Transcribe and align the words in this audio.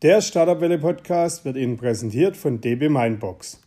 Der 0.00 0.20
Startup 0.20 0.60
Welle 0.60 0.78
Podcast 0.78 1.44
wird 1.44 1.56
Ihnen 1.56 1.76
präsentiert 1.76 2.36
von 2.36 2.60
DB 2.60 2.88
Mindbox. 2.88 3.60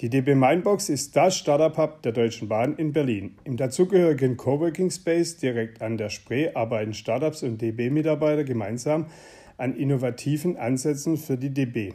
Die 0.00 0.10
DB 0.10 0.34
Mindbox 0.34 0.90
ist 0.90 1.16
das 1.16 1.34
Startup 1.34 1.74
Hub 1.78 2.02
der 2.02 2.12
Deutschen 2.12 2.46
Bahn 2.46 2.76
in 2.76 2.92
Berlin. 2.92 3.36
Im 3.44 3.56
dazugehörigen 3.56 4.36
Coworking 4.36 4.90
Space 4.90 5.38
direkt 5.38 5.80
an 5.80 5.96
der 5.96 6.10
Spree 6.10 6.50
arbeiten 6.52 6.92
Startups 6.92 7.42
und 7.42 7.62
DB-Mitarbeiter 7.62 8.44
gemeinsam 8.44 9.06
an 9.56 9.74
innovativen 9.74 10.58
Ansätzen 10.58 11.16
für 11.16 11.38
die 11.38 11.54
DB. 11.54 11.94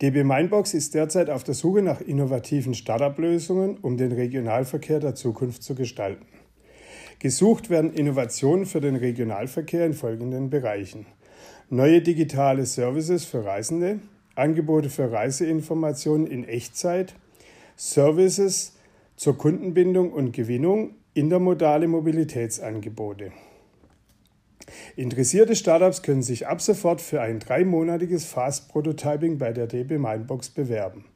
DB 0.00 0.22
Mindbox 0.22 0.72
ist 0.72 0.94
derzeit 0.94 1.28
auf 1.28 1.42
der 1.42 1.54
Suche 1.54 1.82
nach 1.82 2.00
innovativen 2.00 2.74
Startup-Lösungen, 2.74 3.78
um 3.78 3.96
den 3.96 4.12
Regionalverkehr 4.12 5.00
der 5.00 5.16
Zukunft 5.16 5.64
zu 5.64 5.74
gestalten. 5.74 6.26
Gesucht 7.18 7.70
werden 7.70 7.92
Innovationen 7.92 8.66
für 8.66 8.80
den 8.80 8.94
Regionalverkehr 8.94 9.84
in 9.84 9.94
folgenden 9.94 10.48
Bereichen. 10.48 11.06
Neue 11.74 12.02
digitale 12.02 12.66
Services 12.66 13.24
für 13.24 13.44
Reisende, 13.44 13.98
Angebote 14.36 14.90
für 14.90 15.10
Reiseinformationen 15.10 16.28
in 16.28 16.44
Echtzeit, 16.44 17.16
Services 17.74 18.76
zur 19.16 19.36
Kundenbindung 19.36 20.12
und 20.12 20.30
Gewinnung, 20.30 20.94
intermodale 21.14 21.88
Mobilitätsangebote. 21.88 23.32
Interessierte 24.94 25.56
Startups 25.56 26.02
können 26.02 26.22
sich 26.22 26.46
ab 26.46 26.60
sofort 26.60 27.00
für 27.00 27.20
ein 27.20 27.40
dreimonatiges 27.40 28.24
Fast 28.24 28.68
Prototyping 28.68 29.38
bei 29.38 29.52
der 29.52 29.66
DB 29.66 29.98
Mindbox 29.98 30.50
bewerben. 30.50 31.06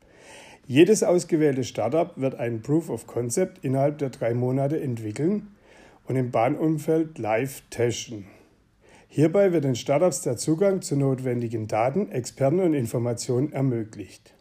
Jedes 0.66 1.04
ausgewählte 1.04 1.62
Startup 1.62 2.10
wird 2.16 2.34
ein 2.34 2.62
Proof 2.62 2.90
of 2.90 3.06
Concept 3.06 3.64
innerhalb 3.64 3.98
der 3.98 4.10
drei 4.10 4.34
Monate 4.34 4.80
entwickeln 4.80 5.54
und 6.08 6.16
im 6.16 6.32
Bahnumfeld 6.32 7.16
live 7.18 7.62
testen. 7.70 8.26
Hierbei 9.10 9.52
wird 9.52 9.64
den 9.64 9.74
Startups 9.74 10.20
der 10.20 10.36
Zugang 10.36 10.82
zu 10.82 10.94
notwendigen 10.94 11.66
Daten, 11.66 12.12
Experten 12.12 12.60
und 12.60 12.74
Informationen 12.74 13.50
ermöglicht. 13.52 14.34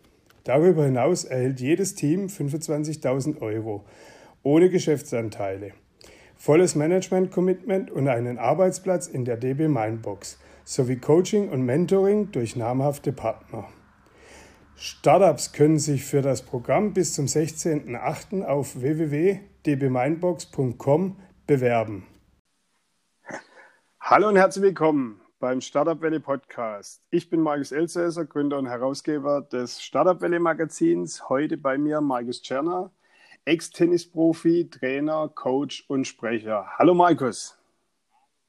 Darüber 0.44 0.84
hinaus 0.86 1.24
erhält 1.24 1.62
jedes 1.62 1.96
Team 1.96 2.28
25.000 2.28 3.42
Euro 3.42 3.86
ohne 4.44 4.70
Geschäftsanteile, 4.70 5.72
volles 6.36 6.76
Management-Commitment 6.76 7.90
und 7.92 8.10
einen 8.10 8.38
Arbeitsplatz 8.38 9.08
in 9.08 9.26
der 9.26 9.38
DB 9.38 9.70
Mindbox 9.70 10.38
sowie 10.66 10.98
Coaching 10.98 11.48
und 11.50 11.66
Mentoring 11.66 12.32
durch 12.32 12.56
namhafte 12.58 13.14
Partner. 13.14 13.68
Startups 14.76 15.54
können 15.54 15.80
sich 15.80 16.04
für 16.04 16.22
das 16.22 16.44
Programm 16.44 16.94
bis 16.94 17.14
zum 17.14 17.26
16.08. 17.26 18.44
auf 18.44 18.80
www.dbmindbox.com 18.80 21.16
bewerben. 21.48 22.06
Hallo 24.10 24.30
und 24.30 24.38
herzlich 24.38 24.64
willkommen 24.64 25.20
beim 25.38 25.60
Startup 25.60 26.02
Valley 26.02 26.20
Podcast. 26.22 27.04
Ich 27.12 27.30
bin 27.30 27.42
Markus 27.42 27.74
Elsässer, 27.74 28.24
Gründer 28.24 28.58
und 28.58 28.66
Herausgeber 28.66 29.42
des 29.42 29.82
Startup 29.82 30.22
Valley 30.22 30.40
Magazins. 30.40 31.28
Heute 31.28 31.58
bei 31.58 31.78
mir 31.78 32.00
Markus 32.00 32.42
Tscherner, 32.42 32.90
Ex-Tennisprofi, 33.44 34.70
Trainer, 34.70 35.30
Coach 35.36 35.84
und 35.90 36.08
Sprecher. 36.08 36.66
Hallo 36.78 36.94
Markus. 36.94 37.58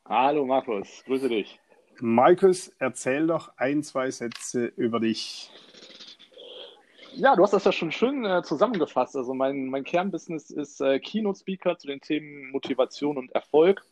Hallo 0.04 0.46
Markus, 0.46 1.02
grüße 1.06 1.28
dich. 1.28 1.58
Markus, 1.98 2.68
erzähl 2.78 3.26
doch 3.26 3.50
ein, 3.56 3.82
zwei 3.82 4.12
Sätze 4.12 4.66
über 4.76 5.00
dich. 5.00 5.50
Ja, 7.14 7.34
du 7.34 7.42
hast 7.42 7.52
das 7.52 7.64
ja 7.64 7.72
schon 7.72 7.90
schön 7.90 8.24
äh, 8.24 8.44
zusammengefasst. 8.44 9.16
Also 9.16 9.34
mein, 9.34 9.66
mein 9.66 9.82
Kernbusiness 9.82 10.52
ist 10.52 10.80
äh, 10.80 11.00
Keynote-Speaker 11.00 11.78
zu 11.78 11.88
den 11.88 12.00
Themen 12.00 12.52
Motivation 12.52 13.18
und 13.18 13.32
Erfolg. 13.32 13.84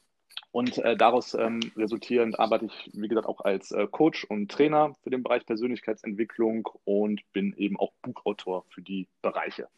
Und 0.56 0.78
äh, 0.78 0.96
daraus 0.96 1.34
ähm, 1.34 1.60
resultierend 1.76 2.40
arbeite 2.40 2.64
ich, 2.64 2.90
wie 2.94 3.08
gesagt, 3.08 3.26
auch 3.26 3.42
als 3.42 3.72
äh, 3.72 3.86
Coach 3.88 4.24
und 4.24 4.50
Trainer 4.50 4.94
für 5.02 5.10
den 5.10 5.22
Bereich 5.22 5.44
Persönlichkeitsentwicklung 5.44 6.66
und 6.86 7.20
bin 7.34 7.52
eben 7.58 7.78
auch 7.78 7.92
Buchautor 8.00 8.64
für 8.70 8.80
die 8.80 9.06
Bereiche. 9.20 9.68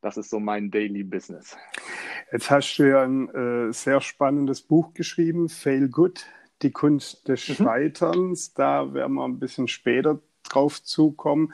Das 0.00 0.16
ist 0.16 0.30
so 0.30 0.40
mein 0.40 0.70
Daily 0.70 1.04
Business. 1.04 1.58
Jetzt 2.32 2.50
hast 2.50 2.78
du 2.78 2.88
ja 2.88 3.02
ein 3.02 3.28
äh, 3.28 3.72
sehr 3.74 4.00
spannendes 4.00 4.62
Buch 4.62 4.94
geschrieben, 4.94 5.50
Fail 5.50 5.90
Good, 5.90 6.24
die 6.62 6.70
Kunst 6.70 7.28
des 7.28 7.46
mhm. 7.50 7.54
Scheiterns. 7.56 8.48
Mhm. 8.48 8.52
Da 8.56 8.94
werden 8.94 9.12
wir 9.16 9.24
ein 9.26 9.38
bisschen 9.38 9.68
später 9.68 10.18
drauf 10.44 10.82
zukommen. 10.82 11.52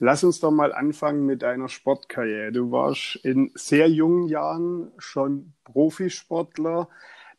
Lass 0.00 0.24
uns 0.24 0.40
doch 0.40 0.50
mal 0.50 0.72
anfangen 0.72 1.26
mit 1.26 1.42
deiner 1.42 1.68
Sportkarriere. 1.68 2.50
Du 2.50 2.72
warst 2.72 3.20
in 3.22 3.52
sehr 3.54 3.88
jungen 3.88 4.26
Jahren 4.26 4.90
schon 4.98 5.52
Profisportler, 5.62 6.88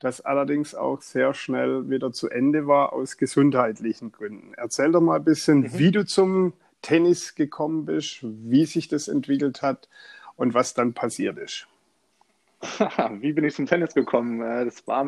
das 0.01 0.19
allerdings 0.21 0.75
auch 0.75 1.01
sehr 1.01 1.33
schnell 1.33 1.89
wieder 1.89 2.11
zu 2.11 2.29
Ende 2.29 2.67
war 2.67 2.91
aus 2.91 3.17
gesundheitlichen 3.17 4.11
Gründen. 4.11 4.53
Erzähl 4.55 4.91
doch 4.91 5.01
mal 5.01 5.17
ein 5.17 5.23
bisschen, 5.23 5.59
mhm. 5.59 5.77
wie 5.77 5.91
du 5.91 6.05
zum 6.05 6.53
Tennis 6.81 7.35
gekommen 7.35 7.85
bist, 7.85 8.19
wie 8.21 8.65
sich 8.65 8.87
das 8.87 9.07
entwickelt 9.07 9.61
hat 9.61 9.87
und 10.35 10.53
was 10.53 10.73
dann 10.73 10.93
passiert 10.93 11.37
ist. 11.37 11.67
wie 13.19 13.33
bin 13.33 13.43
ich 13.43 13.55
zum 13.55 13.67
Tennis 13.67 13.93
gekommen? 13.93 14.41
Äh, 14.41 14.65
das 14.65 14.85
war 14.87 15.05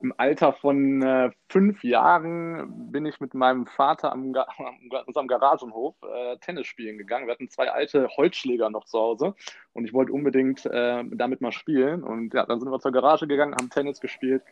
im 0.00 0.12
Alter 0.16 0.52
von 0.52 1.00
äh, 1.02 1.30
fünf 1.48 1.82
Jahren 1.82 2.92
bin 2.92 3.06
ich 3.06 3.18
mit 3.20 3.32
meinem 3.34 3.66
Vater 3.66 4.12
am, 4.12 4.34
unserem 5.06 5.26
Garagenhof 5.26 5.94
äh, 6.02 6.36
Tennis 6.38 6.66
spielen 6.66 6.98
gegangen. 6.98 7.26
Wir 7.26 7.32
hatten 7.32 7.48
zwei 7.48 7.70
alte 7.70 8.08
Holzschläger 8.16 8.68
noch 8.68 8.84
zu 8.84 8.98
Hause 8.98 9.34
und 9.72 9.86
ich 9.86 9.94
wollte 9.94 10.12
unbedingt 10.12 10.66
äh, 10.66 11.02
damit 11.12 11.40
mal 11.40 11.52
spielen. 11.52 12.02
Und 12.02 12.34
ja, 12.34 12.44
dann 12.44 12.60
sind 12.60 12.70
wir 12.70 12.78
zur 12.78 12.92
Garage 12.92 13.26
gegangen, 13.26 13.54
haben 13.54 13.70
Tennis 13.70 14.00
gespielt 14.00 14.42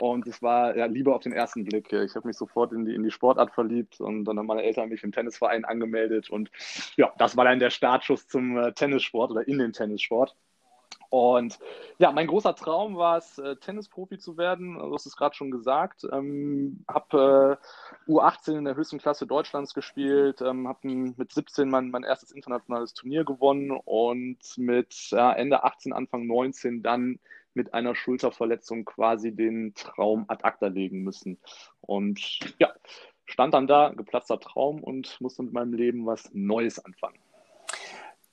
und 0.00 0.26
es 0.26 0.40
war 0.40 0.76
ja 0.76 0.86
Liebe 0.86 1.14
auf 1.14 1.22
den 1.22 1.32
ersten 1.32 1.64
Blick. 1.64 1.92
Ich 1.92 2.14
habe 2.14 2.26
mich 2.26 2.36
sofort 2.36 2.72
in 2.72 2.86
die, 2.86 2.94
in 2.94 3.02
die 3.02 3.10
Sportart 3.10 3.52
verliebt 3.52 4.00
und 4.00 4.24
dann 4.24 4.38
haben 4.38 4.46
meine 4.46 4.62
Eltern 4.62 4.88
mich 4.88 5.04
im 5.04 5.12
Tennisverein 5.12 5.66
angemeldet 5.66 6.30
und 6.30 6.50
ja, 6.96 7.12
das 7.18 7.36
war 7.36 7.44
dann 7.44 7.58
der 7.58 7.70
Startschuss 7.70 8.28
zum 8.28 8.56
äh, 8.56 8.72
Tennissport 8.72 9.30
oder 9.30 9.46
in 9.46 9.58
den 9.58 9.72
Tennissport. 9.72 10.34
Und 11.08 11.58
ja, 11.98 12.10
mein 12.12 12.26
großer 12.26 12.54
Traum 12.54 12.96
war 12.96 13.18
es, 13.18 13.38
äh, 13.38 13.56
Tennisprofi 13.56 14.18
zu 14.18 14.36
werden. 14.36 14.74
Du 14.74 14.92
hast 14.92 15.06
es 15.06 15.16
gerade 15.16 15.34
schon 15.34 15.50
gesagt. 15.50 16.06
Ähm, 16.12 16.84
habe 16.88 17.58
äh, 18.08 18.10
U18 18.10 18.58
in 18.58 18.64
der 18.64 18.76
höchsten 18.76 18.98
Klasse 18.98 19.26
Deutschlands 19.26 19.72
gespielt, 19.72 20.40
ähm, 20.42 20.68
habe 20.68 20.88
mit 20.88 21.32
17 21.32 21.68
mein, 21.68 21.90
mein 21.90 22.02
erstes 22.02 22.32
internationales 22.32 22.92
Turnier 22.92 23.24
gewonnen 23.24 23.70
und 23.70 24.38
mit 24.56 25.10
ja, 25.10 25.32
Ende 25.32 25.64
18, 25.64 25.92
Anfang 25.92 26.26
19 26.26 26.82
dann 26.82 27.18
mit 27.54 27.72
einer 27.72 27.94
Schulterverletzung 27.94 28.84
quasi 28.84 29.34
den 29.34 29.74
Traum 29.74 30.26
ad 30.28 30.44
acta 30.44 30.66
legen 30.66 31.02
müssen. 31.02 31.38
Und 31.80 32.40
ja, 32.58 32.72
stand 33.24 33.54
dann 33.54 33.66
da, 33.66 33.92
geplatzter 33.96 34.38
Traum 34.38 34.82
und 34.82 35.20
musste 35.20 35.42
mit 35.42 35.52
meinem 35.52 35.72
Leben 35.72 36.04
was 36.04 36.28
Neues 36.34 36.78
anfangen. 36.84 37.18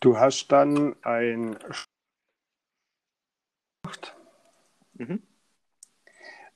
Du 0.02 0.18
hast 0.18 0.50
dann 0.52 0.96
ein 1.03 1.58
Mhm. 4.93 5.23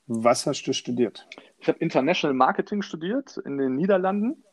Was 0.07 0.45
hast 0.47 0.63
du 0.63 0.73
studiert? 0.73 1.27
Ich 1.59 1.67
habe 1.67 1.79
International 1.79 2.33
Marketing 2.33 2.81
studiert 2.81 3.37
in 3.37 3.57
den 3.57 3.75
Niederlanden. 3.75 4.43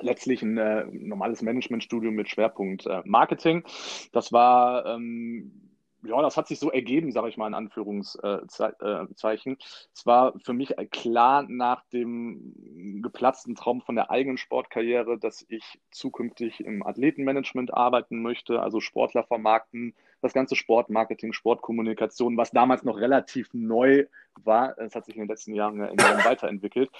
Letztlich 0.00 0.42
ein 0.42 0.56
äh, 0.56 0.86
normales 0.90 1.42
Managementstudium 1.42 2.14
mit 2.14 2.30
Schwerpunkt 2.30 2.86
äh, 2.86 3.02
Marketing. 3.04 3.64
Das 4.12 4.32
war 4.32 4.86
ähm, 4.86 5.69
ja, 6.02 6.22
das 6.22 6.36
hat 6.36 6.48
sich 6.48 6.58
so 6.58 6.70
ergeben, 6.70 7.12
sage 7.12 7.28
ich 7.28 7.36
mal 7.36 7.46
in 7.46 7.54
Anführungszeichen. 7.54 9.58
Es 9.94 10.06
war 10.06 10.32
für 10.38 10.52
mich 10.52 10.74
klar 10.90 11.44
nach 11.48 11.84
dem 11.92 13.02
geplatzten 13.02 13.54
Traum 13.54 13.82
von 13.82 13.96
der 13.96 14.10
eigenen 14.10 14.38
Sportkarriere, 14.38 15.18
dass 15.18 15.44
ich 15.48 15.80
zukünftig 15.90 16.60
im 16.60 16.86
Athletenmanagement 16.86 17.74
arbeiten 17.74 18.22
möchte, 18.22 18.62
also 18.62 18.80
Sportler 18.80 19.24
vermarkten, 19.24 19.94
das 20.22 20.32
ganze 20.32 20.56
Sportmarketing, 20.56 21.32
Sportkommunikation, 21.32 22.36
was 22.36 22.50
damals 22.50 22.82
noch 22.82 22.98
relativ 22.98 23.48
neu 23.52 24.06
war. 24.44 24.78
Es 24.78 24.94
hat 24.94 25.06
sich 25.06 25.16
in 25.16 25.22
den 25.22 25.28
letzten 25.28 25.54
Jahren 25.54 25.78
ja 25.78 25.86
enorm 25.86 25.96
weiterentwickelt. 26.24 26.90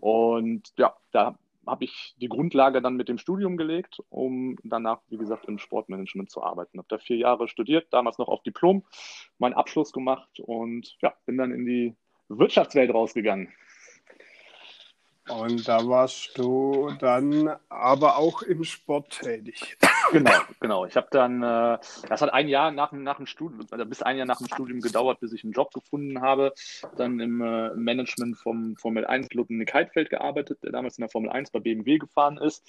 Und 0.00 0.72
ja, 0.76 0.94
da 1.10 1.36
habe 1.68 1.84
ich 1.84 2.14
die 2.20 2.28
Grundlage 2.28 2.82
dann 2.82 2.96
mit 2.96 3.08
dem 3.08 3.18
Studium 3.18 3.56
gelegt, 3.56 4.02
um 4.08 4.56
danach, 4.62 5.00
wie 5.08 5.18
gesagt, 5.18 5.46
im 5.46 5.58
Sportmanagement 5.58 6.30
zu 6.30 6.42
arbeiten. 6.42 6.78
Habe 6.78 6.88
da 6.88 6.98
vier 6.98 7.16
Jahre 7.16 7.48
studiert, 7.48 7.86
damals 7.90 8.18
noch 8.18 8.28
auf 8.28 8.42
Diplom, 8.42 8.84
meinen 9.38 9.54
Abschluss 9.54 9.92
gemacht 9.92 10.40
und 10.40 10.96
ja, 11.00 11.14
bin 11.26 11.36
dann 11.36 11.52
in 11.52 11.66
die 11.66 11.94
Wirtschaftswelt 12.28 12.92
rausgegangen. 12.92 13.48
Und 15.28 15.68
da 15.68 15.86
warst 15.86 16.38
du 16.38 16.90
dann 17.00 17.54
aber 17.68 18.16
auch 18.16 18.42
im 18.42 18.64
Sport 18.64 19.20
tätig. 19.20 19.76
Genau, 20.12 20.32
genau. 20.60 20.86
Ich 20.86 20.96
habe 20.96 21.08
dann, 21.10 21.42
äh, 21.42 21.78
das 22.08 22.22
hat 22.22 22.32
ein 22.32 22.48
Jahr 22.48 22.70
nach, 22.70 22.92
nach 22.92 23.16
dem 23.16 23.26
Studium, 23.26 23.66
also 23.70 23.84
bis 23.86 24.02
ein 24.02 24.16
Jahr 24.16 24.26
nach 24.26 24.38
dem 24.38 24.46
Studium 24.46 24.80
gedauert, 24.80 25.20
bis 25.20 25.32
ich 25.32 25.44
einen 25.44 25.52
Job 25.52 25.72
gefunden 25.72 26.20
habe. 26.20 26.52
Dann 26.96 27.20
im 27.20 27.40
äh, 27.40 27.74
Management 27.74 28.38
vom 28.38 28.76
Formel 28.76 29.06
1 29.06 29.28
Piloten 29.28 29.58
Nick 29.58 29.74
Heidfeld 29.74 30.10
gearbeitet, 30.10 30.62
der 30.62 30.72
damals 30.72 30.98
in 30.98 31.02
der 31.02 31.10
Formel 31.10 31.30
1 31.30 31.50
bei 31.50 31.60
BMW 31.60 31.98
gefahren 31.98 32.38
ist. 32.38 32.64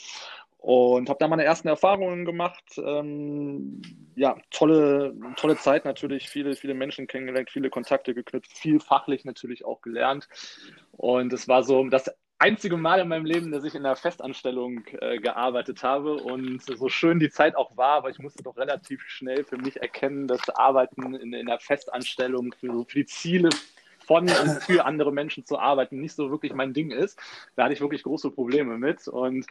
Und 0.58 1.08
habe 1.08 1.20
da 1.20 1.28
meine 1.30 1.46
ersten 1.46 1.70
Erfahrungen 1.70 2.26
gemacht. 2.26 2.64
Ähm, 2.78 3.82
ja, 4.16 4.36
tolle, 4.52 5.16
tolle 5.38 5.56
Zeit 5.56 5.86
natürlich, 5.86 6.30
viele, 6.30 6.54
viele 6.56 6.74
Menschen 6.74 7.08
kennengelernt, 7.08 7.50
viele 7.50 7.70
Kontakte 7.70 8.14
geknüpft, 8.14 8.52
viel 8.58 8.82
fachlich 8.82 9.24
natürlich 9.24 9.64
auch 9.64 9.82
gelernt. 9.82 10.28
Und 10.92 11.32
es 11.32 11.48
war 11.48 11.64
so 11.64 11.88
das 11.88 12.12
einzige 12.40 12.78
Mal 12.78 13.02
in 13.02 13.10
meinem 13.10 13.26
Leben, 13.26 13.52
dass 13.52 13.66
ich 13.66 13.76
in 13.76 13.86
einer 13.86 13.96
Festanstellung 13.96 14.86
äh, 15.00 15.20
gearbeitet 15.20 15.84
habe 15.84 16.16
und 16.16 16.64
so 16.64 16.90
schön 16.90 17.20
die 17.20 17.30
Zeit 17.30 17.56
auch 17.56 17.76
war, 17.78 17.98
aber 17.98 18.10
ich 18.10 18.20
musste 18.20 18.44
doch 18.44 18.58
relativ 18.58 19.02
schnell 19.08 19.44
für 19.44 19.58
mich 19.58 19.82
erkennen, 19.82 20.28
dass 20.28 20.50
Arbeiten 20.50 21.16
in, 21.16 21.34
in 21.34 21.50
einer 21.50 21.60
Festanstellung 21.60 22.56
für, 22.60 22.86
für 22.86 23.00
die 23.00 23.06
Ziele 23.06 23.50
von 24.10 24.24
und 24.24 24.64
für 24.64 24.86
andere 24.86 25.14
Menschen 25.14 25.46
zu 25.46 25.60
arbeiten 25.60 26.02
nicht 26.02 26.16
so 26.16 26.32
wirklich 26.32 26.52
mein 26.52 26.74
Ding 26.74 26.90
ist. 26.90 27.20
Da 27.56 27.66
hatte 27.66 27.74
ich 27.74 27.82
wirklich 27.82 28.02
große 28.02 28.32
Probleme 28.32 28.80
mit. 28.80 29.08
Und 29.08 29.46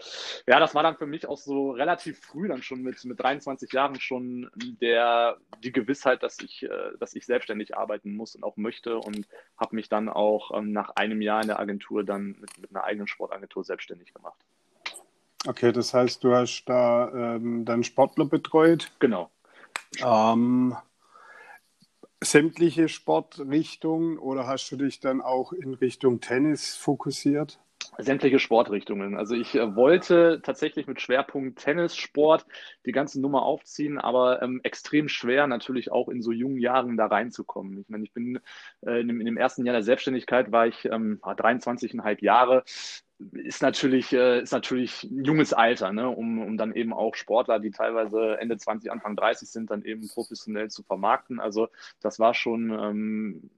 ja, 0.49 0.58
das 0.58 0.75
war 0.75 0.82
dann 0.82 0.96
für 0.96 1.06
mich 1.06 1.28
auch 1.28 1.38
so 1.38 1.70
relativ 1.70 2.19
früh 2.19 2.49
dann 2.49 2.60
schon 2.62 2.82
mit, 2.82 3.05
mit 3.05 3.20
23 3.20 3.72
Jahren 3.72 4.00
schon 4.00 4.50
der, 4.56 5.37
die 5.62 5.70
Gewissheit, 5.70 6.25
dass 6.25 6.40
ich, 6.40 6.64
äh, 6.64 6.69
dass 6.99 7.14
ich 7.14 7.25
selbstständig 7.25 7.76
arbeiten 7.76 8.16
muss 8.16 8.34
und 8.34 8.43
auch 8.43 8.56
möchte 8.56 8.99
und 8.99 9.28
habe 9.56 9.76
mich 9.76 9.88
dann 9.88 10.08
auch 10.08 10.50
ähm, 10.52 10.72
nach 10.72 10.90
einem 10.96 11.22
Jahr 11.22 11.40
in 11.40 11.46
der 11.46 11.61
Agentur 11.61 12.02
dann 12.02 12.34
mit, 12.40 12.58
mit 12.58 12.70
einer 12.70 12.82
eigenen 12.82 13.06
Sportagentur 13.06 13.62
selbstständig 13.62 14.12
gemacht. 14.12 14.40
Okay, 15.46 15.70
das 15.70 15.94
heißt, 15.94 16.25
du 16.25 16.34
hast 16.34 16.64
da 16.64 17.37
ähm, 17.37 17.64
dann 17.64 17.84
Sportler 17.84 18.25
betreut. 18.25 18.90
Genau. 18.99 19.31
Ähm, 20.04 20.76
sämtliche 22.22 22.88
Sportrichtungen 22.88 24.18
oder 24.18 24.46
hast 24.46 24.70
du 24.70 24.76
dich 24.76 25.00
dann 25.00 25.20
auch 25.20 25.52
in 25.52 25.74
Richtung 25.74 26.20
Tennis 26.20 26.76
fokussiert? 26.76 27.58
Sämtliche 28.00 28.38
Sportrichtungen. 28.38 29.16
Also 29.16 29.34
ich 29.34 29.54
äh, 29.54 29.74
wollte 29.74 30.40
tatsächlich 30.42 30.86
mit 30.86 31.00
Schwerpunkt 31.00 31.58
Tennissport 31.58 32.46
die 32.86 32.92
ganze 32.92 33.20
Nummer 33.20 33.42
aufziehen, 33.42 33.98
aber 33.98 34.42
ähm, 34.42 34.60
extrem 34.62 35.08
schwer 35.08 35.46
natürlich 35.46 35.90
auch 35.90 36.08
in 36.08 36.22
so 36.22 36.30
jungen 36.30 36.58
Jahren 36.58 36.96
da 36.96 37.06
reinzukommen. 37.06 37.80
Ich 37.80 37.88
meine, 37.88 38.04
ich 38.04 38.12
bin 38.12 38.38
äh, 38.86 39.00
in, 39.00 39.08
dem, 39.08 39.20
in, 39.20 39.26
dem, 39.26 39.36
ersten 39.36 39.64
Jahr 39.64 39.72
der 39.72 39.82
Selbstständigkeit 39.82 40.52
war 40.52 40.66
ich 40.66 40.84
ähm, 40.84 41.18
23,5 41.22 42.22
Jahre 42.22 42.62
ist 43.32 43.62
natürlich, 43.62 44.12
äh, 44.12 44.40
ist 44.42 44.52
natürlich 44.52 45.04
ein 45.04 45.24
junges 45.24 45.52
Alter, 45.52 45.92
ne? 45.92 46.08
um, 46.08 46.40
um 46.40 46.56
dann 46.56 46.72
eben 46.74 46.92
auch 46.92 47.14
Sportler, 47.14 47.58
die 47.58 47.70
teilweise 47.70 48.38
Ende 48.38 48.56
20, 48.56 48.92
Anfang 48.92 49.16
30 49.16 49.48
sind, 49.48 49.70
dann 49.70 49.84
eben 49.84 50.08
professionell 50.08 50.70
zu 50.70 50.82
vermarkten. 50.82 51.40
Also 51.40 51.68
das 52.00 52.18
war 52.18 52.34
schon 52.34 52.70
ähm, 52.70 53.50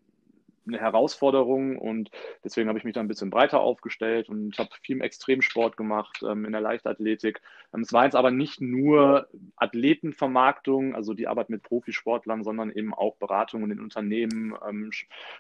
eine 0.67 0.79
Herausforderung 0.79 1.79
und 1.79 2.11
deswegen 2.45 2.69
habe 2.69 2.79
ich 2.79 2.85
mich 2.85 2.95
da 2.95 3.01
ein 3.01 3.09
bisschen 3.09 3.31
breiter 3.31 3.61
aufgestellt 3.61 4.29
und 4.29 4.59
habe 4.59 4.71
viel 4.83 4.97
im 4.97 5.03
Extremsport 5.03 5.77
gemacht, 5.77 6.23
ähm, 6.23 6.45
in 6.45 6.53
der 6.53 6.61
Leichtathletik. 6.61 7.41
Ähm, 7.75 7.81
es 7.81 7.93
war 7.93 8.05
jetzt 8.05 8.17
aber 8.17 8.31
nicht 8.31 8.61
nur 8.61 9.29
Athletenvermarktung, 9.57 10.95
also 10.95 11.15
die 11.15 11.29
Arbeit 11.29 11.51
mit 11.51 11.63
Profisportlern, 11.63 12.45
sondern 12.45 12.71
eben 12.71 12.95
auch 12.95 13.17
Beratungen 13.17 13.71
in 13.71 13.81
Unternehmen, 13.81 14.55
ähm, 14.69 14.91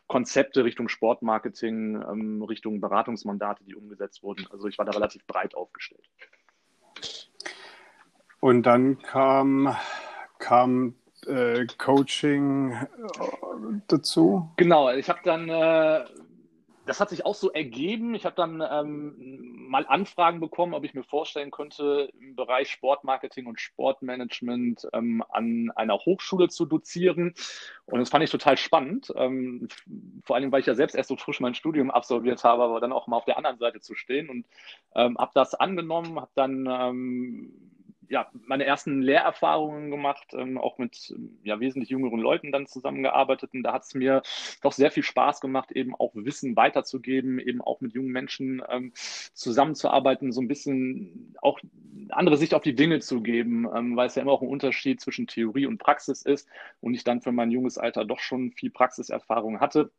Konzepte 0.06 0.64
Richtung 0.64 0.88
Sportmarketing, 0.88 2.02
ähm, 2.02 2.42
Richtung 2.42 2.80
Beratungsmandate, 2.80 3.64
die 3.64 3.74
umgesetzt 3.74 4.22
wurden. 4.22 4.46
Also 4.50 4.68
ich 4.68 4.78
war 4.78 4.84
da 4.84 4.92
relativ 4.92 5.26
breit 5.26 5.54
aufgestellt. 5.54 6.08
Und 8.40 8.62
dann 8.64 8.98
kam, 9.02 9.76
kam 10.38 10.94
äh, 11.26 11.66
Coaching 11.78 12.72
äh, 12.72 12.86
dazu? 13.88 14.50
Genau, 14.56 14.90
ich 14.90 15.08
habe 15.08 15.20
dann, 15.24 15.48
äh, 15.48 16.04
das 16.86 17.00
hat 17.00 17.10
sich 17.10 17.24
auch 17.24 17.34
so 17.34 17.50
ergeben. 17.50 18.14
Ich 18.14 18.24
habe 18.24 18.36
dann 18.36 18.62
ähm, 18.68 19.68
mal 19.68 19.86
Anfragen 19.86 20.40
bekommen, 20.40 20.74
ob 20.74 20.84
ich 20.84 20.94
mir 20.94 21.04
vorstellen 21.04 21.50
könnte, 21.50 22.10
im 22.20 22.34
Bereich 22.34 22.70
Sportmarketing 22.70 23.46
und 23.46 23.60
Sportmanagement 23.60 24.88
ähm, 24.92 25.22
an 25.28 25.70
einer 25.76 25.98
Hochschule 25.98 26.48
zu 26.48 26.66
dozieren. 26.66 27.34
Und 27.86 28.00
das 28.00 28.10
fand 28.10 28.24
ich 28.24 28.30
total 28.30 28.56
spannend. 28.56 29.12
Ähm, 29.14 29.68
vor 30.24 30.36
allem, 30.36 30.50
weil 30.50 30.60
ich 30.60 30.66
ja 30.66 30.74
selbst 30.74 30.96
erst 30.96 31.08
so 31.08 31.16
frisch 31.16 31.40
mein 31.40 31.54
Studium 31.54 31.90
absolviert 31.90 32.42
habe, 32.42 32.64
aber 32.64 32.80
dann 32.80 32.92
auch 32.92 33.06
mal 33.06 33.16
auf 33.16 33.24
der 33.24 33.36
anderen 33.36 33.58
Seite 33.58 33.80
zu 33.80 33.94
stehen 33.94 34.28
und 34.28 34.46
ähm, 34.96 35.16
habe 35.18 35.30
das 35.34 35.54
angenommen, 35.54 36.20
habe 36.20 36.32
dann 36.34 36.66
ähm, 36.68 37.52
ja, 38.10 38.28
meine 38.44 38.64
ersten 38.64 39.00
Lehrerfahrungen 39.02 39.90
gemacht, 39.90 40.34
ähm, 40.34 40.58
auch 40.58 40.78
mit 40.78 41.14
ja, 41.44 41.60
wesentlich 41.60 41.90
jüngeren 41.90 42.18
Leuten 42.18 42.50
dann 42.50 42.66
zusammengearbeitet. 42.66 43.50
Und 43.54 43.62
da 43.62 43.72
hat 43.72 43.84
es 43.84 43.94
mir 43.94 44.22
doch 44.62 44.72
sehr 44.72 44.90
viel 44.90 45.04
Spaß 45.04 45.40
gemacht, 45.40 45.70
eben 45.70 45.94
auch 45.94 46.10
Wissen 46.14 46.56
weiterzugeben, 46.56 47.38
eben 47.38 47.62
auch 47.62 47.80
mit 47.80 47.94
jungen 47.94 48.10
Menschen 48.10 48.62
ähm, 48.68 48.92
zusammenzuarbeiten, 49.32 50.32
so 50.32 50.40
ein 50.40 50.48
bisschen 50.48 51.36
auch 51.40 51.60
andere 52.08 52.36
Sicht 52.36 52.52
auf 52.52 52.62
die 52.62 52.74
Dinge 52.74 52.98
zu 52.98 53.22
geben, 53.22 53.68
ähm, 53.72 53.96
weil 53.96 54.08
es 54.08 54.16
ja 54.16 54.22
immer 54.22 54.32
auch 54.32 54.42
ein 54.42 54.48
Unterschied 54.48 55.00
zwischen 55.00 55.28
Theorie 55.28 55.66
und 55.66 55.78
Praxis 55.78 56.22
ist 56.22 56.48
und 56.80 56.94
ich 56.94 57.04
dann 57.04 57.20
für 57.20 57.32
mein 57.32 57.52
junges 57.52 57.78
Alter 57.78 58.04
doch 58.04 58.18
schon 58.18 58.50
viel 58.50 58.70
Praxiserfahrung 58.70 59.60
hatte. 59.60 59.92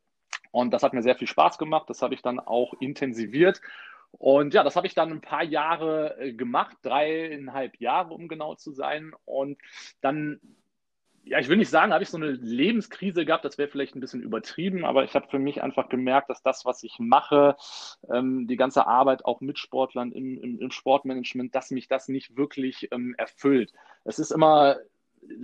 Und 0.51 0.71
das 0.73 0.83
hat 0.83 0.93
mir 0.93 1.01
sehr 1.01 1.15
viel 1.15 1.27
Spaß 1.27 1.57
gemacht. 1.57 1.89
Das 1.89 2.01
habe 2.01 2.13
ich 2.13 2.21
dann 2.21 2.41
auch 2.41 2.73
intensiviert 2.81 3.61
und 4.11 4.53
ja, 4.53 4.63
das 4.63 4.75
habe 4.75 4.87
ich 4.87 4.93
dann 4.93 5.11
ein 5.11 5.21
paar 5.21 5.43
Jahre 5.43 6.17
äh, 6.19 6.33
gemacht, 6.33 6.77
dreieinhalb 6.83 7.77
Jahre, 7.77 8.13
um 8.13 8.27
genau 8.27 8.55
zu 8.55 8.71
sein. 8.71 9.13
Und 9.25 9.57
dann, 10.01 10.39
ja, 11.23 11.39
ich 11.39 11.47
will 11.47 11.57
nicht 11.57 11.69
sagen, 11.69 11.93
habe 11.93 12.03
ich 12.03 12.09
so 12.09 12.17
eine 12.17 12.31
Lebenskrise 12.31 13.25
gehabt, 13.25 13.45
das 13.45 13.57
wäre 13.57 13.69
vielleicht 13.69 13.95
ein 13.95 13.99
bisschen 13.99 14.21
übertrieben, 14.21 14.85
aber 14.85 15.03
ich 15.03 15.15
habe 15.15 15.27
für 15.27 15.39
mich 15.39 15.61
einfach 15.63 15.89
gemerkt, 15.89 16.29
dass 16.29 16.43
das, 16.43 16.65
was 16.65 16.83
ich 16.83 16.97
mache, 16.99 17.55
ähm, 18.11 18.47
die 18.47 18.57
ganze 18.57 18.85
Arbeit 18.87 19.25
auch 19.25 19.41
mit 19.41 19.59
Sportlern 19.59 20.11
im, 20.11 20.37
im, 20.41 20.59
im 20.59 20.71
Sportmanagement, 20.71 21.55
dass 21.55 21.71
mich 21.71 21.87
das 21.87 22.07
nicht 22.07 22.37
wirklich 22.37 22.89
ähm, 22.91 23.15
erfüllt. 23.17 23.71
Es 24.03 24.19
ist 24.19 24.31
immer 24.31 24.77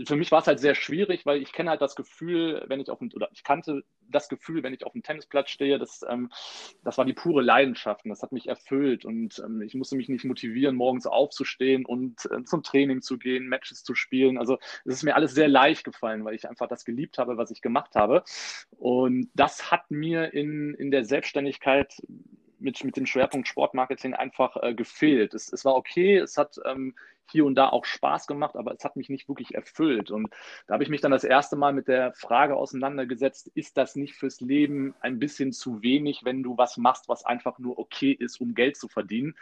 für 0.05 0.15
mich 0.15 0.31
war 0.31 0.39
es 0.39 0.47
halt 0.47 0.59
sehr 0.59 0.75
schwierig, 0.75 1.25
weil 1.25 1.41
ich 1.41 1.51
kenne 1.53 1.69
halt 1.69 1.81
das 1.81 1.95
Gefühl, 1.95 2.63
wenn 2.67 2.79
ich 2.79 2.89
auf 2.89 2.99
dem, 2.99 3.11
oder 3.13 3.29
ich 3.31 3.43
kannte 3.43 3.83
das 4.09 4.29
Gefühl, 4.29 4.63
wenn 4.63 4.73
ich 4.73 4.85
auf 4.85 4.93
dem 4.93 5.03
Tennisplatz 5.03 5.49
stehe, 5.49 5.77
das, 5.77 6.03
ähm, 6.09 6.31
das 6.83 6.97
war 6.97 7.05
die 7.05 7.13
pure 7.13 7.41
Leidenschaft 7.41 8.03
und 8.05 8.09
das 8.09 8.23
hat 8.23 8.31
mich 8.31 8.47
erfüllt 8.47 9.05
und 9.05 9.39
ähm, 9.45 9.61
ich 9.61 9.75
musste 9.75 9.95
mich 9.95 10.09
nicht 10.09 10.25
motivieren, 10.25 10.75
morgens 10.75 11.05
aufzustehen 11.05 11.85
und 11.85 12.27
äh, 12.31 12.43
zum 12.43 12.63
Training 12.63 13.01
zu 13.01 13.17
gehen, 13.17 13.47
Matches 13.47 13.83
zu 13.83 13.95
spielen. 13.95 14.37
Also 14.37 14.57
es 14.85 14.95
ist 14.95 15.03
mir 15.03 15.15
alles 15.15 15.33
sehr 15.33 15.47
leicht 15.47 15.83
gefallen, 15.83 16.25
weil 16.25 16.35
ich 16.35 16.49
einfach 16.49 16.67
das 16.67 16.85
geliebt 16.85 17.17
habe, 17.17 17.37
was 17.37 17.51
ich 17.51 17.61
gemacht 17.61 17.95
habe. 17.95 18.23
Und 18.71 19.29
das 19.35 19.71
hat 19.71 19.91
mir 19.91 20.33
in, 20.33 20.73
in 20.73 20.91
der 20.91 21.05
Selbstständigkeit 21.05 22.01
mit, 22.59 22.83
mit 22.83 22.97
dem 22.97 23.05
Schwerpunkt 23.05 23.47
Sportmarketing 23.47 24.13
einfach 24.13 24.57
äh, 24.61 24.73
gefehlt. 24.73 25.33
Es, 25.33 25.51
es 25.51 25.63
war 25.65 25.75
okay, 25.75 26.17
es 26.17 26.37
hat 26.37 26.59
ähm, 26.65 26.95
hier 27.31 27.45
und 27.45 27.55
da 27.55 27.69
auch 27.69 27.85
Spaß 27.85 28.27
gemacht, 28.27 28.55
aber 28.55 28.73
es 28.73 28.83
hat 28.83 28.95
mich 28.95 29.09
nicht 29.09 29.27
wirklich 29.27 29.55
erfüllt. 29.55 30.11
Und 30.11 30.29
da 30.67 30.73
habe 30.73 30.83
ich 30.83 30.89
mich 30.89 31.01
dann 31.01 31.11
das 31.11 31.23
erste 31.23 31.55
Mal 31.55 31.73
mit 31.73 31.87
der 31.87 32.13
Frage 32.13 32.55
auseinandergesetzt, 32.55 33.51
ist 33.55 33.77
das 33.77 33.95
nicht 33.95 34.15
fürs 34.15 34.41
Leben 34.41 34.93
ein 35.01 35.19
bisschen 35.19 35.51
zu 35.51 35.81
wenig, 35.81 36.21
wenn 36.23 36.43
du 36.43 36.57
was 36.57 36.77
machst, 36.77 37.09
was 37.09 37.25
einfach 37.25 37.59
nur 37.59 37.79
okay 37.79 38.11
ist, 38.11 38.39
um 38.39 38.55
Geld 38.55 38.77
zu 38.77 38.87
verdienen? 38.87 39.35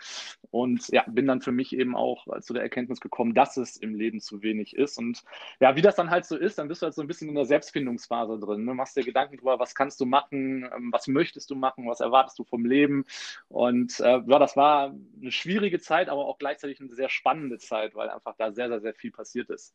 Und 0.51 0.87
ja, 0.89 1.03
bin 1.07 1.27
dann 1.27 1.41
für 1.41 1.51
mich 1.51 1.75
eben 1.75 1.95
auch 1.95 2.25
zu 2.41 2.53
der 2.53 2.63
Erkenntnis 2.63 2.99
gekommen, 2.99 3.33
dass 3.33 3.57
es 3.57 3.77
im 3.77 3.95
Leben 3.95 4.19
zu 4.19 4.41
wenig 4.41 4.75
ist. 4.75 4.97
Und 4.97 5.23
ja, 5.59 5.75
wie 5.75 5.81
das 5.81 5.95
dann 5.95 6.09
halt 6.09 6.25
so 6.25 6.37
ist, 6.37 6.57
dann 6.57 6.67
bist 6.67 6.81
du 6.81 6.85
halt 6.85 6.95
so 6.95 7.01
ein 7.01 7.07
bisschen 7.07 7.29
in 7.29 7.35
der 7.35 7.45
Selbstfindungsphase 7.45 8.39
drin. 8.39 8.65
Ne? 8.65 8.73
Machst 8.73 8.97
dir 8.97 9.03
Gedanken 9.03 9.37
drüber, 9.37 9.59
was 9.59 9.75
kannst 9.75 9.99
du 9.99 10.05
machen, 10.05 10.69
ähm, 10.75 10.91
was 10.91 11.07
möchtest 11.07 11.49
du 11.49 11.55
machen, 11.55 11.87
was 11.87 11.99
erwartest 11.99 12.39
du 12.39 12.43
vom 12.43 12.65
Leben? 12.65 13.05
Und 13.47 13.99
äh, 13.99 14.21
ja, 14.25 14.39
das 14.39 14.55
war 14.55 14.93
eine 15.21 15.31
schwierige 15.31 15.79
Zeit, 15.79 16.09
aber 16.09 16.25
auch 16.25 16.37
gleichzeitig 16.37 16.79
eine 16.79 16.93
sehr 16.93 17.09
spannende 17.09 17.57
Zeit. 17.57 17.74
Zeit, 17.75 17.95
weil 17.95 18.09
einfach 18.09 18.35
da 18.37 18.51
sehr, 18.51 18.69
sehr, 18.69 18.81
sehr 18.81 18.93
viel 18.93 19.11
passiert 19.11 19.49
ist. 19.49 19.73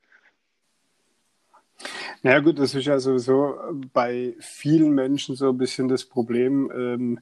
Naja 2.22 2.40
gut, 2.40 2.58
das 2.58 2.74
ist 2.74 2.84
ja 2.84 2.98
sowieso 2.98 3.58
bei 3.92 4.34
vielen 4.40 4.92
Menschen 4.92 5.36
so 5.36 5.48
ein 5.50 5.58
bisschen 5.58 5.88
das 5.88 6.04
Problem, 6.04 6.70
ähm, 6.74 7.20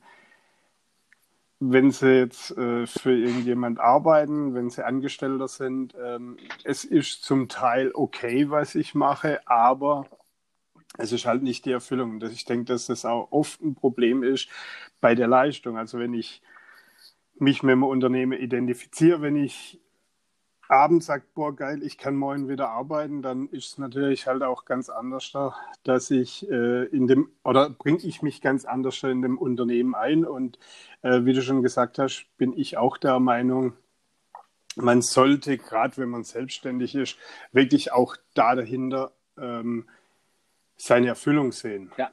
wenn 1.61 1.90
sie 1.90 2.18
jetzt 2.18 2.56
äh, 2.56 2.87
für 2.87 3.16
irgendjemand 3.16 3.80
arbeiten, 3.80 4.54
wenn 4.54 4.70
sie 4.70 4.85
Angestellter 4.85 5.49
sind. 5.49 5.94
Ähm, 6.00 6.37
es 6.64 6.85
ist 6.85 7.23
zum 7.23 7.49
Teil 7.49 7.90
okay, 7.94 8.50
was 8.50 8.75
ich 8.75 8.94
mache, 8.94 9.40
aber 9.49 10.06
es 10.99 11.12
ist 11.12 11.26
halt 11.26 11.42
nicht 11.42 11.64
die 11.64 11.73
Erfüllung. 11.73 12.20
Ich 12.23 12.44
denke, 12.44 12.66
dass 12.66 12.87
das 12.87 13.04
auch 13.04 13.28
oft 13.30 13.61
ein 13.61 13.75
Problem 13.75 14.23
ist 14.23 14.49
bei 15.00 15.14
der 15.14 15.28
Leistung. 15.28 15.78
Also 15.78 15.99
wenn 15.99 16.14
ich 16.14 16.42
mich 17.38 17.62
mit 17.62 17.73
dem 17.73 17.85
Unternehmen 17.85 18.38
identifiziere, 18.38 19.23
wenn 19.23 19.37
ich 19.37 19.80
abends 20.69 21.07
sagt, 21.07 21.35
boah, 21.35 21.55
geil, 21.55 21.83
ich 21.83 21.99
kann 21.99 22.15
morgen 22.15 22.49
wieder 22.49 22.69
arbeiten, 22.69 23.23
dann 23.23 23.49
ist 23.49 23.73
es 23.73 23.79
natürlich 23.79 24.27
halt 24.27 24.43
auch 24.43 24.65
ganz 24.65 24.91
anders 24.91 25.31
da, 25.33 25.57
dass 25.83 26.11
ich 26.11 26.49
äh, 26.51 26.85
in 26.85 27.07
dem, 27.07 27.31
oder 27.43 27.71
bringe 27.71 27.99
ich 27.99 28.23
mich 28.23 28.41
ganz 28.41 28.65
anders 28.65 29.03
in 29.03 29.23
dem 29.23 29.39
Unternehmen 29.39 29.95
ein. 29.95 30.25
Und 30.25 30.59
äh, 31.03 31.25
wie 31.25 31.33
du 31.33 31.43
schon 31.43 31.63
gesagt 31.63 31.99
hast, 31.99 32.27
bin 32.37 32.53
ich 32.57 32.77
auch 32.77 32.99
der 32.99 33.19
Meinung, 33.19 33.73
man 34.77 35.03
sollte, 35.03 35.59
gerade 35.59 35.97
wenn 35.97 36.11
man 36.11 36.23
selbstständig 36.23 36.95
ist, 36.95 37.17
wirklich 37.53 37.93
auch 37.93 38.17
da 38.35 38.55
dahinter 38.55 39.13
ähm, 39.37 39.89
seine 40.77 41.09
Erfüllung 41.09 41.53
sehen. 41.53 41.91
Ja, 41.97 42.11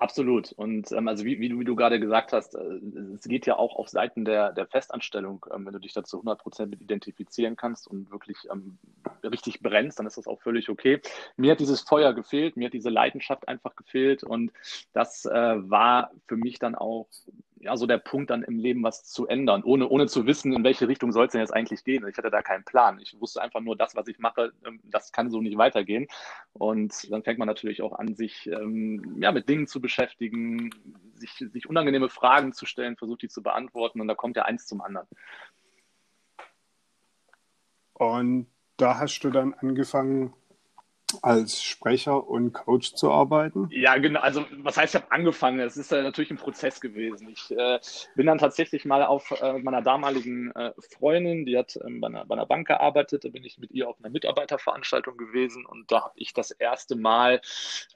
Absolut. 0.00 0.52
Und 0.52 0.92
ähm, 0.92 1.08
also 1.08 1.26
wie, 1.26 1.40
wie, 1.40 1.50
du, 1.50 1.60
wie 1.60 1.64
du 1.64 1.76
gerade 1.76 2.00
gesagt 2.00 2.32
hast, 2.32 2.54
äh, 2.54 2.80
es 3.14 3.24
geht 3.24 3.44
ja 3.44 3.56
auch 3.56 3.76
auf 3.76 3.90
Seiten 3.90 4.24
der, 4.24 4.50
der 4.50 4.66
Festanstellung, 4.66 5.44
ähm, 5.54 5.66
wenn 5.66 5.74
du 5.74 5.78
dich 5.78 5.92
dazu 5.92 6.16
100 6.16 6.38
Prozent 6.40 6.70
mit 6.70 6.80
identifizieren 6.80 7.54
kannst 7.54 7.86
und 7.86 8.10
wirklich 8.10 8.38
ähm, 8.50 8.78
richtig 9.22 9.60
brennst, 9.60 9.98
dann 9.98 10.06
ist 10.06 10.16
das 10.16 10.26
auch 10.26 10.40
völlig 10.40 10.70
okay. 10.70 11.02
Mir 11.36 11.52
hat 11.52 11.60
dieses 11.60 11.82
Feuer 11.82 12.14
gefehlt, 12.14 12.56
mir 12.56 12.68
hat 12.68 12.72
diese 12.72 12.88
Leidenschaft 12.88 13.46
einfach 13.46 13.76
gefehlt 13.76 14.24
und 14.24 14.52
das 14.94 15.26
äh, 15.26 15.30
war 15.32 16.10
für 16.26 16.38
mich 16.38 16.58
dann 16.58 16.76
auch 16.76 17.06
ja 17.60 17.76
so 17.76 17.86
der 17.86 17.98
Punkt 17.98 18.30
dann 18.30 18.42
im 18.42 18.58
Leben 18.58 18.82
was 18.82 19.04
zu 19.04 19.26
ändern, 19.26 19.62
ohne, 19.62 19.88
ohne 19.88 20.06
zu 20.06 20.26
wissen, 20.26 20.52
in 20.52 20.64
welche 20.64 20.88
Richtung 20.88 21.12
soll 21.12 21.26
es 21.26 21.32
denn 21.32 21.42
jetzt 21.42 21.54
eigentlich 21.54 21.84
gehen. 21.84 22.06
Ich 22.08 22.16
hatte 22.16 22.30
da 22.30 22.42
keinen 22.42 22.64
Plan. 22.64 22.98
Ich 23.00 23.20
wusste 23.20 23.42
einfach 23.42 23.60
nur, 23.60 23.76
das, 23.76 23.94
was 23.94 24.08
ich 24.08 24.18
mache, 24.18 24.52
ähm, 24.66 24.80
das 24.84 25.12
kann 25.12 25.30
so 25.30 25.40
nicht 25.40 25.58
weitergehen. 25.58 26.08
Und 26.54 27.10
dann 27.10 27.22
fängt 27.22 27.38
man 27.38 27.46
natürlich 27.46 27.82
auch 27.82 27.92
an, 27.92 28.14
sich 28.14 28.46
ähm, 28.46 29.16
ja, 29.20 29.30
mit 29.30 29.48
Dingen 29.48 29.66
zu 29.66 29.80
beschäftigen, 29.80 30.70
sich, 31.14 31.32
sich 31.32 31.68
unangenehme 31.68 32.08
Fragen 32.08 32.52
zu 32.52 32.64
stellen, 32.66 32.96
versucht 32.96 33.22
die 33.22 33.28
zu 33.28 33.42
beantworten 33.42 34.00
und 34.00 34.08
da 34.08 34.14
kommt 34.14 34.36
ja 34.36 34.44
eins 34.44 34.66
zum 34.66 34.80
anderen. 34.80 35.06
Und 37.92 38.46
da 38.78 38.98
hast 38.98 39.20
du 39.20 39.30
dann 39.30 39.52
angefangen, 39.52 40.32
als 41.22 41.62
Sprecher 41.62 42.28
und 42.28 42.52
Coach 42.52 42.94
zu 42.94 43.10
arbeiten? 43.10 43.68
Ja, 43.72 43.96
genau. 43.98 44.20
Also 44.20 44.44
was 44.58 44.76
heißt, 44.76 44.94
ich 44.94 45.00
habe 45.00 45.12
angefangen? 45.12 45.60
Es 45.60 45.76
ist 45.76 45.90
ja 45.90 46.02
natürlich 46.02 46.30
ein 46.30 46.36
Prozess 46.36 46.80
gewesen. 46.80 47.28
Ich 47.28 47.50
äh, 47.50 47.78
bin 48.14 48.26
dann 48.26 48.38
tatsächlich 48.38 48.84
mal 48.84 49.02
auf 49.04 49.30
äh, 49.40 49.58
meiner 49.58 49.82
damaligen 49.82 50.50
äh, 50.52 50.72
Freundin, 50.78 51.46
die 51.46 51.56
hat 51.56 51.78
ähm, 51.84 52.00
bei, 52.00 52.08
einer, 52.08 52.24
bei, 52.24 52.34
einer, 52.34 52.46
Bank 52.46 52.66
gearbeitet, 52.66 53.24
da 53.24 53.28
bin 53.28 53.44
ich 53.44 53.58
mit 53.58 53.70
ihr 53.70 53.88
auf 53.88 53.96
einer 54.00 54.10
Mitarbeiterveranstaltung 54.10 55.16
gewesen 55.16 55.66
und 55.66 55.90
da 55.90 56.04
habe 56.04 56.14
ich 56.16 56.34
das 56.34 56.50
erste 56.50 56.96
Mal 56.96 57.40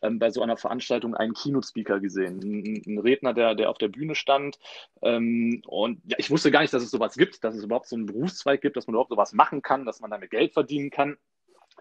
ähm, 0.03 0.19
bei 0.19 0.31
so 0.31 0.43
einer 0.43 0.57
Veranstaltung 0.57 1.15
einen 1.15 1.35
Keynote-Speaker 1.35 2.01
gesehen. 2.01 2.41
Ein, 2.87 2.99
Redner, 2.99 3.35
der, 3.35 3.55
der 3.55 3.71
auf 3.71 3.79
der 3.79 3.89
Bühne 3.89 4.15
stand. 4.15 4.59
Ähm, 5.03 5.63
und 5.67 6.01
ja, 6.07 6.17
ich 6.19 6.31
wusste 6.31 6.51
gar 6.51 6.61
nicht, 6.61 6.73
dass 6.73 6.83
es 6.83 6.91
sowas 6.91 7.15
gibt, 7.17 7.45
dass 7.45 7.55
es 7.55 7.65
überhaupt 7.65 7.89
so 7.89 7.97
einen 7.97 8.07
Berufszweig 8.07 8.61
gibt, 8.61 8.77
dass 8.77 8.87
man 8.87 8.95
überhaupt 8.95 9.11
sowas 9.11 9.33
machen 9.33 9.63
kann, 9.63 9.85
dass 9.85 10.01
man 10.01 10.11
damit 10.11 10.31
Geld 10.31 10.53
verdienen 10.53 10.91
kann. 10.91 11.17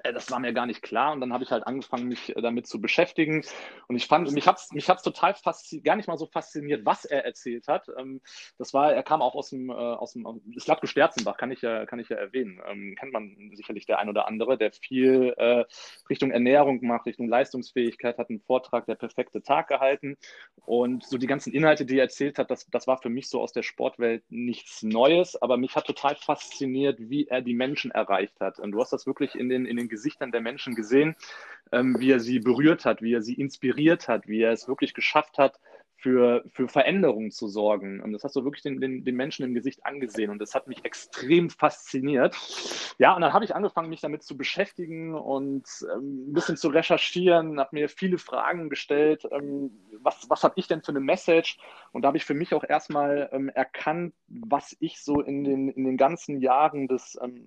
Äh, 0.03 0.13
das 0.13 0.29
war 0.29 0.39
mir 0.39 0.53
gar 0.53 0.65
nicht 0.65 0.81
klar 0.81 1.13
und 1.13 1.21
dann 1.21 1.33
habe 1.33 1.43
ich 1.43 1.51
halt 1.51 1.65
angefangen, 1.65 2.07
mich 2.07 2.35
äh, 2.35 2.41
damit 2.41 2.67
zu 2.67 2.79
beschäftigen 2.79 3.43
und 3.87 3.95
ich 3.95 4.07
fand, 4.07 4.31
mich 4.31 4.47
hat's, 4.47 4.71
mich 4.71 4.89
hat's 4.89 5.03
total 5.03 5.35
gar 5.83 5.95
nicht 5.95 6.07
mal 6.07 6.17
so 6.17 6.27
fasziniert, 6.27 6.85
was 6.85 7.05
er 7.05 7.25
erzählt 7.25 7.67
hat. 7.67 7.87
Ähm, 7.97 8.21
das 8.57 8.73
war, 8.73 8.93
er 8.93 9.03
kam 9.03 9.21
auch 9.21 9.35
aus 9.35 9.49
dem, 9.49 9.69
äh, 9.69 9.73
aus 9.73 10.13
dem 10.13 10.41
Slatko 10.59 10.87
Sterzenbach, 10.87 11.37
kann 11.37 11.51
ich 11.51 11.61
ja, 11.61 11.85
kann 11.85 11.99
ich 11.99 12.09
ja 12.09 12.17
erwähnen. 12.17 12.61
Ähm, 12.67 12.95
kennt 12.99 13.13
man 13.13 13.51
sicherlich 13.55 13.85
der 13.85 13.99
ein 13.99 14.09
oder 14.09 14.27
andere, 14.27 14.57
der 14.57 14.71
viel 14.71 15.33
Richtung 16.09 16.31
Ernährung 16.31 16.79
macht, 16.85 17.05
Richtung 17.05 17.27
Leistungsfähigkeit, 17.27 18.17
hat 18.17 18.29
einen 18.29 18.41
Vortrag, 18.41 18.85
der 18.85 18.95
perfekte 18.95 19.41
Tag 19.41 19.67
gehalten 19.67 20.17
und 20.65 21.03
so 21.05 21.17
die 21.17 21.27
ganzen 21.27 21.53
Inhalte, 21.53 21.85
die 21.85 21.97
er 21.97 22.03
erzählt 22.03 22.37
hat, 22.37 22.51
das, 22.51 22.67
das 22.69 22.87
war 22.87 22.97
für 22.97 23.09
mich 23.09 23.29
so 23.29 23.41
aus 23.41 23.53
der 23.53 23.63
Sportwelt 23.63 24.23
nichts 24.29 24.83
Neues, 24.83 25.41
aber 25.41 25.57
mich 25.57 25.75
hat 25.75 25.85
total 25.85 26.15
fasziniert, 26.15 26.97
wie 26.99 27.27
er 27.27 27.41
die 27.41 27.53
Menschen 27.53 27.91
erreicht 27.91 28.39
hat. 28.39 28.59
Und 28.59 28.71
du 28.71 28.81
hast 28.81 28.91
das 28.93 29.05
wirklich 29.05 29.35
in 29.35 29.49
den, 29.49 29.65
in 29.65 29.77
den 29.77 29.89
Gesichtern 29.93 30.31
der 30.31 30.41
Menschen 30.41 30.75
gesehen, 30.75 31.15
ähm, 31.71 31.95
wie 31.99 32.11
er 32.11 32.19
sie 32.19 32.39
berührt 32.39 32.85
hat, 32.85 33.01
wie 33.01 33.13
er 33.13 33.21
sie 33.21 33.35
inspiriert 33.35 34.07
hat, 34.07 34.27
wie 34.27 34.41
er 34.41 34.51
es 34.51 34.67
wirklich 34.67 34.93
geschafft 34.93 35.37
hat, 35.37 35.59
für, 36.03 36.43
für 36.51 36.67
Veränderungen 36.67 37.31
zu 37.31 37.47
sorgen. 37.47 38.01
Und 38.01 38.11
das 38.11 38.25
hast 38.25 38.35
du 38.35 38.43
wirklich 38.43 38.61
den, 38.61 38.81
den, 38.81 39.05
den 39.05 39.15
Menschen 39.15 39.45
im 39.45 39.53
Gesicht 39.53 39.85
angesehen 39.85 40.31
und 40.31 40.39
das 40.39 40.53
hat 40.53 40.67
mich 40.67 40.83
extrem 40.83 41.49
fasziniert. 41.49 42.35
Ja, 42.99 43.15
und 43.15 43.21
dann 43.21 43.31
habe 43.31 43.45
ich 43.45 43.55
angefangen, 43.55 43.89
mich 43.89 44.01
damit 44.01 44.21
zu 44.21 44.35
beschäftigen 44.35 45.15
und 45.15 45.65
ähm, 45.95 46.29
ein 46.29 46.33
bisschen 46.33 46.57
zu 46.57 46.67
recherchieren, 46.67 47.57
habe 47.57 47.69
mir 47.71 47.87
viele 47.87 48.17
Fragen 48.17 48.69
gestellt, 48.69 49.25
ähm, 49.31 49.71
was, 50.01 50.29
was 50.29 50.43
habe 50.43 50.55
ich 50.57 50.67
denn 50.67 50.83
für 50.83 50.89
eine 50.91 50.99
Message? 50.99 51.57
Und 51.93 52.01
da 52.01 52.07
habe 52.07 52.17
ich 52.17 52.25
für 52.25 52.33
mich 52.33 52.53
auch 52.53 52.65
erstmal 52.67 53.29
ähm, 53.31 53.47
erkannt, 53.47 54.13
was 54.27 54.75
ich 54.81 55.01
so 55.01 55.21
in 55.21 55.45
den, 55.45 55.69
in 55.69 55.85
den 55.85 55.95
ganzen 55.95 56.41
Jahren 56.41 56.89
des 56.89 57.17
ähm, 57.23 57.45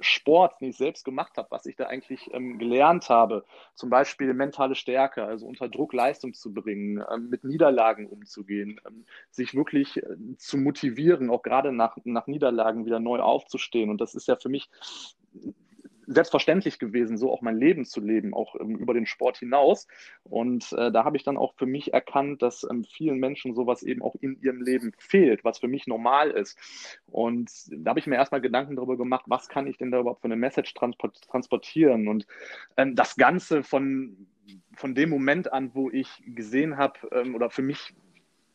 Sport, 0.00 0.60
den 0.60 0.70
ich 0.70 0.76
selbst 0.76 1.04
gemacht 1.04 1.36
habe, 1.36 1.50
was 1.50 1.66
ich 1.66 1.76
da 1.76 1.86
eigentlich 1.86 2.30
ähm, 2.32 2.58
gelernt 2.58 3.08
habe, 3.08 3.44
zum 3.74 3.90
Beispiel 3.90 4.34
mentale 4.34 4.74
Stärke, 4.74 5.24
also 5.24 5.46
unter 5.46 5.68
Druck 5.68 5.92
Leistung 5.92 6.34
zu 6.34 6.52
bringen, 6.52 7.02
ähm, 7.12 7.28
mit 7.30 7.44
Niederlagen 7.44 8.06
umzugehen, 8.06 8.80
ähm, 8.86 9.04
sich 9.30 9.54
wirklich 9.54 9.96
äh, 9.98 10.16
zu 10.38 10.58
motivieren, 10.58 11.30
auch 11.30 11.42
gerade 11.42 11.72
nach, 11.72 11.96
nach 12.04 12.26
Niederlagen 12.26 12.84
wieder 12.84 13.00
neu 13.00 13.20
aufzustehen. 13.20 13.90
Und 13.90 14.00
das 14.00 14.14
ist 14.14 14.28
ja 14.28 14.36
für 14.36 14.48
mich 14.48 14.68
selbstverständlich 16.06 16.78
gewesen, 16.78 17.18
so 17.18 17.32
auch 17.32 17.42
mein 17.42 17.56
Leben 17.56 17.84
zu 17.84 18.00
leben, 18.00 18.34
auch 18.34 18.54
ähm, 18.60 18.76
über 18.76 18.94
den 18.94 19.06
Sport 19.06 19.38
hinaus. 19.38 19.86
Und 20.24 20.72
äh, 20.72 20.92
da 20.92 21.04
habe 21.04 21.16
ich 21.16 21.24
dann 21.24 21.36
auch 21.36 21.54
für 21.54 21.66
mich 21.66 21.92
erkannt, 21.92 22.42
dass 22.42 22.66
ähm, 22.68 22.84
vielen 22.84 23.18
Menschen 23.18 23.54
sowas 23.54 23.82
eben 23.82 24.02
auch 24.02 24.14
in 24.20 24.40
ihrem 24.40 24.62
Leben 24.62 24.92
fehlt, 24.98 25.44
was 25.44 25.58
für 25.58 25.68
mich 25.68 25.86
normal 25.86 26.30
ist. 26.30 26.58
Und 27.06 27.50
da 27.70 27.90
habe 27.90 28.00
ich 28.00 28.06
mir 28.06 28.16
erstmal 28.16 28.40
Gedanken 28.40 28.76
darüber 28.76 28.96
gemacht, 28.96 29.24
was 29.26 29.48
kann 29.48 29.66
ich 29.66 29.78
denn 29.78 29.90
da 29.90 30.00
überhaupt 30.00 30.20
für 30.20 30.26
eine 30.26 30.36
Message 30.36 30.74
transport 30.74 31.20
transportieren? 31.22 32.08
Und 32.08 32.26
ähm, 32.76 32.94
das 32.94 33.16
Ganze 33.16 33.62
von 33.62 34.26
von 34.74 34.94
dem 34.94 35.10
Moment 35.10 35.52
an, 35.52 35.74
wo 35.74 35.90
ich 35.90 36.22
gesehen 36.24 36.76
habe 36.76 37.00
ähm, 37.12 37.34
oder 37.34 37.50
für 37.50 37.62
mich 37.62 37.94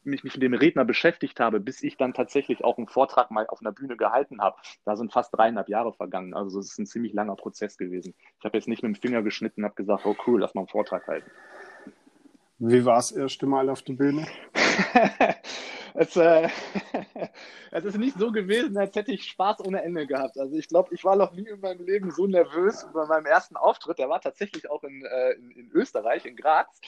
mich, 0.03 0.23
mich 0.23 0.33
mit 0.33 0.43
dem 0.43 0.53
Redner 0.53 0.85
beschäftigt 0.85 1.39
habe, 1.39 1.59
bis 1.59 1.83
ich 1.83 1.97
dann 1.97 2.13
tatsächlich 2.13 2.63
auch 2.63 2.77
einen 2.77 2.87
Vortrag 2.87 3.31
mal 3.31 3.45
auf 3.47 3.61
einer 3.61 3.71
Bühne 3.71 3.97
gehalten 3.97 4.41
habe, 4.41 4.57
da 4.85 4.95
sind 4.95 5.11
fast 5.11 5.35
dreieinhalb 5.35 5.69
Jahre 5.69 5.93
vergangen. 5.93 6.33
Also 6.33 6.59
es 6.59 6.71
ist 6.71 6.79
ein 6.79 6.85
ziemlich 6.85 7.13
langer 7.13 7.35
Prozess 7.35 7.77
gewesen. 7.77 8.13
Ich 8.39 8.45
habe 8.45 8.57
jetzt 8.57 8.67
nicht 8.67 8.83
mit 8.83 8.95
dem 8.95 9.01
Finger 9.01 9.21
geschnitten 9.21 9.61
und 9.61 9.65
habe 9.65 9.75
gesagt, 9.75 10.05
oh 10.05 10.15
cool, 10.27 10.41
lass 10.41 10.53
mal 10.53 10.61
einen 10.61 10.67
Vortrag 10.67 11.07
halten. 11.07 11.29
Wie 12.59 12.85
war 12.85 12.99
es 12.99 13.09
das 13.09 13.17
erste 13.17 13.47
Mal 13.47 13.69
auf 13.69 13.81
der 13.81 13.93
Bühne? 13.93 14.27
es, 15.93 16.15
äh, 16.15 16.49
es 17.71 17.85
ist 17.85 17.97
nicht 17.97 18.17
so 18.17 18.31
gewesen, 18.31 18.77
als 18.77 18.95
hätte 18.95 19.11
ich 19.11 19.25
Spaß 19.25 19.61
ohne 19.65 19.81
Ende 19.83 20.07
gehabt. 20.07 20.37
Also 20.37 20.55
ich 20.55 20.67
glaube, 20.67 20.93
ich 20.93 21.03
war 21.03 21.15
noch 21.15 21.33
nie 21.33 21.47
in 21.47 21.59
meinem 21.59 21.85
Leben 21.85 22.11
so 22.11 22.27
nervös 22.27 22.87
bei 22.93 23.05
meinem 23.05 23.25
ersten 23.25 23.57
Auftritt. 23.57 23.99
Der 23.99 24.09
war 24.09 24.21
tatsächlich 24.21 24.69
auch 24.69 24.83
in, 24.83 25.05
äh, 25.05 25.31
in, 25.31 25.51
in, 25.51 25.71
Österreich, 25.71 26.25
in 26.25 26.35
Graz, 26.35 26.79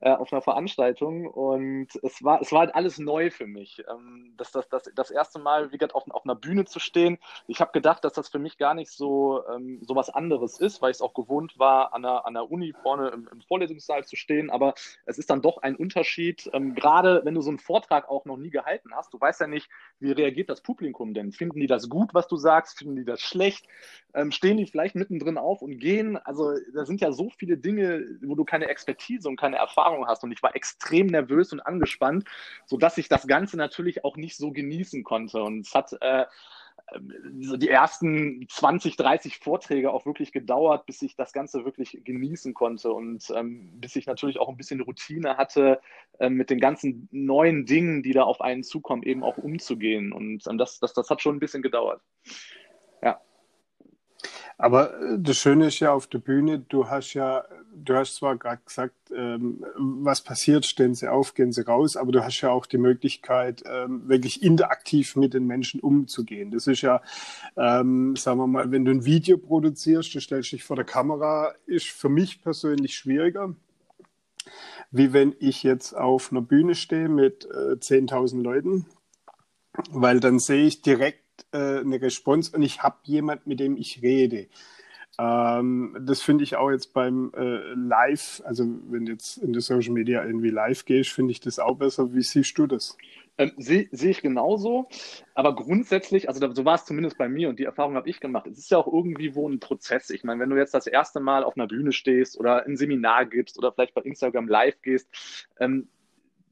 äh, 0.00 0.10
auf 0.10 0.32
einer 0.32 0.42
Veranstaltung. 0.42 1.26
Und 1.26 1.88
es 2.02 2.22
war, 2.22 2.40
es 2.40 2.52
war 2.52 2.60
halt 2.60 2.74
alles 2.74 2.98
neu 2.98 3.30
für 3.30 3.46
mich. 3.46 3.82
Ähm, 3.88 4.34
das, 4.36 4.52
das, 4.52 4.68
das, 4.68 4.90
das 4.94 5.10
erste 5.10 5.38
Mal, 5.38 5.72
wie 5.72 5.78
gesagt, 5.78 5.94
auf, 5.94 6.04
auf 6.10 6.24
einer 6.24 6.34
Bühne 6.34 6.64
zu 6.64 6.80
stehen. 6.80 7.18
Ich 7.46 7.60
habe 7.60 7.72
gedacht, 7.72 8.04
dass 8.04 8.12
das 8.12 8.28
für 8.28 8.38
mich 8.38 8.58
gar 8.58 8.74
nicht 8.74 8.90
so, 8.90 9.42
ähm, 9.48 9.80
so 9.82 9.94
was 9.94 10.10
anderes 10.10 10.58
ist, 10.60 10.82
weil 10.82 10.90
ich 10.90 10.96
es 10.96 11.02
auch 11.02 11.14
gewohnt 11.14 11.58
war, 11.58 11.94
an 11.94 12.02
der, 12.02 12.26
an 12.26 12.34
der 12.34 12.50
Uni 12.50 12.74
vorne 12.82 13.08
im, 13.08 13.28
im 13.30 13.40
Vorlesungssaal 13.42 14.04
zu 14.04 14.16
stehen. 14.16 14.50
Aber 14.50 14.74
es 15.06 15.18
ist 15.18 15.30
dann 15.30 15.42
doch 15.42 15.58
ein 15.58 15.76
Unterschied, 15.76 16.50
ähm, 16.52 16.74
gerade 16.74 17.22
wenn 17.24 17.34
du 17.34 17.40
so 17.40 17.50
einen 17.50 17.58
Vortrag 17.58 18.08
auch 18.08 18.24
noch 18.24 18.36
nie 18.36 18.47
gehalten 18.50 18.90
hast. 18.94 19.12
Du 19.12 19.20
weißt 19.20 19.40
ja 19.40 19.46
nicht, 19.46 19.68
wie 20.00 20.12
reagiert 20.12 20.50
das 20.50 20.62
Publikum 20.62 21.14
denn? 21.14 21.32
Finden 21.32 21.60
die 21.60 21.66
das 21.66 21.88
gut, 21.88 22.14
was 22.14 22.28
du 22.28 22.36
sagst? 22.36 22.78
Finden 22.78 22.96
die 22.96 23.04
das 23.04 23.20
schlecht? 23.20 23.66
Ähm, 24.14 24.32
stehen 24.32 24.56
die 24.56 24.66
vielleicht 24.66 24.94
mittendrin 24.94 25.38
auf 25.38 25.62
und 25.62 25.78
gehen? 25.78 26.16
Also 26.16 26.54
da 26.74 26.84
sind 26.84 27.00
ja 27.00 27.12
so 27.12 27.30
viele 27.30 27.58
Dinge, 27.58 28.04
wo 28.22 28.34
du 28.34 28.44
keine 28.44 28.68
Expertise 28.68 29.28
und 29.28 29.36
keine 29.36 29.56
Erfahrung 29.56 30.06
hast. 30.06 30.24
Und 30.24 30.32
ich 30.32 30.42
war 30.42 30.54
extrem 30.56 31.06
nervös 31.08 31.52
und 31.52 31.60
angespannt, 31.60 32.24
sodass 32.66 32.98
ich 32.98 33.08
das 33.08 33.26
Ganze 33.26 33.56
natürlich 33.56 34.04
auch 34.04 34.16
nicht 34.16 34.36
so 34.36 34.52
genießen 34.52 35.04
konnte. 35.04 35.42
Und 35.42 35.66
es 35.66 35.74
hat 35.74 35.92
äh, 36.00 36.24
so 37.40 37.56
die 37.56 37.68
ersten 37.68 38.46
20, 38.48 38.96
30 38.96 39.38
Vorträge 39.38 39.92
auch 39.92 40.06
wirklich 40.06 40.32
gedauert, 40.32 40.86
bis 40.86 41.02
ich 41.02 41.16
das 41.16 41.32
Ganze 41.32 41.64
wirklich 41.64 42.00
genießen 42.04 42.54
konnte 42.54 42.92
und 42.92 43.30
ähm, 43.34 43.80
bis 43.80 43.96
ich 43.96 44.06
natürlich 44.06 44.38
auch 44.38 44.48
ein 44.48 44.56
bisschen 44.56 44.80
Routine 44.80 45.36
hatte, 45.36 45.80
ähm, 46.18 46.34
mit 46.34 46.50
den 46.50 46.60
ganzen 46.60 47.08
neuen 47.10 47.66
Dingen, 47.66 48.02
die 48.02 48.12
da 48.12 48.22
auf 48.22 48.40
einen 48.40 48.62
zukommen, 48.62 49.02
eben 49.02 49.22
auch 49.22 49.38
umzugehen. 49.38 50.12
Und 50.12 50.46
ähm, 50.48 50.58
das, 50.58 50.78
das, 50.78 50.94
das 50.94 51.10
hat 51.10 51.20
schon 51.20 51.36
ein 51.36 51.40
bisschen 51.40 51.62
gedauert. 51.62 52.00
Ja. 53.02 53.20
Aber 54.58 55.00
äh, 55.00 55.18
das 55.18 55.38
Schöne 55.38 55.68
ist 55.68 55.78
ja 55.78 55.92
auf 55.92 56.08
der 56.08 56.18
Bühne, 56.18 56.58
du 56.58 56.88
hast 56.88 57.14
ja, 57.14 57.44
du 57.72 57.94
hast 57.94 58.16
zwar 58.16 58.36
gerade 58.36 58.60
gesagt, 58.66 58.94
ähm, 59.16 59.64
was 59.76 60.20
passiert, 60.20 60.66
stehen 60.66 60.94
sie 60.94 61.08
auf, 61.08 61.34
gehen 61.34 61.52
sie 61.52 61.64
raus, 61.64 61.96
aber 61.96 62.10
du 62.10 62.24
hast 62.24 62.40
ja 62.40 62.50
auch 62.50 62.66
die 62.66 62.76
Möglichkeit, 62.76 63.62
ähm, 63.66 64.08
wirklich 64.08 64.42
interaktiv 64.42 65.14
mit 65.14 65.32
den 65.32 65.46
Menschen 65.46 65.80
umzugehen. 65.80 66.50
Das 66.50 66.66
ist 66.66 66.82
ja, 66.82 67.00
ähm, 67.56 68.16
sagen 68.16 68.38
wir 68.40 68.46
mal, 68.48 68.70
wenn 68.72 68.84
du 68.84 68.90
ein 68.90 69.04
Video 69.04 69.38
produzierst, 69.38 70.12
du 70.14 70.20
stellst 70.20 70.50
dich 70.50 70.64
vor 70.64 70.76
der 70.76 70.84
Kamera, 70.84 71.54
ist 71.66 71.86
für 71.86 72.08
mich 72.08 72.42
persönlich 72.42 72.96
schwieriger, 72.96 73.54
wie 74.90 75.12
wenn 75.12 75.36
ich 75.38 75.62
jetzt 75.62 75.92
auf 75.92 76.32
einer 76.32 76.42
Bühne 76.42 76.74
stehe 76.74 77.08
mit 77.08 77.44
äh, 77.44 77.74
10.000 77.74 78.42
Leuten, 78.42 78.86
weil 79.92 80.18
dann 80.18 80.40
sehe 80.40 80.66
ich 80.66 80.82
direkt 80.82 81.27
äh, 81.52 81.80
eine 81.80 82.00
Response 82.00 82.54
und 82.54 82.62
ich 82.62 82.82
habe 82.82 82.96
jemand, 83.04 83.46
mit 83.46 83.60
dem 83.60 83.76
ich 83.76 84.02
rede. 84.02 84.48
Ähm, 85.18 85.96
das 86.00 86.22
finde 86.22 86.44
ich 86.44 86.56
auch 86.56 86.70
jetzt 86.70 86.92
beim 86.92 87.32
äh, 87.36 87.74
Live, 87.74 88.40
also 88.44 88.64
wenn 88.88 89.06
du 89.06 89.12
jetzt 89.12 89.38
in 89.38 89.52
der 89.52 89.62
Social 89.62 89.92
Media 89.92 90.24
irgendwie 90.24 90.50
live 90.50 90.84
gehst, 90.84 91.10
finde 91.10 91.32
ich 91.32 91.40
das 91.40 91.58
auch 91.58 91.76
besser. 91.76 92.14
Wie 92.14 92.22
siehst 92.22 92.56
du 92.56 92.66
das? 92.68 92.96
Ähm, 93.36 93.52
Sehe 93.56 93.88
seh 93.90 94.10
ich 94.10 94.22
genauso, 94.22 94.88
aber 95.34 95.54
grundsätzlich, 95.54 96.28
also 96.28 96.52
so 96.52 96.64
war 96.64 96.74
es 96.74 96.84
zumindest 96.84 97.18
bei 97.18 97.28
mir 97.28 97.48
und 97.48 97.58
die 97.58 97.64
Erfahrung 97.64 97.94
habe 97.94 98.08
ich 98.08 98.20
gemacht. 98.20 98.46
Es 98.48 98.58
ist 98.58 98.70
ja 98.70 98.78
auch 98.78 98.92
irgendwie 98.92 99.34
wo 99.34 99.48
ein 99.48 99.60
Prozess. 99.60 100.10
Ich 100.10 100.24
meine, 100.24 100.40
wenn 100.40 100.50
du 100.50 100.56
jetzt 100.56 100.74
das 100.74 100.86
erste 100.86 101.20
Mal 101.20 101.44
auf 101.44 101.56
einer 101.56 101.68
Bühne 101.68 101.92
stehst 101.92 102.38
oder 102.38 102.64
ein 102.66 102.76
Seminar 102.76 103.26
gibst 103.26 103.58
oder 103.58 103.72
vielleicht 103.72 103.94
bei 103.94 104.02
Instagram 104.02 104.48
live 104.48 104.80
gehst, 104.82 105.08
ähm, 105.60 105.88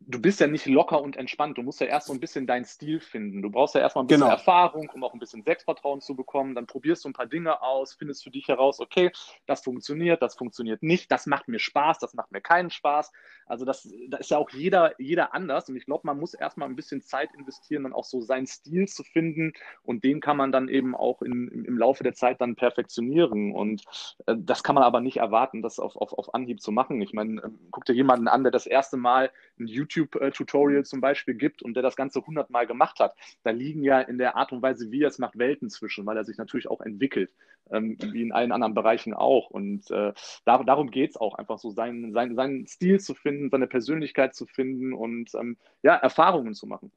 du 0.07 0.21
bist 0.21 0.41
ja 0.41 0.47
nicht 0.47 0.67
locker 0.67 1.03
und 1.03 1.17
entspannt. 1.17 1.59
Du 1.59 1.63
musst 1.63 1.81
ja 1.81 1.87
erst 1.87 2.07
so 2.07 2.13
ein 2.13 2.21
bisschen 2.21 2.47
deinen 2.47 2.65
Stil 2.65 3.01
finden. 3.01 3.43
Du 3.43 3.51
brauchst 3.51 3.75
ja 3.75 3.81
erstmal 3.81 4.05
ein 4.05 4.07
bisschen 4.07 4.23
genau. 4.23 4.33
Erfahrung, 4.33 4.91
um 4.95 5.03
auch 5.03 5.13
ein 5.13 5.19
bisschen 5.19 5.43
Selbstvertrauen 5.43 6.01
zu 6.01 6.15
bekommen. 6.15 6.55
Dann 6.55 6.67
probierst 6.67 7.05
du 7.05 7.09
ein 7.09 7.13
paar 7.13 7.27
Dinge 7.27 7.61
aus, 7.61 7.95
findest 7.95 8.23
für 8.23 8.31
dich 8.31 8.49
heraus, 8.49 8.81
okay, 8.81 9.11
das 9.47 9.63
funktioniert, 9.63 10.23
das 10.23 10.37
funktioniert 10.37 10.83
nicht, 10.83 11.11
das 11.11 11.27
macht 11.27 11.49
mir 11.49 11.59
Spaß, 11.59 11.99
das 11.99 12.15
macht 12.15 12.31
mir 12.31 12.41
keinen 12.41 12.71
Spaß. 12.71 13.13
Also 13.47 13.65
das, 13.65 13.89
da 14.09 14.19
ist 14.19 14.31
ja 14.31 14.39
auch 14.39 14.51
jeder, 14.51 15.01
jeder 15.01 15.35
anders. 15.35 15.69
Und 15.69 15.77
ich 15.77 15.87
glaube, 15.87 16.07
man 16.07 16.19
muss 16.19 16.35
erstmal 16.35 16.69
ein 16.69 16.77
bisschen 16.77 17.03
Zeit 17.03 17.31
investieren, 17.35 17.83
dann 17.83 17.93
auch 17.93 18.05
so 18.05 18.21
seinen 18.21 18.47
Stil 18.47 18.87
zu 18.89 19.03
finden. 19.03 19.53
Und 19.83 20.05
den 20.05 20.21
kann 20.21 20.37
man 20.37 20.53
dann 20.53 20.69
eben 20.69 20.95
auch 20.95 21.23
in, 21.23 21.49
im 21.49 21.79
Laufe 21.79 22.05
der 22.05 22.15
Zeit 22.15 22.41
dann 22.41 22.55
perfektionieren. 22.55 23.53
Und 23.53 23.85
äh, 24.27 24.37
das 24.39 24.63
kann 24.63 24.75
man 24.75 24.85
aber 24.85 25.01
nicht 25.01 25.17
erwarten, 25.17 25.63
das 25.63 25.81
auf, 25.81 25.97
auf, 25.97 26.13
auf 26.13 26.35
Anhieb 26.35 26.61
zu 26.61 26.71
machen. 26.71 27.01
Ich 27.03 27.13
meine, 27.13 27.41
äh, 27.41 27.49
guck 27.71 27.85
dir 27.85 27.95
jemanden 27.95 28.29
an, 28.29 28.45
der 28.45 28.53
das 28.53 28.67
erste 28.67 28.97
Mal 28.97 29.31
ein 29.59 29.67
YouTube-Tutorial 29.67 30.85
zum 30.85 31.01
Beispiel 31.01 31.35
gibt 31.35 31.63
und 31.63 31.75
der 31.75 31.83
das 31.83 31.97
Ganze 31.97 32.25
hundertmal 32.25 32.67
gemacht 32.67 33.01
hat. 33.01 33.15
Da 33.43 33.51
liegen 33.51 33.83
ja 33.83 34.01
in 34.01 34.19
der 34.19 34.37
Art 34.37 34.53
und 34.53 34.63
Weise, 34.63 34.91
wie 34.91 35.03
er 35.03 35.09
es 35.09 35.19
macht, 35.19 35.39
Welten 35.39 35.71
zwischen, 35.71 36.07
weil 36.07 36.17
er 36.17 36.25
sich 36.25 36.39
natürlich 36.39 36.69
auch 36.69 36.81
entwickelt, 36.81 37.31
ähm, 37.71 37.97
wie 38.01 38.23
in 38.23 38.33
allen 38.33 38.53
anderen 38.53 38.75
Bereichen 38.75 39.15
auch. 39.15 39.51
Und 39.51 39.91
äh, 39.91 40.13
da, 40.45 40.63
darum 40.63 40.91
geht 40.91 41.11
es 41.11 41.17
auch, 41.17 41.35
einfach 41.35 41.59
so 41.59 41.71
seinen, 41.71 42.13
seinen, 42.13 42.35
seinen 42.35 42.67
Stil 42.67 43.01
zu 43.01 43.15
finden, 43.15 43.51
seine 43.51 43.67
Persönlichkeit 43.67 44.35
zu 44.35 44.47
finden 44.47 44.93
und 44.93 45.35
ähm, 45.35 45.57
ja, 45.83 45.95
Erfahrungen 45.95 46.55
zu 46.55 46.67
machen. 46.67 46.93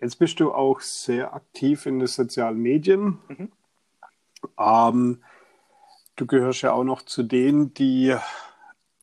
Jetzt 0.00 0.16
bist 0.16 0.40
du 0.40 0.52
auch 0.52 0.80
sehr 0.80 1.32
aktiv 1.32 1.86
in 1.86 1.98
den 1.98 2.08
sozialen 2.08 2.58
Medien. 2.58 3.18
Mhm. 3.28 3.52
Ähm, 4.58 5.22
du 6.16 6.26
gehörst 6.26 6.62
ja 6.62 6.72
auch 6.72 6.84
noch 6.84 7.02
zu 7.02 7.22
denen, 7.22 7.72
die 7.74 8.14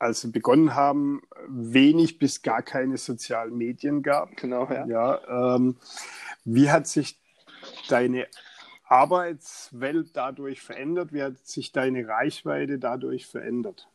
als 0.01 0.21
sie 0.21 0.31
begonnen 0.31 0.73
haben, 0.73 1.21
wenig 1.47 2.17
bis 2.17 2.41
gar 2.41 2.63
keine 2.63 2.97
sozialen 2.97 3.55
Medien 3.55 4.01
gab. 4.01 4.35
Genau, 4.35 4.67
ja. 4.67 4.85
ja 4.87 5.55
ähm, 5.55 5.77
wie 6.43 6.71
hat 6.71 6.87
sich 6.87 7.19
deine 7.87 8.27
Arbeitswelt 8.85 10.09
dadurch 10.17 10.61
verändert? 10.61 11.13
Wie 11.13 11.21
hat 11.21 11.45
sich 11.45 11.71
deine 11.71 12.07
Reichweite 12.07 12.79
dadurch 12.79 13.27
verändert? 13.27 13.87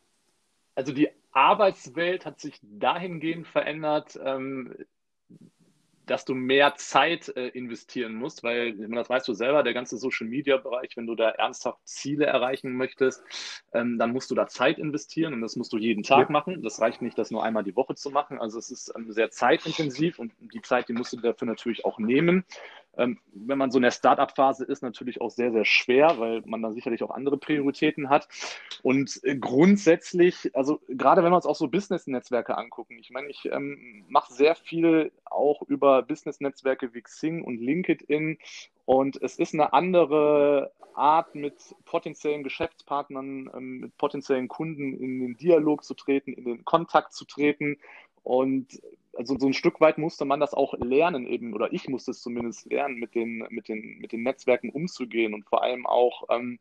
Also 0.77 0.93
die 0.93 1.11
Arbeitswelt 1.33 2.25
hat 2.25 2.39
sich 2.41 2.61
dahingehend 2.63 3.49
verändert, 3.49 4.19
ähm, 4.23 4.77
dass 6.07 6.25
du 6.25 6.35
mehr 6.35 6.75
Zeit 6.77 7.29
äh, 7.37 7.49
investieren 7.49 8.15
musst, 8.15 8.43
weil, 8.43 8.75
das 8.75 9.11
weißt 9.11 9.27
du 9.27 9.35
selber, 9.35 9.63
der 9.63 9.75
ganze 9.75 9.99
Social-Media-Bereich, 9.99 10.97
wenn 10.97 11.07
du 11.07 11.15
da 11.15 11.31
ernsthaft 11.31 11.81
Ziele 11.85 12.27
erreichen 12.27 12.73
möchtest, 12.77 13.23
ähm, 13.73 13.99
dann 13.99 14.13
musst 14.13 14.31
du 14.31 14.35
da 14.35 14.47
Zeit 14.47 14.79
investieren 14.79 15.35
und 15.35 15.41
das 15.41 15.57
musst 15.57 15.73
du 15.73 15.79
jeden 15.79 16.05
Tag 16.05 16.29
ja. 16.29 16.33
machen. 16.33 16.63
Das 16.63 16.81
reicht 16.81 17.03
nicht, 17.03 17.19
das 17.19 17.31
nur 17.31 17.43
einmal 17.43 17.65
die 17.65 17.77
Woche 17.77 17.95
zu 17.95 18.11
machen. 18.11 18.39
Also 18.39 18.59
es 18.59 18.71
ist 18.71 18.93
ähm, 18.97 19.13
sehr 19.13 19.31
zeitintensiv 19.31 20.19
und 20.19 20.33
die 20.41 20.63
Zeit, 20.63 20.89
die 20.89 20.93
musst 20.93 21.13
du 21.13 21.17
dafür 21.19 21.47
natürlich 21.47 21.85
auch 21.85 21.99
nehmen. 21.99 22.45
Ähm, 22.97 23.19
wenn 23.33 23.59
man 23.59 23.71
so 23.71 23.79
in 23.79 23.83
der 23.83 23.91
Startup-Phase 23.91 24.65
ist, 24.65 24.83
natürlich 24.83 25.21
auch 25.21 25.31
sehr, 25.31 25.53
sehr 25.53 25.65
schwer, 25.65 26.19
weil 26.19 26.43
man 26.47 26.63
da 26.63 26.73
sicherlich 26.73 27.03
auch 27.03 27.11
andere 27.11 27.37
Prioritäten 27.37 28.09
hat. 28.09 28.29
Und 28.83 29.21
äh, 29.25 29.37
grundsätzlich, 29.37 30.51
also 30.55 30.81
gerade 30.89 31.23
wenn 31.23 31.33
wir 31.33 31.37
uns 31.37 31.47
auch 31.47 31.57
so 31.57 31.69
Business-Netzwerke 31.69 32.57
angucken, 32.57 32.99
ich 32.99 33.11
meine, 33.11 33.29
ich 33.29 33.47
ähm, 33.47 34.05
mache 34.09 34.33
sehr 34.33 34.55
viel 34.55 35.13
auch 35.25 35.63
über 35.63 36.03
Business-Netzwerke 36.03 36.95
wie 36.95 37.03
Xing 37.03 37.43
und 37.43 37.61
LinkedIn 37.61 38.39
und 38.87 39.21
es 39.21 39.39
ist 39.39 39.53
eine 39.53 39.73
andere 39.73 40.73
Art, 40.95 41.35
mit 41.35 41.55
potenziellen 41.85 42.43
Geschäftspartnern, 42.43 43.51
ähm, 43.55 43.81
mit 43.81 43.97
potenziellen 43.99 44.49
Kunden 44.49 44.95
in 44.95 45.21
den 45.21 45.37
Dialog 45.37 45.85
zu 45.85 45.95
treten, 45.95 46.33
in 46.33 46.45
den 46.45 46.65
Kontakt 46.65 47.13
zu 47.13 47.25
treten. 47.27 47.79
Und 48.23 48.81
also 49.17 49.39
so 49.39 49.47
ein 49.47 49.53
Stück 49.53 49.81
weit 49.81 49.99
musste 49.99 50.25
man 50.25 50.41
das 50.41 50.55
auch 50.55 50.75
lernen 50.79 51.27
eben, 51.27 51.55
oder 51.55 51.73
ich 51.73 51.89
musste 51.89 52.11
es 52.11 52.21
zumindest 52.21 52.71
lernen, 52.71 52.97
mit 52.97 53.15
den, 53.15 53.47
mit 53.51 53.69
den, 53.69 53.99
mit 53.99 54.13
den 54.13 54.23
Netzwerken 54.23 54.71
umzugehen 54.71 55.35
und 55.35 55.45
vor 55.45 55.63
allem 55.63 55.87
auch 55.87 56.25
ähm, 56.31 56.59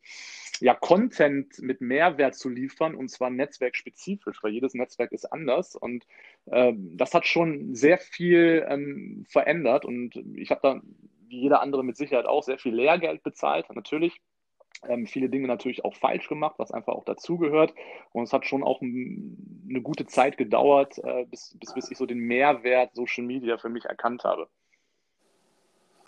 ja, 0.59 0.73
Content 0.73 1.59
mit 1.61 1.81
Mehrwert 1.81 2.35
zu 2.35 2.49
liefern 2.49 2.95
und 2.95 3.09
zwar 3.09 3.29
netzwerkspezifisch, 3.29 4.43
weil 4.43 4.53
jedes 4.53 4.73
Netzwerk 4.73 5.11
ist 5.11 5.31
anders 5.31 5.75
und 5.75 6.05
ähm, 6.51 6.97
das 6.97 7.13
hat 7.13 7.25
schon 7.25 7.75
sehr 7.75 7.97
viel 7.97 8.65
ähm, 8.67 9.25
verändert 9.27 9.85
und 9.85 10.15
ich 10.35 10.51
habe 10.51 10.61
da, 10.63 10.81
wie 11.27 11.41
jeder 11.41 11.61
andere 11.61 11.83
mit 11.83 11.97
Sicherheit 11.97 12.25
auch, 12.25 12.43
sehr 12.43 12.57
viel 12.57 12.73
Lehrgeld 12.73 13.23
bezahlt, 13.23 13.67
natürlich 13.73 14.21
ähm, 14.87 15.07
viele 15.07 15.29
Dinge 15.29 15.47
natürlich 15.47 15.85
auch 15.85 15.95
falsch 15.95 16.27
gemacht, 16.27 16.55
was 16.57 16.71
einfach 16.71 16.93
auch 16.93 17.05
dazugehört. 17.05 17.73
Und 18.11 18.23
es 18.23 18.33
hat 18.33 18.45
schon 18.45 18.63
auch 18.63 18.81
eine 18.81 19.81
gute 19.81 20.05
Zeit 20.05 20.37
gedauert, 20.37 20.97
äh, 20.99 21.25
bis, 21.25 21.57
bis, 21.59 21.73
bis 21.73 21.91
ich 21.91 21.97
so 21.97 22.05
den 22.05 22.19
Mehrwert 22.19 22.95
Social 22.95 23.23
Media 23.23 23.57
für 23.57 23.69
mich 23.69 23.85
erkannt 23.85 24.23
habe. 24.23 24.47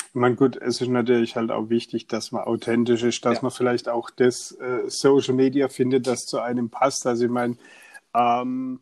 Ich 0.10 0.16
meine, 0.16 0.36
gut, 0.36 0.56
es 0.56 0.82
ist 0.82 0.88
natürlich 0.88 1.36
halt 1.36 1.52
auch 1.52 1.70
wichtig, 1.70 2.08
dass 2.08 2.32
man 2.32 2.44
authentisch 2.44 3.04
ist, 3.04 3.24
dass 3.26 3.36
ja. 3.36 3.42
man 3.44 3.52
vielleicht 3.52 3.90
auch 3.90 4.10
das 4.10 4.52
äh, 4.54 4.90
Social 4.90 5.36
Media 5.36 5.70
findet, 5.70 6.08
das 6.08 6.26
zu 6.26 6.40
einem 6.40 6.70
passt. 6.70 7.06
Also 7.06 7.26
ich 7.26 7.32
meine, 7.32 7.58
ähm, 8.16 8.80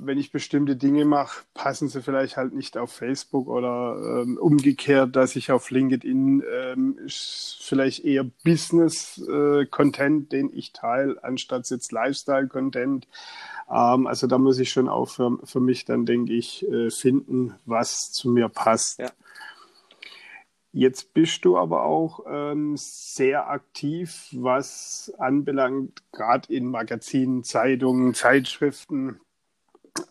wenn 0.00 0.16
ich 0.16 0.30
bestimmte 0.30 0.76
Dinge 0.76 1.04
mache, 1.04 1.44
passen 1.54 1.88
sie 1.88 2.02
vielleicht 2.02 2.36
halt 2.36 2.54
nicht 2.54 2.78
auf 2.78 2.92
Facebook 2.92 3.48
oder 3.48 4.22
ähm, 4.22 4.38
umgekehrt, 4.38 5.16
dass 5.16 5.34
ich 5.34 5.50
auf 5.50 5.70
LinkedIn 5.70 6.44
ähm, 6.50 6.98
vielleicht 7.08 8.04
eher 8.04 8.24
Business-Content, 8.44 10.32
äh, 10.32 10.36
den 10.36 10.50
ich 10.54 10.72
teile, 10.72 11.22
anstatt 11.24 11.68
jetzt 11.70 11.90
Lifestyle-Content. 11.90 13.08
Ähm, 13.68 14.06
also 14.06 14.26
da 14.28 14.38
muss 14.38 14.58
ich 14.58 14.70
schon 14.70 14.88
auch 14.88 15.08
für, 15.08 15.38
für 15.42 15.60
mich 15.60 15.84
dann, 15.84 16.06
denke 16.06 16.32
ich, 16.32 16.66
äh, 16.68 16.90
finden, 16.90 17.54
was 17.66 18.12
zu 18.12 18.30
mir 18.30 18.48
passt. 18.48 19.00
Ja. 19.00 19.10
Jetzt 20.70 21.12
bist 21.12 21.44
du 21.44 21.58
aber 21.58 21.84
auch 21.84 22.20
ähm, 22.28 22.76
sehr 22.76 23.48
aktiv, 23.48 24.28
was 24.32 25.12
anbelangt, 25.18 26.02
gerade 26.12 26.52
in 26.52 26.70
Magazinen, 26.70 27.42
Zeitungen, 27.42 28.14
Zeitschriften, 28.14 29.18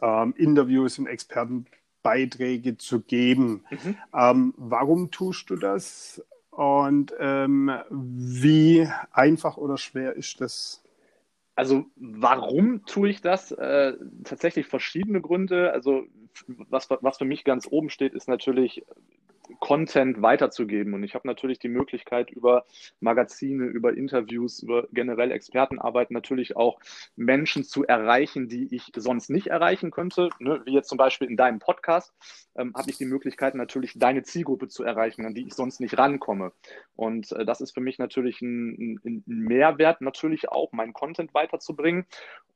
ähm, 0.02 0.34
Interviews 0.38 1.00
und 1.00 1.08
Expertenbeiträge 1.08 2.78
zu 2.78 3.02
geben. 3.02 3.64
Mhm. 3.70 3.96
Ähm, 4.14 4.54
warum 4.58 5.12
tust 5.12 5.50
du 5.50 5.56
das? 5.56 6.22
Und 6.52 7.14
ähm, 7.20 7.72
wie 7.90 8.88
einfach 9.12 9.58
oder 9.58 9.78
schwer 9.78 10.14
ist 10.14 10.42
das? 10.42 10.84
Also 11.56 11.86
warum 11.96 12.86
tue 12.86 13.10
ich 13.10 13.22
das? 13.22 13.52
Äh, 13.52 13.94
tatsächlich 14.24 14.68
verschiedene 14.68 15.22
Gründe. 15.22 15.72
Also 15.72 16.04
was, 16.70 16.90
was 16.90 17.18
für 17.18 17.26
mich 17.26 17.44
ganz 17.44 17.68
oben 17.70 17.90
steht, 17.90 18.14
ist 18.14 18.28
natürlich 18.28 18.86
Content 19.60 20.22
weiterzugeben. 20.22 20.94
Und 20.94 21.04
ich 21.04 21.16
habe 21.16 21.28
natürlich 21.28 21.60
die 21.60 21.70
Möglichkeit, 21.70 22.30
über 22.32 22.66
Magazine, 23.00 23.66
über 23.66 23.96
Interviews, 23.96 24.62
über 24.62 24.88
generell 24.92 25.32
Expertenarbeit 25.32 26.12
natürlich 26.12 26.56
auch 26.56 26.80
Menschen 27.16 27.64
zu 27.64 27.86
erreichen, 27.86 28.50
die 28.50 28.74
ich 28.74 28.92
sonst 28.96 29.30
nicht 29.30 29.48
erreichen 29.48 29.92
könnte. 29.92 30.30
Ne? 30.40 30.62
Wie 30.66 30.74
jetzt 30.74 30.90
zum 30.90 30.98
Beispiel 30.98 31.30
in 31.30 31.38
deinem 31.38 31.60
Podcast 31.60 32.14
ähm, 32.56 32.74
habe 32.76 32.90
ich 32.90 32.98
die 32.98 33.06
Möglichkeit, 33.06 33.56
natürlich 33.56 33.94
deine 33.96 34.24
Zielgruppe 34.24 34.68
zu 34.68 34.84
erreichen, 34.84 35.26
an 35.26 35.34
die 35.34 35.48
ich 35.48 35.54
sonst 35.54 35.80
nicht 35.80 35.98
rankomme. 35.98 36.52
Und 36.96 37.32
äh, 37.32 37.46
das 37.46 37.62
ist 37.62 37.74
für 37.74 37.82
mich 37.82 38.00
natürlich 38.00 38.42
ein, 38.42 39.00
ein, 39.06 39.24
Mehrwert, 39.26 40.02
natürlich 40.02 40.50
auch 40.50 40.72
meinen 40.72 40.94
Content 40.94 41.34
weiterzubringen. 41.34 42.06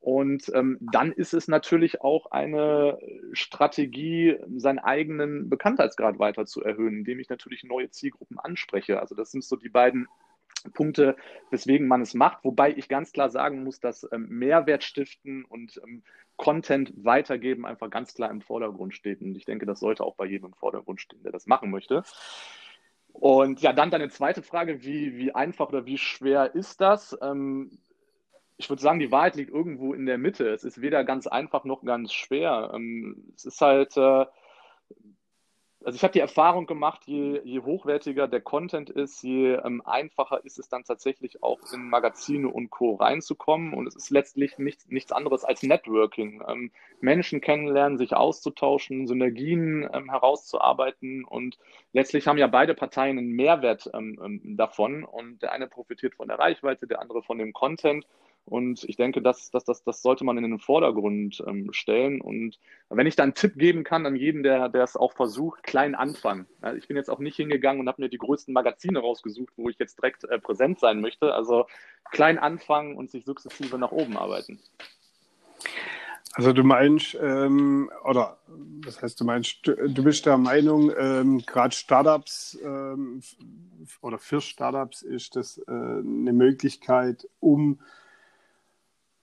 Und 0.00 0.50
ähm, 0.54 0.78
dann 0.80 1.12
ist 1.12 1.32
es 1.32 1.46
natürlich 1.46 2.00
auch 2.00 2.32
eine 2.32 2.98
Strategie, 3.32 4.36
seinen 4.56 4.80
eigenen 4.80 5.48
Bekanntheitsgrad 5.48 6.18
weiter 6.18 6.44
zu 6.44 6.62
erhöhen, 6.62 6.81
indem 6.86 7.20
ich 7.20 7.28
natürlich 7.28 7.64
neue 7.64 7.90
Zielgruppen 7.90 8.38
anspreche. 8.38 9.00
Also 9.00 9.14
das 9.14 9.30
sind 9.30 9.44
so 9.44 9.56
die 9.56 9.68
beiden 9.68 10.08
Punkte, 10.74 11.16
weswegen 11.50 11.88
man 11.88 12.02
es 12.02 12.14
macht. 12.14 12.44
Wobei 12.44 12.72
ich 12.72 12.88
ganz 12.88 13.12
klar 13.12 13.30
sagen 13.30 13.64
muss, 13.64 13.80
dass 13.80 14.08
ähm, 14.12 14.28
Mehrwert 14.28 14.84
stiften 14.84 15.44
und 15.44 15.80
ähm, 15.84 16.02
Content 16.36 16.92
weitergeben 16.96 17.66
einfach 17.66 17.90
ganz 17.90 18.14
klar 18.14 18.30
im 18.30 18.40
Vordergrund 18.40 18.94
steht. 18.94 19.20
Und 19.20 19.36
ich 19.36 19.44
denke, 19.44 19.66
das 19.66 19.80
sollte 19.80 20.04
auch 20.04 20.14
bei 20.14 20.26
jedem 20.26 20.46
im 20.46 20.54
Vordergrund 20.54 21.00
stehen, 21.00 21.22
der 21.22 21.32
das 21.32 21.46
machen 21.46 21.70
möchte. 21.70 22.02
Und 23.12 23.60
ja, 23.60 23.72
dann 23.72 23.90
deine 23.90 24.08
zweite 24.08 24.42
Frage, 24.42 24.82
wie, 24.82 25.16
wie 25.16 25.34
einfach 25.34 25.68
oder 25.68 25.84
wie 25.84 25.98
schwer 25.98 26.54
ist 26.54 26.80
das? 26.80 27.16
Ähm, 27.22 27.78
ich 28.56 28.70
würde 28.70 28.82
sagen, 28.82 29.00
die 29.00 29.10
Wahrheit 29.10 29.36
liegt 29.36 29.50
irgendwo 29.50 29.92
in 29.92 30.06
der 30.06 30.18
Mitte. 30.18 30.48
Es 30.48 30.64
ist 30.64 30.80
weder 30.80 31.04
ganz 31.04 31.26
einfach 31.26 31.64
noch 31.64 31.84
ganz 31.84 32.12
schwer. 32.12 32.70
Ähm, 32.74 33.32
es 33.36 33.44
ist 33.44 33.60
halt, 33.60 33.96
äh, 33.96 34.24
also 35.84 35.96
ich 35.96 36.02
habe 36.02 36.12
die 36.12 36.20
Erfahrung 36.20 36.66
gemacht, 36.66 37.02
je, 37.06 37.40
je, 37.44 37.60
hochwertiger 37.60 38.28
der 38.28 38.40
Content 38.40 38.90
ist, 38.90 39.22
je 39.22 39.54
ähm, 39.54 39.82
einfacher 39.84 40.44
ist 40.44 40.58
es 40.58 40.68
dann 40.68 40.84
tatsächlich 40.84 41.42
auch 41.42 41.58
in 41.72 41.88
Magazine 41.88 42.48
und 42.48 42.70
Co. 42.70 42.94
reinzukommen. 42.94 43.74
Und 43.74 43.86
es 43.86 43.96
ist 43.96 44.10
letztlich 44.10 44.58
nichts, 44.58 44.88
nichts 44.88 45.12
anderes 45.12 45.44
als 45.44 45.62
Networking. 45.62 46.42
Ähm, 46.46 46.70
Menschen 47.00 47.40
kennenlernen, 47.40 47.98
sich 47.98 48.14
auszutauschen, 48.14 49.06
Synergien 49.06 49.88
ähm, 49.92 50.10
herauszuarbeiten. 50.10 51.24
Und 51.24 51.58
letztlich 51.92 52.26
haben 52.26 52.38
ja 52.38 52.46
beide 52.46 52.74
Parteien 52.74 53.18
einen 53.18 53.32
Mehrwert 53.32 53.90
ähm, 53.94 54.18
ähm, 54.24 54.56
davon. 54.56 55.04
Und 55.04 55.42
der 55.42 55.52
eine 55.52 55.66
profitiert 55.66 56.14
von 56.14 56.28
der 56.28 56.38
Reichweite, 56.38 56.86
der 56.86 57.00
andere 57.00 57.22
von 57.22 57.38
dem 57.38 57.52
Content. 57.52 58.06
Und 58.44 58.84
ich 58.84 58.96
denke, 58.96 59.22
das, 59.22 59.50
das, 59.50 59.64
das, 59.64 59.84
das 59.84 60.02
sollte 60.02 60.24
man 60.24 60.36
in 60.36 60.42
den 60.42 60.58
Vordergrund 60.58 61.42
ähm, 61.46 61.72
stellen. 61.72 62.20
Und 62.20 62.58
wenn 62.90 63.06
ich 63.06 63.14
da 63.14 63.22
einen 63.22 63.34
Tipp 63.34 63.54
geben 63.56 63.84
kann 63.84 64.04
an 64.04 64.16
jeden, 64.16 64.42
der, 64.42 64.74
es 64.74 64.96
auch 64.96 65.12
versucht, 65.12 65.62
klein 65.62 65.94
anfangen. 65.94 66.46
Also 66.60 66.76
ich 66.76 66.88
bin 66.88 66.96
jetzt 66.96 67.08
auch 67.08 67.20
nicht 67.20 67.36
hingegangen 67.36 67.80
und 67.80 67.88
habe 67.88 68.02
mir 68.02 68.08
die 68.08 68.18
größten 68.18 68.52
Magazine 68.52 68.98
rausgesucht, 68.98 69.52
wo 69.56 69.68
ich 69.68 69.78
jetzt 69.78 69.98
direkt 69.98 70.24
äh, 70.24 70.38
präsent 70.38 70.80
sein 70.80 71.00
möchte. 71.00 71.32
Also 71.32 71.66
klein 72.10 72.38
anfangen 72.38 72.96
und 72.96 73.10
sich 73.10 73.24
sukzessive 73.24 73.78
nach 73.78 73.92
oben 73.92 74.16
arbeiten. 74.16 74.58
Also 76.34 76.52
du 76.54 76.64
meinst, 76.64 77.16
ähm, 77.20 77.90
oder 78.04 78.38
was 78.46 79.02
heißt 79.02 79.20
du 79.20 79.24
meinst, 79.24 79.66
du, 79.66 79.74
du 79.88 80.02
bist 80.02 80.24
der 80.24 80.38
Meinung, 80.38 80.90
ähm, 80.98 81.44
gerade 81.46 81.74
Startups 81.74 82.58
ähm, 82.64 83.22
oder 84.00 84.18
für 84.18 84.40
Startups 84.40 85.02
ist 85.02 85.36
das 85.36 85.58
äh, 85.58 85.70
eine 85.70 86.32
Möglichkeit, 86.32 87.28
um 87.38 87.80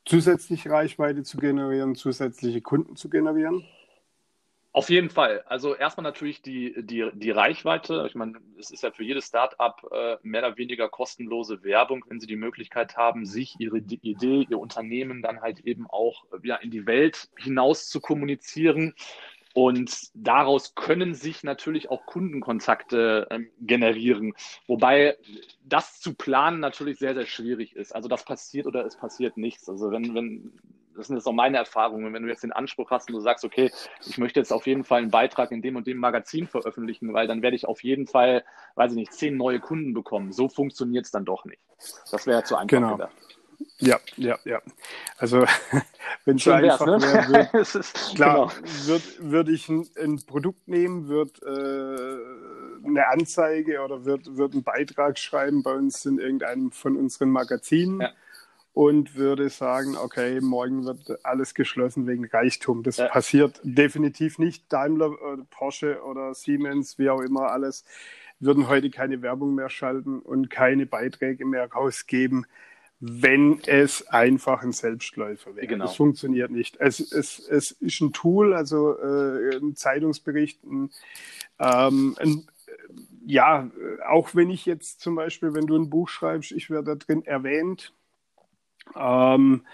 zusätzliche 0.09 0.71
Reichweite 0.71 1.21
zu 1.21 1.37
generieren, 1.37 1.93
zusätzliche 1.93 2.61
Kunden 2.61 2.95
zu 2.95 3.09
generieren? 3.09 3.63
Auf 4.71 4.89
jeden 4.89 5.09
Fall. 5.09 5.43
Also 5.45 5.75
erstmal 5.75 6.03
natürlich 6.03 6.41
die, 6.41 6.73
die, 6.77 7.09
die 7.13 7.31
Reichweite. 7.31 8.05
Ich 8.07 8.15
meine, 8.15 8.33
es 8.57 8.71
ist 8.71 8.81
ja 8.81 8.91
für 8.91 9.03
jedes 9.03 9.27
Startup 9.27 9.75
äh, 9.91 10.17
mehr 10.23 10.45
oder 10.45 10.57
weniger 10.57 10.89
kostenlose 10.89 11.63
Werbung, 11.63 12.03
wenn 12.07 12.19
sie 12.19 12.27
die 12.27 12.35
Möglichkeit 12.35 12.97
haben, 12.97 13.25
sich 13.25 13.55
ihre 13.59 13.77
Idee, 13.77 14.47
ihr 14.49 14.59
Unternehmen 14.59 15.21
dann 15.21 15.41
halt 15.41 15.59
eben 15.61 15.87
auch 15.87 16.23
ja, 16.43 16.55
in 16.55 16.71
die 16.71 16.87
Welt 16.87 17.29
hinaus 17.37 17.87
zu 17.87 17.99
kommunizieren. 17.99 18.95
Und 19.53 20.09
daraus 20.13 20.75
können 20.75 21.15
sich 21.15 21.43
natürlich 21.43 21.89
auch 21.89 22.05
Kundenkontakte 22.05 23.27
ähm, 23.31 23.49
generieren. 23.59 24.33
Wobei 24.67 25.17
das 25.63 25.99
zu 25.99 26.13
planen 26.13 26.59
natürlich 26.59 26.99
sehr, 26.99 27.15
sehr 27.15 27.25
schwierig 27.25 27.75
ist. 27.75 27.93
Also 27.93 28.07
das 28.07 28.25
passiert 28.25 28.67
oder 28.67 28.85
es 28.85 28.95
passiert 28.95 29.37
nichts. 29.37 29.67
Also 29.67 29.91
wenn, 29.91 30.13
wenn, 30.13 30.53
das 30.95 31.07
sind 31.07 31.15
jetzt 31.15 31.25
auch 31.25 31.33
meine 31.33 31.57
Erfahrungen, 31.57 32.13
wenn 32.13 32.23
du 32.23 32.29
jetzt 32.29 32.43
den 32.43 32.51
Anspruch 32.51 32.91
hast 32.91 33.09
und 33.09 33.15
du 33.15 33.21
sagst, 33.21 33.43
okay, 33.43 33.71
ich 34.05 34.17
möchte 34.19 34.39
jetzt 34.39 34.53
auf 34.53 34.67
jeden 34.67 34.83
Fall 34.83 35.01
einen 35.01 35.11
Beitrag 35.11 35.51
in 35.51 35.61
dem 35.61 35.75
und 35.75 35.87
dem 35.87 35.97
Magazin 35.97 36.47
veröffentlichen, 36.47 37.13
weil 37.13 37.27
dann 37.27 37.41
werde 37.41 37.55
ich 37.55 37.65
auf 37.65 37.83
jeden 37.83 38.05
Fall, 38.05 38.43
weiß 38.75 38.91
ich 38.91 38.97
nicht, 38.97 39.13
zehn 39.13 39.35
neue 39.35 39.59
Kunden 39.59 39.93
bekommen. 39.93 40.31
So 40.31 40.47
funktioniert 40.47 41.05
es 41.05 41.11
dann 41.11 41.25
doch 41.25 41.45
nicht. 41.45 41.61
Das 42.11 42.27
wäre 42.27 42.43
zu 42.43 42.55
einfach 42.55 42.67
genau. 42.67 42.91
gedacht. 42.97 43.13
Ja, 43.79 43.99
ja, 44.17 44.37
ja. 44.43 44.61
Also 45.17 45.45
wenn 46.25 46.37
es 46.37 46.43
so 46.43 46.51
einfach 46.51 46.85
ne? 46.85 47.01
wäre, 47.01 47.53
würd, 47.53 47.93
klar, 48.15 48.33
genau. 48.33 48.87
würde 48.87 49.03
würd 49.19 49.49
ich 49.49 49.69
ein, 49.69 49.87
ein, 50.01 50.21
Produkt 50.25 50.67
nehmen, 50.67 51.07
würde 51.07 51.33
äh, 52.83 52.87
eine 52.87 53.07
Anzeige 53.07 53.81
oder 53.81 54.05
würde 54.05 54.37
würd 54.37 54.53
einen 54.53 54.63
Beitrag 54.63 55.17
schreiben 55.17 55.63
bei 55.63 55.73
uns 55.73 56.05
in 56.05 56.19
irgendeinem 56.19 56.71
von 56.71 56.97
unseren 56.97 57.29
Magazinen 57.29 58.01
ja. 58.01 58.11
und 58.73 59.15
würde 59.15 59.49
sagen, 59.49 59.95
okay, 59.97 60.39
morgen 60.41 60.85
wird 60.85 61.25
alles 61.25 61.53
geschlossen 61.53 62.05
wegen 62.07 62.25
Reichtum. 62.25 62.83
Das 62.83 62.97
ja. 62.97 63.07
passiert 63.07 63.61
definitiv 63.63 64.39
nicht. 64.39 64.71
Daimler, 64.71 65.11
oder 65.21 65.45
Porsche 65.49 66.01
oder 66.03 66.33
Siemens, 66.33 66.97
wie 66.97 67.09
auch 67.09 67.21
immer 67.21 67.51
alles, 67.51 67.85
würden 68.41 68.67
heute 68.67 68.89
keine 68.89 69.21
Werbung 69.21 69.55
mehr 69.55 69.69
schalten 69.69 70.19
und 70.19 70.49
keine 70.49 70.85
Beiträge 70.85 71.45
mehr 71.45 71.69
rausgeben 71.71 72.45
wenn 72.99 73.61
es 73.65 74.07
einfach 74.09 74.61
ein 74.61 74.73
Selbstläufer 74.73 75.55
wäre. 75.55 75.67
Genau. 75.67 75.85
Das 75.85 75.95
funktioniert 75.95 76.51
nicht. 76.51 76.77
Es, 76.79 76.99
es, 76.99 77.39
es 77.39 77.71
ist 77.71 78.01
ein 78.01 78.11
Tool, 78.11 78.53
also 78.53 78.97
äh, 78.97 79.55
ein 79.55 79.75
Zeitungsbericht, 79.75 80.63
ein, 80.65 80.91
ähm, 81.59 82.17
ein, 82.19 82.47
ja, 83.25 83.69
auch 84.07 84.35
wenn 84.35 84.49
ich 84.49 84.65
jetzt 84.65 84.99
zum 84.99 85.15
Beispiel, 85.15 85.53
wenn 85.53 85.67
du 85.67 85.77
ein 85.77 85.89
Buch 85.89 86.09
schreibst, 86.09 86.51
ich 86.51 86.69
werde 86.69 86.91
da 86.91 86.95
drin 86.95 87.25
erwähnt, 87.25 87.93
ähm, 88.95 89.65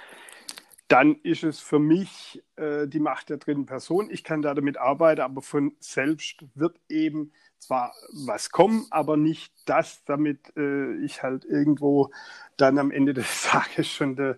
dann 0.87 1.15
ist 1.23 1.43
es 1.43 1.59
für 1.59 1.79
mich 1.79 2.43
äh, 2.57 2.87
die 2.87 2.99
Macht 2.99 3.29
der 3.29 3.37
dritten 3.37 3.65
Person. 3.65 4.09
Ich 4.11 4.23
kann 4.23 4.41
da 4.41 4.53
damit 4.53 4.77
arbeiten, 4.77 5.21
aber 5.21 5.41
von 5.41 5.75
selbst 5.79 6.45
wird 6.53 6.79
eben 6.89 7.31
zwar 7.57 7.93
was 8.11 8.51
kommen, 8.51 8.85
aber 8.91 9.17
nicht 9.17 9.51
das, 9.65 10.03
damit 10.05 10.55
äh, 10.55 10.93
ich 10.97 11.23
halt 11.23 11.45
irgendwo 11.45 12.11
dann 12.57 12.77
am 12.77 12.91
Ende 12.91 13.13
des 13.13 13.43
Tages 13.49 13.87
schon 13.87 14.15
de, 14.15 14.35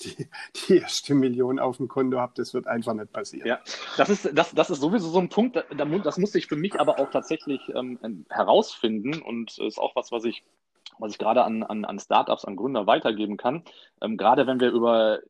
die, 0.00 0.28
die 0.56 0.78
erste 0.78 1.14
Million 1.14 1.60
auf 1.60 1.76
dem 1.76 1.86
Konto 1.86 2.18
habe. 2.18 2.32
Das 2.36 2.54
wird 2.54 2.66
einfach 2.66 2.94
nicht 2.94 3.12
passieren. 3.12 3.46
Ja, 3.46 3.60
das 3.96 4.08
ist, 4.08 4.30
das, 4.34 4.52
das 4.52 4.70
ist 4.70 4.80
sowieso 4.80 5.08
so 5.10 5.20
ein 5.20 5.28
Punkt, 5.28 5.56
da, 5.56 5.84
das 5.84 6.18
musste 6.18 6.38
ich 6.38 6.48
für 6.48 6.56
mich 6.56 6.80
aber 6.80 6.98
auch 6.98 7.10
tatsächlich 7.10 7.60
ähm, 7.74 8.26
herausfinden 8.28 9.22
und 9.22 9.56
ist 9.58 9.78
auch 9.78 9.94
was, 9.94 10.10
was 10.10 10.24
ich 10.24 10.42
was 10.98 11.12
ich 11.12 11.18
gerade 11.18 11.44
an, 11.44 11.62
an, 11.62 11.84
an 11.84 11.98
Startups, 11.98 12.44
an 12.44 12.56
Gründer 12.56 12.86
weitergeben 12.86 13.36
kann. 13.36 13.64
Ähm, 14.00 14.16
gerade 14.16 14.46
wenn 14.46 14.60
wir 14.60 14.70
über 14.70 15.20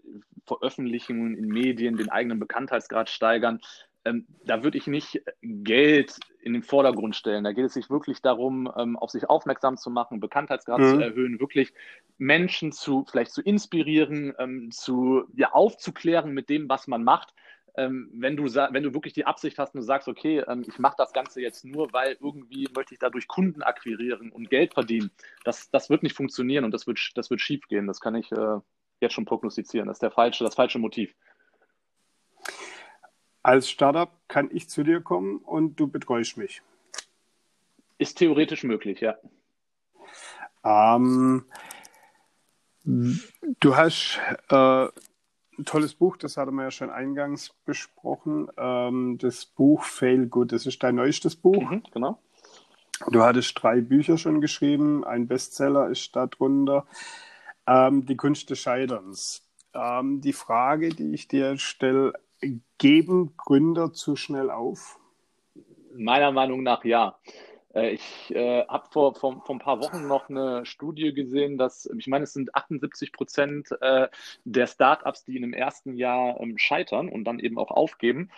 Veröffentlichungen 0.47 1.37
in 1.37 1.49
Medien 1.49 1.97
den 1.97 2.11
eigenen 2.11 2.39
Bekanntheitsgrad 2.39 3.11
steigern, 3.11 3.61
ähm, 4.05 4.27
da 4.45 4.63
würde 4.63 4.79
ich 4.79 4.87
nicht 4.87 5.23
Geld 5.43 6.19
in 6.41 6.53
den 6.53 6.63
Vordergrund 6.63 7.17
stellen. 7.17 7.45
Da 7.45 7.53
geht 7.53 7.67
es 7.67 7.75
sich 7.75 7.91
wirklich 7.91 8.23
darum, 8.23 8.71
ähm, 8.77 8.97
auf 8.97 9.11
sich 9.11 9.29
aufmerksam 9.29 9.77
zu 9.77 9.91
machen, 9.91 10.21
Bekanntheitsgrad 10.21 10.81
mhm. 10.81 10.91
zu 10.91 11.01
erhöhen, 11.01 11.41
wirklich 11.41 11.75
Menschen 12.17 12.73
zu 12.73 13.05
vielleicht 13.11 13.33
zu 13.33 13.43
inspirieren, 13.43 14.35
ähm, 14.39 14.71
zu 14.71 15.25
ja, 15.35 15.53
aufzuklären 15.53 16.33
mit 16.33 16.49
dem, 16.49 16.69
was 16.69 16.87
man 16.87 17.05
macht. 17.05 17.35
Ähm, 17.77 18.11
wenn, 18.13 18.37
du, 18.37 18.45
wenn 18.45 18.83
du 18.83 18.95
wirklich 18.95 19.13
die 19.13 19.27
Absicht 19.27 19.59
hast 19.59 19.75
und 19.75 19.81
du 19.81 19.87
sagst, 19.87 20.09
okay, 20.09 20.43
ähm, 20.49 20.65
ich 20.67 20.79
mache 20.79 20.97
das 20.99 21.13
Ganze 21.13 21.41
jetzt 21.41 21.65
nur, 21.65 21.93
weil 21.93 22.17
irgendwie 22.21 22.69
möchte 22.75 22.95
ich 22.95 23.01
dadurch 23.01 23.29
Kunden 23.29 23.63
akquirieren 23.63 24.31
und 24.31 24.51
Geld 24.51 24.75
verdienen, 24.75 25.11
das, 25.45 25.71
das 25.71 25.91
wird 25.91 26.03
nicht 26.03 26.17
funktionieren 26.17 26.65
und 26.65 26.73
das 26.73 26.87
wird, 26.87 26.99
das 27.15 27.31
wird 27.31 27.41
schief 27.41 27.67
gehen. 27.69 27.87
Das 27.87 28.01
kann 28.01 28.15
ich 28.15 28.33
äh, 28.33 28.59
jetzt 29.01 29.15
schon 29.15 29.25
prognostizieren. 29.25 29.89
Das 29.89 29.97
ist 29.97 30.03
der 30.03 30.11
falsche, 30.11 30.45
das 30.45 30.55
falsche 30.55 30.79
Motiv 30.79 31.15
als 33.49 33.71
Startup 33.71 34.11
kann 34.29 34.51
ich 34.53 34.69
zu 34.69 34.83
dir 34.83 35.01
kommen 35.01 35.39
und 35.39 35.77
du 35.77 35.87
betreust 35.87 36.37
mich. 36.37 36.61
Ist 37.97 38.19
theoretisch 38.19 38.63
möglich, 38.63 39.01
ja. 39.01 39.17
Ähm, 40.63 41.47
du 42.85 43.77
hast 43.77 44.21
äh, 44.51 44.89
ein 45.59 45.65
tolles 45.65 45.95
Buch, 45.95 46.17
das 46.17 46.37
hatten 46.37 46.55
wir 46.55 46.65
ja 46.65 46.71
schon 46.71 46.91
eingangs 46.91 47.55
besprochen. 47.65 48.49
Ähm, 48.57 49.19
das 49.19 49.45
Buch 49.45 49.85
Fail 49.85 50.27
Good, 50.27 50.53
das 50.53 50.67
ist 50.67 50.83
dein 50.83 50.95
neuestes 50.95 51.37
Buch. 51.37 51.71
Mhm, 51.71 51.83
genau. 51.93 52.19
Du 53.11 53.23
hattest 53.23 53.61
drei 53.63 53.81
Bücher 53.81 54.19
schon 54.19 54.41
geschrieben, 54.41 55.05
ein 55.05 55.29
Bestseller 55.29 55.89
ist 55.89 56.17
darunter. 56.17 56.87
Ähm, 57.67 58.07
die 58.07 58.17
Kunst 58.17 58.51
des 58.51 58.61
Scheiterns. 58.61 59.47
Ähm, 59.75 60.21
die 60.21 60.33
Frage, 60.33 60.89
die 60.89 61.13
ich 61.15 61.29
dir 61.29 61.59
stelle, 61.59 62.15
Geben 62.79 63.35
Gründer 63.37 63.93
zu 63.93 64.15
schnell 64.15 64.51
auf? 64.51 64.99
Meiner 65.97 66.31
Meinung 66.31 66.63
nach 66.63 66.85
ja. 66.85 67.19
Äh, 67.75 67.91
ich 67.91 68.35
äh, 68.35 68.67
habe 68.67 68.89
vor, 68.91 69.15
vor, 69.15 69.43
vor 69.45 69.55
ein 69.55 69.61
paar 69.61 69.81
Wochen 69.81 70.07
noch 70.07 70.29
eine 70.29 70.65
Studie 70.67 71.13
gesehen, 71.13 71.59
dass, 71.59 71.87
ich 71.99 72.07
meine, 72.07 72.25
es 72.25 72.33
sind 72.33 72.55
78 72.55 73.13
Prozent 73.13 73.69
äh, 73.81 74.09
der 74.45 74.67
Startups, 74.67 75.25
die 75.25 75.37
in 75.37 75.43
dem 75.43 75.53
ersten 75.53 75.95
Jahr 75.95 76.41
ähm, 76.41 76.59
scheitern 76.59 77.09
und 77.09 77.25
dann 77.25 77.39
eben 77.39 77.59
auch 77.59 77.71
aufgeben, 77.71 78.31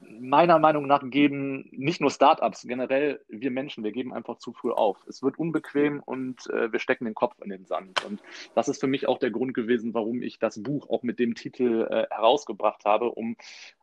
meiner 0.00 0.58
Meinung 0.58 0.86
nach 0.86 1.08
geben 1.08 1.68
nicht 1.72 2.00
nur 2.00 2.10
Startups, 2.10 2.62
generell 2.66 3.20
wir 3.28 3.50
Menschen, 3.50 3.84
wir 3.84 3.92
geben 3.92 4.12
einfach 4.12 4.38
zu 4.38 4.52
früh 4.52 4.70
auf. 4.70 4.98
Es 5.06 5.22
wird 5.22 5.38
unbequem 5.38 6.00
und 6.00 6.48
äh, 6.50 6.72
wir 6.72 6.80
stecken 6.80 7.04
den 7.04 7.14
Kopf 7.14 7.40
in 7.42 7.50
den 7.50 7.66
Sand. 7.66 8.04
Und 8.04 8.22
das 8.54 8.68
ist 8.68 8.80
für 8.80 8.86
mich 8.86 9.08
auch 9.08 9.18
der 9.18 9.30
Grund 9.30 9.54
gewesen, 9.54 9.94
warum 9.94 10.22
ich 10.22 10.38
das 10.38 10.62
Buch 10.62 10.88
auch 10.90 11.02
mit 11.02 11.18
dem 11.18 11.34
Titel 11.34 11.86
äh, 11.90 12.06
herausgebracht 12.10 12.84
habe, 12.84 13.10
um 13.10 13.36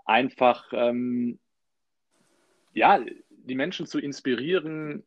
einfach 0.06 0.66
ähm, 0.74 1.40
ja, 2.74 3.00
die 3.46 3.56
Menschen 3.56 3.86
zu 3.86 4.00
inspirieren, 4.00 5.04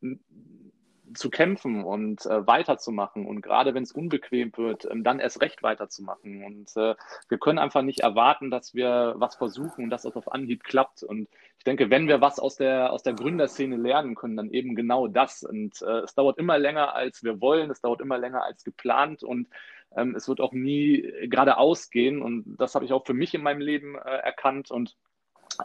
zu 1.15 1.31
kämpfen 1.31 1.85
und 1.85 2.25
äh, 2.27 2.47
weiterzumachen 2.47 3.27
und 3.27 3.41
gerade 3.41 3.75
wenn 3.75 3.83
es 3.83 3.93
unbequem 3.93 4.53
wird, 4.57 4.87
ähm, 4.91 5.05
dann 5.05 5.21
erst 5.21 5.41
recht 5.41 5.63
weiterzumachen. 5.63 6.45
Und 6.45 6.77
äh, 6.77 6.95
wir 7.29 7.39
können 7.39 7.59
einfach 7.59 7.83
nicht 7.83 8.01
erwarten, 8.01 8.51
dass 8.51 8.75
wir 8.75 9.15
was 9.17 9.37
versuchen 9.37 9.85
und 9.85 9.91
dass 9.91 10.03
das 10.03 10.17
auf 10.17 10.33
Anhieb 10.33 10.65
klappt. 10.65 11.03
Und 11.03 11.29
ich 11.59 11.65
denke, 11.65 11.91
wenn 11.91 12.09
wir 12.09 12.21
was 12.21 12.39
aus 12.39 12.57
der, 12.57 12.93
aus 12.93 13.03
der 13.03 13.15
Gründerszene 13.15 13.77
lernen 13.77 14.15
können, 14.15 14.37
dann 14.37 14.51
eben 14.51 14.75
genau 14.75 15.09
das. 15.09 15.43
Und 15.43 15.81
äh, 15.83 16.01
es 16.01 16.15
dauert 16.15 16.39
immer 16.39 16.59
länger, 16.59 16.95
als 16.95 17.23
wir 17.23 17.41
wollen, 17.41 17.71
es 17.71 17.81
dauert 17.81 18.01
immer 18.01 18.19
länger 18.19 18.45
als 18.45 18.65
geplant 18.65 19.23
und 19.23 19.49
ähm, 19.97 20.15
es 20.15 20.29
wird 20.29 20.41
auch 20.41 20.53
nie 20.53 21.11
geradeaus 21.29 21.91
gehen. 21.91 22.23
Und 22.23 22.57
das 22.59 22.75
habe 22.75 22.85
ich 22.85 22.93
auch 22.93 23.07
für 23.07 23.15
mich 23.15 23.35
in 23.35 23.43
meinem 23.43 23.61
Leben 23.61 23.97
äh, 23.97 23.99
erkannt. 24.01 24.71
Und 24.71 24.97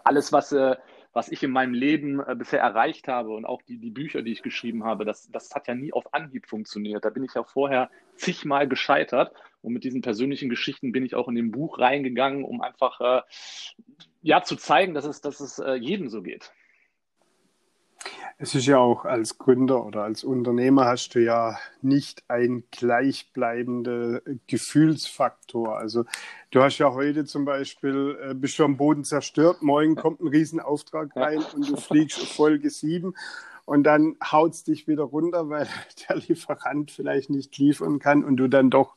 alles, 0.03 0.31
was 0.31 0.51
äh, 0.51 0.75
was 1.13 1.29
ich 1.29 1.43
in 1.43 1.51
meinem 1.51 1.73
Leben 1.73 2.19
äh, 2.19 2.35
bisher 2.35 2.59
erreicht 2.59 3.07
habe 3.07 3.29
und 3.29 3.45
auch 3.45 3.61
die, 3.61 3.77
die 3.77 3.91
Bücher, 3.91 4.23
die 4.23 4.31
ich 4.31 4.41
geschrieben 4.41 4.83
habe, 4.83 5.05
das, 5.05 5.29
das 5.31 5.53
hat 5.53 5.67
ja 5.67 5.75
nie 5.75 5.93
auf 5.93 6.13
Anhieb 6.13 6.47
funktioniert. 6.47 7.05
Da 7.05 7.09
bin 7.11 7.23
ich 7.23 7.35
ja 7.35 7.43
vorher 7.43 7.89
zigmal 8.15 8.67
gescheitert 8.67 9.31
und 9.61 9.73
mit 9.73 9.83
diesen 9.83 10.01
persönlichen 10.01 10.49
Geschichten 10.49 10.91
bin 10.91 11.05
ich 11.05 11.15
auch 11.15 11.27
in 11.27 11.35
dem 11.35 11.51
Buch 11.51 11.79
reingegangen, 11.79 12.43
um 12.43 12.61
einfach 12.61 12.99
äh, 12.99 13.21
ja 14.23 14.41
zu 14.41 14.55
zeigen, 14.55 14.93
dass 14.93 15.05
es, 15.05 15.21
dass 15.21 15.39
es 15.39 15.59
äh, 15.59 15.75
jedem 15.75 16.09
so 16.09 16.23
geht. 16.23 16.51
Es 18.37 18.55
ist 18.55 18.65
ja 18.65 18.77
auch 18.77 19.05
als 19.05 19.37
Gründer 19.37 19.85
oder 19.85 20.03
als 20.03 20.23
Unternehmer 20.23 20.85
hast 20.85 21.15
du 21.15 21.19
ja 21.19 21.57
nicht 21.81 22.23
einen 22.27 22.63
gleichbleibenden 22.71 24.41
Gefühlsfaktor. 24.47 25.77
Also 25.77 26.05
du 26.51 26.61
hast 26.61 26.77
ja 26.79 26.91
heute 26.93 27.25
zum 27.25 27.45
Beispiel, 27.45 28.17
äh, 28.21 28.33
bist 28.33 28.59
du 28.59 28.65
am 28.65 28.77
Boden 28.77 29.03
zerstört, 29.03 29.61
morgen 29.61 29.95
kommt 29.95 30.19
ein 30.21 30.27
Riesenauftrag 30.27 31.15
rein 31.15 31.43
und 31.55 31.69
du 31.69 31.77
fliegst 31.77 32.19
Folge 32.33 32.69
7 32.69 33.13
und 33.65 33.83
dann 33.83 34.17
haut 34.23 34.53
es 34.53 34.63
dich 34.63 34.87
wieder 34.87 35.03
runter, 35.03 35.49
weil 35.49 35.67
der 36.09 36.17
Lieferant 36.17 36.91
vielleicht 36.91 37.29
nicht 37.29 37.57
liefern 37.57 37.99
kann 37.99 38.23
und 38.23 38.37
du 38.37 38.47
dann 38.47 38.69
doch 38.69 38.95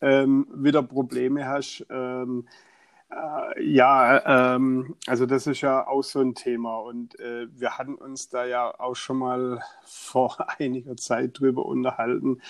ähm, 0.00 0.46
wieder 0.52 0.82
Probleme 0.82 1.46
hast. 1.46 1.86
Ähm, 1.90 2.46
äh, 2.48 2.69
ja, 3.60 4.54
ähm, 4.54 4.94
also 5.06 5.26
das 5.26 5.46
ist 5.46 5.60
ja 5.62 5.86
auch 5.86 6.02
so 6.02 6.20
ein 6.20 6.34
Thema 6.34 6.78
und 6.78 7.18
äh, 7.18 7.48
wir 7.50 7.76
hatten 7.76 7.94
uns 7.96 8.28
da 8.28 8.44
ja 8.44 8.72
auch 8.78 8.94
schon 8.94 9.18
mal 9.18 9.62
vor 9.84 10.36
einiger 10.58 10.96
Zeit 10.96 11.40
drüber 11.40 11.66
unterhalten, 11.66 12.40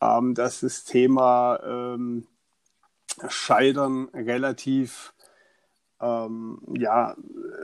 ähm, 0.00 0.34
dass 0.34 0.60
das 0.60 0.84
Thema 0.84 1.60
ähm, 1.64 2.26
Scheitern 3.28 4.08
relativ 4.14 5.12
ähm, 6.00 6.60
ja, 6.76 7.14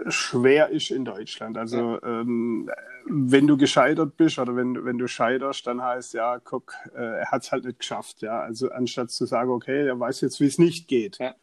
schwer 0.09 0.69
ist 0.69 0.91
in 0.91 1.05
Deutschland. 1.05 1.57
Also 1.57 2.01
ähm, 2.03 2.71
wenn 3.07 3.47
du 3.47 3.57
gescheitert 3.57 4.17
bist 4.17 4.39
oder 4.39 4.55
wenn, 4.57 4.85
wenn 4.85 4.99
du 4.99 5.09
scheiterst, 5.09 5.67
dann 5.67 5.83
heißt 5.83 6.15
ja, 6.15 6.39
guck, 6.39 6.75
äh, 6.95 7.21
er 7.21 7.31
hat 7.31 7.45
es 7.45 7.53
halt 7.53 7.65
nicht 7.65 7.79
geschafft. 7.79 8.21
Ja? 8.23 8.41
Also 8.41 8.71
anstatt 8.71 9.11
zu 9.11 9.25
sagen, 9.25 9.51
okay, 9.51 9.87
er 9.87 9.99
weiß 9.99 10.21
jetzt, 10.21 10.41
wie 10.41 10.47
es 10.47 10.59
nicht 10.59 10.87
geht. 10.87 11.19
Ja. 11.19 11.35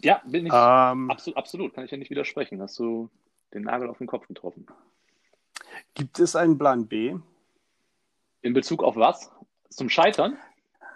Ja, 0.00 0.22
bin 0.24 0.46
ich 0.46 0.52
ähm, 0.54 1.10
absolut, 1.10 1.36
absolut, 1.36 1.74
kann 1.74 1.84
ich 1.84 1.90
ja 1.90 1.96
nicht 1.96 2.10
widersprechen. 2.10 2.60
Hast 2.62 2.78
du 2.78 3.10
den 3.54 3.62
Nagel 3.62 3.88
auf 3.88 3.98
den 3.98 4.06
Kopf 4.06 4.26
getroffen. 4.28 4.66
Gibt 5.94 6.18
es 6.20 6.36
einen 6.36 6.58
Plan 6.58 6.86
B? 6.86 7.16
In 8.42 8.52
Bezug 8.52 8.82
auf 8.82 8.96
was? 8.96 9.30
Zum 9.70 9.88
Scheitern? 9.88 10.36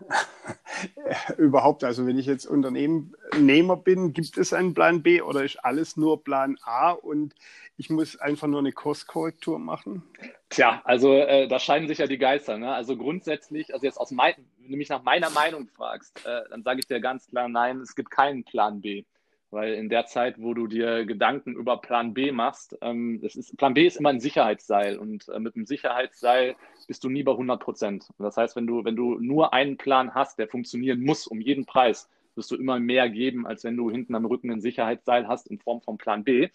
Überhaupt, 1.38 1.84
also 1.84 2.06
wenn 2.06 2.18
ich 2.18 2.26
jetzt 2.26 2.46
Unternehmer 2.46 3.76
bin, 3.76 4.12
gibt 4.12 4.36
es 4.36 4.52
einen 4.52 4.74
Plan 4.74 5.02
B 5.02 5.20
oder 5.20 5.44
ist 5.44 5.64
alles 5.64 5.96
nur 5.96 6.24
Plan 6.24 6.58
A 6.62 6.90
und 6.90 7.34
ich 7.76 7.90
muss 7.90 8.16
einfach 8.16 8.48
nur 8.48 8.60
eine 8.60 8.72
Kurskorrektur 8.72 9.58
machen? 9.58 10.02
Tja, 10.48 10.82
also 10.84 11.14
äh, 11.14 11.46
da 11.46 11.60
scheiden 11.60 11.88
sich 11.88 11.98
ja 11.98 12.06
die 12.06 12.18
Geister. 12.18 12.58
Ne? 12.58 12.72
Also 12.74 12.96
grundsätzlich, 12.96 13.72
also 13.72 13.86
jetzt 13.86 13.98
aus 13.98 14.10
mein, 14.10 14.34
wenn 14.62 14.72
du 14.72 14.76
mich 14.76 14.88
nach 14.88 15.02
meiner 15.02 15.30
Meinung 15.30 15.68
fragst, 15.68 16.24
äh, 16.24 16.42
dann 16.50 16.62
sage 16.62 16.80
ich 16.80 16.86
dir 16.86 17.00
ganz 17.00 17.26
klar, 17.26 17.48
nein, 17.48 17.80
es 17.80 17.94
gibt 17.94 18.10
keinen 18.10 18.44
Plan 18.44 18.80
B. 18.80 19.04
Weil 19.50 19.74
in 19.74 19.90
der 19.90 20.06
Zeit, 20.06 20.40
wo 20.40 20.54
du 20.54 20.66
dir 20.66 21.04
Gedanken 21.04 21.54
über 21.54 21.78
Plan 21.78 22.14
B 22.14 22.32
machst, 22.32 22.78
ähm, 22.80 23.20
ist, 23.22 23.54
Plan 23.58 23.74
B 23.74 23.86
ist 23.86 23.96
immer 23.96 24.08
ein 24.08 24.20
Sicherheitsseil 24.20 24.96
und 24.96 25.28
äh, 25.28 25.38
mit 25.38 25.56
einem 25.56 25.66
Sicherheitsseil 25.66 26.56
bist 26.86 27.04
du 27.04 27.10
nie 27.10 27.22
bei 27.22 27.32
100 27.32 27.60
Prozent. 27.60 28.08
Das 28.18 28.38
heißt, 28.38 28.56
wenn 28.56 28.66
du, 28.66 28.84
wenn 28.84 28.96
du 28.96 29.18
nur 29.18 29.52
einen 29.52 29.76
Plan 29.76 30.14
hast, 30.14 30.38
der 30.38 30.48
funktionieren 30.48 31.02
muss 31.02 31.26
um 31.26 31.40
jeden 31.40 31.66
Preis, 31.66 32.08
wirst 32.34 32.50
du 32.50 32.56
immer 32.56 32.80
mehr 32.80 33.10
geben, 33.10 33.46
als 33.46 33.62
wenn 33.64 33.76
du 33.76 33.90
hinten 33.90 34.14
am 34.14 34.24
Rücken 34.24 34.50
ein 34.50 34.62
Sicherheitsseil 34.62 35.28
hast 35.28 35.48
in 35.48 35.58
Form 35.58 35.82
von 35.82 35.98
Plan 35.98 36.24
B. 36.24 36.48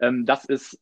Ähm, 0.00 0.26
das 0.26 0.44
ist 0.44 0.78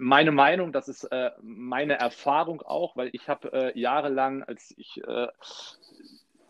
meine 0.00 0.32
Meinung, 0.32 0.72
das 0.72 0.88
ist 0.88 1.04
äh, 1.04 1.30
meine 1.42 1.94
Erfahrung 1.94 2.62
auch, 2.62 2.96
weil 2.96 3.10
ich 3.12 3.28
habe 3.28 3.52
äh, 3.52 3.78
jahrelang, 3.78 4.42
als 4.42 4.74
ich 4.76 5.02
äh, 5.06 5.28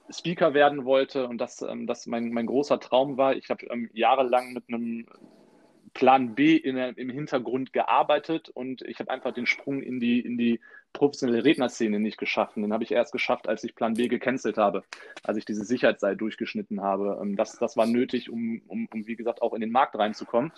Speaker 0.08 0.54
werden 0.54 0.84
wollte 0.84 1.26
und 1.26 1.38
das, 1.38 1.60
ähm, 1.62 1.86
das 1.86 2.06
mein, 2.06 2.30
mein 2.30 2.46
großer 2.46 2.80
Traum 2.80 3.16
war. 3.16 3.34
Ich 3.34 3.50
habe 3.50 3.66
ähm, 3.66 3.90
jahrelang 3.92 4.52
mit 4.52 4.64
einem 4.68 5.06
Plan 5.94 6.34
B 6.34 6.56
in, 6.56 6.76
im 6.76 7.10
Hintergrund 7.10 7.72
gearbeitet 7.72 8.48
und 8.48 8.82
ich 8.82 9.00
habe 9.00 9.10
einfach 9.10 9.34
den 9.34 9.46
Sprung 9.46 9.82
in 9.82 9.98
die, 9.98 10.20
in 10.20 10.38
die 10.38 10.60
professionelle 10.92 11.44
Rednerszene 11.44 12.00
nicht 12.00 12.18
geschafft. 12.18 12.56
Den 12.56 12.72
habe 12.72 12.84
ich 12.84 12.92
erst 12.92 13.12
geschafft, 13.12 13.48
als 13.48 13.64
ich 13.64 13.74
Plan 13.74 13.94
B 13.94 14.08
gecancelt 14.08 14.58
habe, 14.58 14.84
als 15.22 15.36
ich 15.38 15.44
diese 15.44 15.64
Sicherheitsseil 15.64 16.16
durchgeschnitten 16.16 16.82
habe. 16.82 17.18
Ähm, 17.22 17.36
das, 17.36 17.58
das 17.58 17.76
war 17.76 17.86
nötig, 17.86 18.30
um, 18.30 18.62
um, 18.66 18.88
um, 18.92 19.06
wie 19.06 19.16
gesagt, 19.16 19.42
auch 19.42 19.54
in 19.54 19.60
den 19.60 19.70
Markt 19.70 19.96
reinzukommen. 19.96 20.52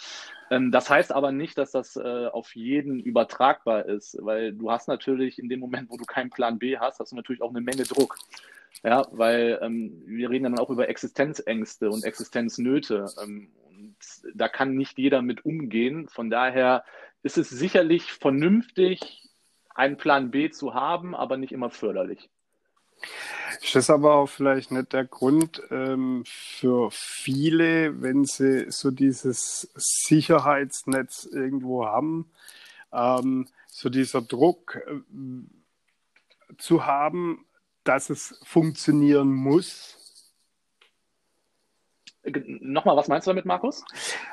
Ähm, 0.50 0.70
das 0.70 0.90
heißt 0.90 1.12
aber 1.12 1.32
nicht, 1.32 1.58
dass 1.58 1.72
das 1.72 1.96
äh, 1.96 2.26
auf 2.26 2.54
jeden 2.56 3.00
übertragbar 3.00 3.86
ist, 3.86 4.18
weil 4.20 4.52
du 4.52 4.70
hast 4.70 4.88
natürlich 4.88 5.38
in 5.38 5.48
dem 5.48 5.60
Moment, 5.60 5.90
wo 5.90 5.96
du 5.96 6.04
keinen 6.04 6.30
Plan 6.30 6.58
B 6.58 6.78
hast, 6.78 6.98
hast 6.98 7.12
du 7.12 7.16
natürlich 7.16 7.42
auch 7.42 7.50
eine 7.50 7.60
Menge 7.60 7.84
Druck. 7.84 8.16
Ja, 8.84 9.06
weil 9.12 9.60
ähm, 9.62 10.02
wir 10.06 10.30
reden 10.30 10.44
dann 10.44 10.58
auch 10.58 10.70
über 10.70 10.88
Existenzängste 10.88 11.90
und 11.90 12.04
Existenznöte. 12.04 13.06
Und 13.22 13.48
da 14.34 14.48
kann 14.48 14.74
nicht 14.74 14.98
jeder 14.98 15.22
mit 15.22 15.44
umgehen. 15.44 16.08
Von 16.08 16.30
daher 16.30 16.84
ist 17.22 17.38
es 17.38 17.48
sicherlich 17.50 18.12
vernünftig, 18.12 19.22
einen 19.74 19.96
Plan 19.96 20.30
B 20.30 20.50
zu 20.50 20.74
haben, 20.74 21.14
aber 21.14 21.36
nicht 21.36 21.52
immer 21.52 21.70
förderlich. 21.70 22.30
Ist 23.60 23.74
das 23.74 23.90
aber 23.90 24.14
auch 24.14 24.28
vielleicht 24.28 24.70
nicht 24.70 24.92
der 24.92 25.04
Grund 25.04 25.62
ähm, 25.70 26.24
für 26.26 26.90
viele, 26.90 28.00
wenn 28.00 28.24
sie 28.24 28.70
so 28.70 28.90
dieses 28.90 29.72
Sicherheitsnetz 29.74 31.24
irgendwo 31.24 31.84
haben, 31.84 32.30
ähm, 32.92 33.48
so 33.68 33.88
dieser 33.88 34.22
Druck 34.22 34.76
äh, 34.86 35.00
zu 36.58 36.86
haben, 36.86 37.46
dass 37.84 38.10
es 38.10 38.38
funktionieren 38.44 39.32
muss. 39.32 39.98
Nochmal, 42.24 42.96
was 42.96 43.08
meinst 43.08 43.26
du 43.26 43.32
damit, 43.32 43.46
Markus? 43.46 43.84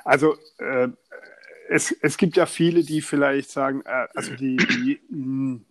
Also 0.04 0.36
äh, 0.60 0.90
es, 1.72 1.92
es 1.92 2.18
gibt 2.18 2.36
ja 2.36 2.48
viele, 2.48 2.84
die 2.84 3.02
vielleicht 3.02 3.52
sagen, 3.52 3.84
äh, 3.86 4.08
also 4.16 4.36
die, 4.36 4.58
die 4.58 5.00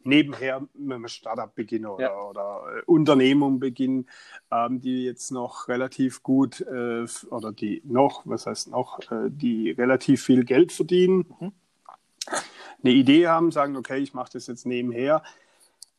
nebenher 0.04 0.60
mit 0.74 0.94
einem 0.94 1.08
Startup 1.08 1.52
beginnen 1.52 1.86
oder, 1.86 2.04
ja. 2.04 2.20
oder 2.20 2.62
äh, 2.76 2.82
Unternehmung 2.86 3.58
beginnen, 3.58 4.06
ähm, 4.52 4.80
die 4.80 5.04
jetzt 5.04 5.32
noch 5.32 5.66
relativ 5.66 6.22
gut 6.22 6.60
äh, 6.60 7.04
oder 7.30 7.52
die 7.52 7.82
noch, 7.84 8.22
was 8.26 8.46
heißt 8.46 8.70
noch, 8.70 9.00
äh, 9.10 9.28
die 9.28 9.72
relativ 9.72 10.22
viel 10.22 10.44
Geld 10.44 10.70
verdienen, 10.70 11.26
mhm. 11.40 11.52
eine 12.84 12.92
Idee 12.92 13.26
haben, 13.26 13.50
sagen, 13.50 13.76
okay, 13.76 13.98
ich 13.98 14.14
mache 14.14 14.30
das 14.34 14.46
jetzt 14.46 14.66
nebenher, 14.66 15.24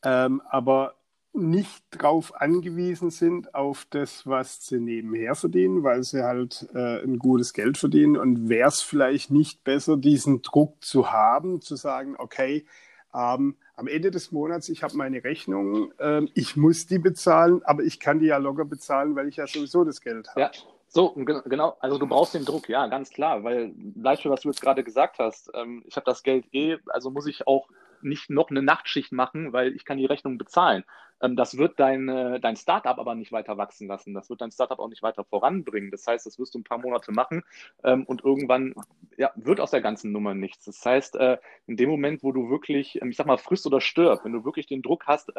ähm, 0.03 0.41
aber 0.49 0.95
nicht 1.33 1.83
darauf 1.91 2.35
angewiesen 2.35 3.11
sind, 3.11 3.53
auf 3.53 3.85
das, 3.89 4.25
was 4.25 4.65
sie 4.65 4.79
nebenher 4.79 5.35
verdienen, 5.35 5.83
weil 5.83 6.03
sie 6.03 6.23
halt 6.23 6.67
äh, 6.73 7.03
ein 7.03 7.19
gutes 7.19 7.53
Geld 7.53 7.77
verdienen. 7.77 8.17
Und 8.17 8.49
wäre 8.49 8.67
es 8.67 8.81
vielleicht 8.81 9.31
nicht 9.31 9.63
besser, 9.63 9.97
diesen 9.97 10.41
Druck 10.41 10.83
zu 10.83 11.11
haben, 11.11 11.61
zu 11.61 11.75
sagen, 11.75 12.15
okay, 12.17 12.65
ähm, 13.13 13.55
am 13.75 13.87
Ende 13.87 14.11
des 14.11 14.31
Monats, 14.31 14.69
ich 14.69 14.83
habe 14.83 14.97
meine 14.97 15.23
Rechnung, 15.23 15.91
äh, 15.99 16.21
ich 16.33 16.55
muss 16.55 16.85
die 16.85 16.99
bezahlen, 16.99 17.61
aber 17.63 17.83
ich 17.83 17.99
kann 17.99 18.19
die 18.19 18.27
ja 18.27 18.37
locker 18.37 18.65
bezahlen, 18.65 19.15
weil 19.15 19.27
ich 19.27 19.37
ja 19.37 19.47
sowieso 19.47 19.83
das 19.83 20.01
Geld 20.01 20.29
habe. 20.29 20.41
Ja. 20.41 20.51
So, 20.91 21.13
genau, 21.13 21.77
also 21.81 21.99
du 21.99 22.07
brauchst 22.07 22.33
den 22.33 22.45
Druck, 22.45 22.67
ja, 22.67 22.87
ganz 22.87 23.11
klar, 23.11 23.43
weil 23.43 23.71
Beispiel, 23.75 24.31
was 24.31 24.41
du 24.41 24.49
jetzt 24.49 24.61
gerade 24.61 24.83
gesagt 24.83 25.19
hast, 25.19 25.51
ähm, 25.53 25.83
ich 25.85 25.95
habe 25.95 26.05
das 26.05 26.23
Geld 26.23 26.45
eh, 26.51 26.77
also 26.87 27.11
muss 27.11 27.27
ich 27.27 27.45
auch 27.45 27.67
nicht 28.01 28.31
noch 28.31 28.49
eine 28.49 28.63
Nachtschicht 28.63 29.11
machen, 29.11 29.53
weil 29.53 29.75
ich 29.75 29.85
kann 29.85 29.99
die 29.99 30.07
Rechnung 30.07 30.39
bezahlen. 30.39 30.83
Ähm, 31.21 31.35
das 31.35 31.57
wird 31.57 31.79
dein, 31.79 32.09
äh, 32.09 32.39
dein 32.39 32.55
Startup 32.55 32.97
aber 32.97 33.15
nicht 33.15 33.31
weiter 33.31 33.57
wachsen 33.57 33.87
lassen. 33.87 34.13
Das 34.13 34.29
wird 34.29 34.41
dein 34.41 34.51
Startup 34.51 34.79
auch 34.79 34.89
nicht 34.89 35.03
weiter 35.03 35.23
voranbringen. 35.23 35.91
Das 35.91 36.05
heißt, 36.07 36.25
das 36.25 36.39
wirst 36.39 36.55
du 36.55 36.59
ein 36.59 36.63
paar 36.63 36.79
Monate 36.79 37.11
machen 37.11 37.43
ähm, 37.83 38.03
und 38.05 38.23
irgendwann 38.23 38.73
ja, 39.17 39.31
wird 39.35 39.59
aus 39.59 39.71
der 39.71 39.81
ganzen 39.81 40.11
Nummer 40.11 40.33
nichts. 40.33 40.65
Das 40.65 40.83
heißt, 40.85 41.15
äh, 41.15 41.37
in 41.67 41.77
dem 41.77 41.89
Moment, 41.89 42.23
wo 42.23 42.31
du 42.31 42.49
wirklich, 42.49 43.01
ähm, 43.01 43.09
ich 43.09 43.17
sag 43.17 43.27
mal, 43.27 43.37
frisst 43.37 43.65
oder 43.67 43.81
stirb, 43.81 44.23
wenn 44.23 44.33
du 44.33 44.45
wirklich 44.45 44.67
den 44.67 44.81
Druck 44.81 45.05
hast, 45.07 45.31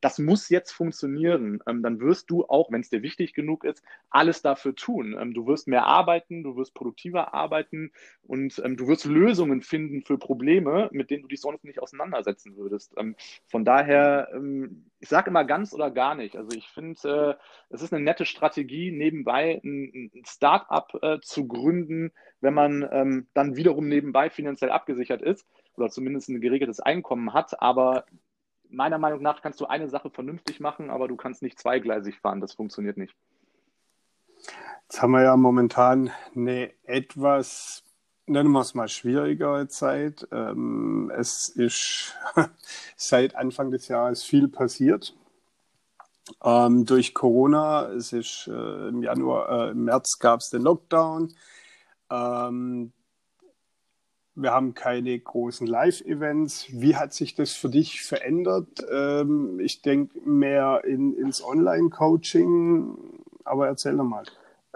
das 0.00 0.18
muss 0.18 0.48
jetzt 0.48 0.72
funktionieren, 0.72 1.60
dann 1.64 2.00
wirst 2.00 2.30
du 2.30 2.44
auch, 2.44 2.70
wenn 2.70 2.80
es 2.80 2.90
dir 2.90 3.02
wichtig 3.02 3.34
genug 3.34 3.64
ist, 3.64 3.82
alles 4.10 4.42
dafür 4.42 4.74
tun. 4.74 5.32
Du 5.34 5.46
wirst 5.46 5.68
mehr 5.68 5.86
arbeiten, 5.86 6.42
du 6.42 6.56
wirst 6.56 6.74
produktiver 6.74 7.34
arbeiten 7.34 7.92
und 8.22 8.58
du 8.58 8.88
wirst 8.88 9.04
Lösungen 9.04 9.62
finden 9.62 10.02
für 10.02 10.18
Probleme, 10.18 10.88
mit 10.92 11.10
denen 11.10 11.22
du 11.22 11.28
dich 11.28 11.40
sonst 11.40 11.64
nicht 11.64 11.80
auseinandersetzen 11.80 12.56
würdest. 12.56 12.94
Von 13.46 13.64
daher, 13.64 14.28
ich 15.00 15.08
sage 15.08 15.30
immer 15.30 15.44
ganz 15.44 15.72
oder 15.72 15.90
gar 15.90 16.14
nicht. 16.14 16.36
Also 16.36 16.56
ich 16.56 16.68
finde, 16.68 17.38
äh, 17.38 17.74
es 17.74 17.82
ist 17.82 17.92
eine 17.92 18.02
nette 18.02 18.24
Strategie, 18.24 18.90
nebenbei 18.90 19.60
ein, 19.62 20.10
ein 20.14 20.24
Start-up 20.24 20.98
äh, 21.02 21.20
zu 21.20 21.46
gründen, 21.46 22.12
wenn 22.40 22.54
man 22.54 22.88
ähm, 22.90 23.28
dann 23.34 23.56
wiederum 23.56 23.88
nebenbei 23.88 24.30
finanziell 24.30 24.70
abgesichert 24.70 25.22
ist 25.22 25.46
oder 25.76 25.88
zumindest 25.88 26.28
ein 26.28 26.40
geregeltes 26.40 26.80
Einkommen 26.80 27.32
hat. 27.32 27.60
Aber 27.62 28.06
meiner 28.68 28.98
Meinung 28.98 29.22
nach 29.22 29.40
kannst 29.40 29.60
du 29.60 29.66
eine 29.66 29.88
Sache 29.88 30.10
vernünftig 30.10 30.60
machen, 30.60 30.90
aber 30.90 31.08
du 31.08 31.16
kannst 31.16 31.42
nicht 31.42 31.58
zweigleisig 31.58 32.18
fahren. 32.18 32.40
Das 32.40 32.54
funktioniert 32.54 32.96
nicht. 32.96 33.14
Jetzt 34.82 35.02
haben 35.02 35.12
wir 35.12 35.22
ja 35.22 35.36
momentan 35.36 36.10
eine 36.34 36.72
etwas 36.84 37.84
nennen 38.28 38.52
wir 38.52 38.60
es 38.60 38.74
mal 38.74 38.88
schwierigere 38.88 39.68
Zeit. 39.68 40.26
Ähm, 40.32 41.10
es 41.16 41.48
ist 41.48 42.14
seit 42.96 43.34
Anfang 43.34 43.70
des 43.70 43.88
Jahres 43.88 44.22
viel 44.22 44.48
passiert. 44.48 45.14
Ähm, 46.44 46.84
durch 46.84 47.14
Corona, 47.14 47.90
es 47.90 48.12
ist 48.12 48.48
äh, 48.48 48.88
im 48.88 49.02
Januar, 49.02 49.68
äh, 49.68 49.70
im 49.70 49.84
März 49.84 50.18
gab 50.18 50.40
es 50.40 50.50
den 50.50 50.62
Lockdown. 50.62 51.34
Ähm, 52.10 52.92
wir 54.34 54.52
haben 54.52 54.74
keine 54.74 55.18
großen 55.18 55.66
Live-Events. 55.66 56.66
Wie 56.70 56.94
hat 56.94 57.12
sich 57.12 57.34
das 57.34 57.54
für 57.54 57.68
dich 57.68 58.02
verändert? 58.02 58.86
Ähm, 58.90 59.58
ich 59.58 59.82
denke 59.82 60.20
mehr 60.20 60.82
in, 60.84 61.14
ins 61.14 61.42
Online-Coaching, 61.42 63.24
aber 63.44 63.66
erzähl 63.66 63.96
doch 63.96 64.04
mal. 64.04 64.24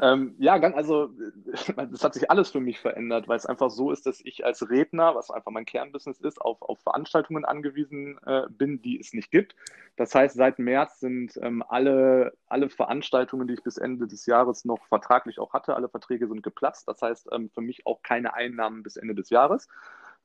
Ähm, 0.03 0.35
ja, 0.39 0.55
also 0.55 1.11
das 1.77 2.03
hat 2.03 2.15
sich 2.15 2.29
alles 2.29 2.51
für 2.51 2.59
mich 2.59 2.81
verändert, 2.81 3.29
weil 3.29 3.37
es 3.37 3.47
einfach 3.47 3.71
so 3.71 3.93
ist, 3.93 4.05
dass 4.05 4.21
ich 4.21 4.45
als 4.45 4.69
Redner, 4.69 5.15
was 5.15 5.31
einfach 5.31 5.53
mein 5.53 5.65
Kernbusiness 5.65 6.21
ist, 6.21 6.41
auf, 6.41 6.61
auf 6.61 6.81
Veranstaltungen 6.81 7.45
angewiesen 7.45 8.19
äh, 8.27 8.43
bin, 8.51 8.83
die 8.83 8.99
es 8.99 9.13
nicht 9.13 9.31
gibt. 9.31 9.55
Das 9.97 10.13
heißt, 10.13 10.35
seit 10.35 10.59
März 10.59 10.99
sind 10.99 11.39
ähm, 11.41 11.63
alle, 11.69 12.33
alle 12.49 12.69
Veranstaltungen, 12.69 13.47
die 13.47 13.55
ich 13.55 13.63
bis 13.63 13.79
Ende 13.79 14.09
des 14.09 14.27
Jahres 14.27 14.65
noch 14.65 14.85
vertraglich 14.89 15.39
auch 15.39 15.53
hatte, 15.53 15.77
alle 15.77 15.89
Verträge 15.89 16.27
sind 16.27 16.43
geplatzt. 16.43 16.89
Das 16.89 17.01
heißt, 17.01 17.29
ähm, 17.31 17.49
für 17.51 17.61
mich 17.61 17.87
auch 17.87 18.03
keine 18.03 18.35
Einnahmen 18.35 18.83
bis 18.83 18.97
Ende 18.97 19.15
des 19.15 19.31
Jahres. 19.31 19.69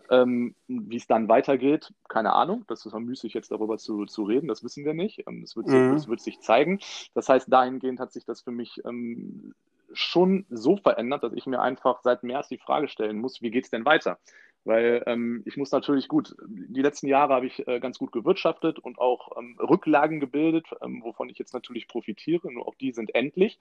Ähm, 0.09 0.55
wie 0.67 0.95
es 0.95 1.07
dann 1.07 1.27
weitergeht, 1.27 1.93
keine 2.07 2.33
Ahnung. 2.33 2.63
Das 2.67 2.85
ist 2.85 2.93
müßig, 2.93 3.33
jetzt 3.33 3.51
darüber 3.51 3.77
zu, 3.77 4.05
zu 4.05 4.23
reden. 4.23 4.47
Das 4.47 4.63
wissen 4.63 4.85
wir 4.85 4.93
nicht. 4.93 5.27
Ähm, 5.27 5.41
das, 5.41 5.55
wird, 5.55 5.67
mhm. 5.67 5.93
das 5.93 6.07
wird 6.07 6.21
sich 6.21 6.39
zeigen. 6.39 6.79
Das 7.13 7.27
heißt, 7.27 7.51
dahingehend 7.51 7.99
hat 7.99 8.13
sich 8.13 8.23
das 8.23 8.41
für 8.41 8.51
mich 8.51 8.81
ähm, 8.85 9.53
schon 9.93 10.45
so 10.49 10.77
verändert, 10.77 11.23
dass 11.23 11.33
ich 11.33 11.45
mir 11.45 11.61
einfach 11.61 12.01
seit 12.03 12.23
März 12.23 12.47
die 12.49 12.57
Frage 12.57 12.87
stellen 12.87 13.19
muss, 13.19 13.41
wie 13.41 13.51
geht 13.51 13.65
es 13.65 13.69
denn 13.69 13.85
weiter? 13.85 14.19
Weil 14.67 15.01
ähm, 15.05 15.43
ich 15.45 15.55
muss 15.55 15.71
natürlich 15.71 16.09
gut, 16.09 16.35
die 16.45 16.81
letzten 16.81 17.07
Jahre 17.07 17.33
habe 17.33 17.45
ich 17.45 17.65
äh, 17.69 17.79
ganz 17.79 17.97
gut 17.97 18.11
gewirtschaftet 18.11 18.79
und 18.79 18.99
auch 18.99 19.37
ähm, 19.37 19.57
Rücklagen 19.59 20.19
gebildet, 20.19 20.67
ähm, 20.81 21.01
wovon 21.03 21.29
ich 21.29 21.39
jetzt 21.39 21.53
natürlich 21.53 21.87
profitiere, 21.87 22.51
nur 22.51 22.67
auch 22.67 22.75
die 22.75 22.91
sind 22.91 23.15
endlich. 23.15 23.59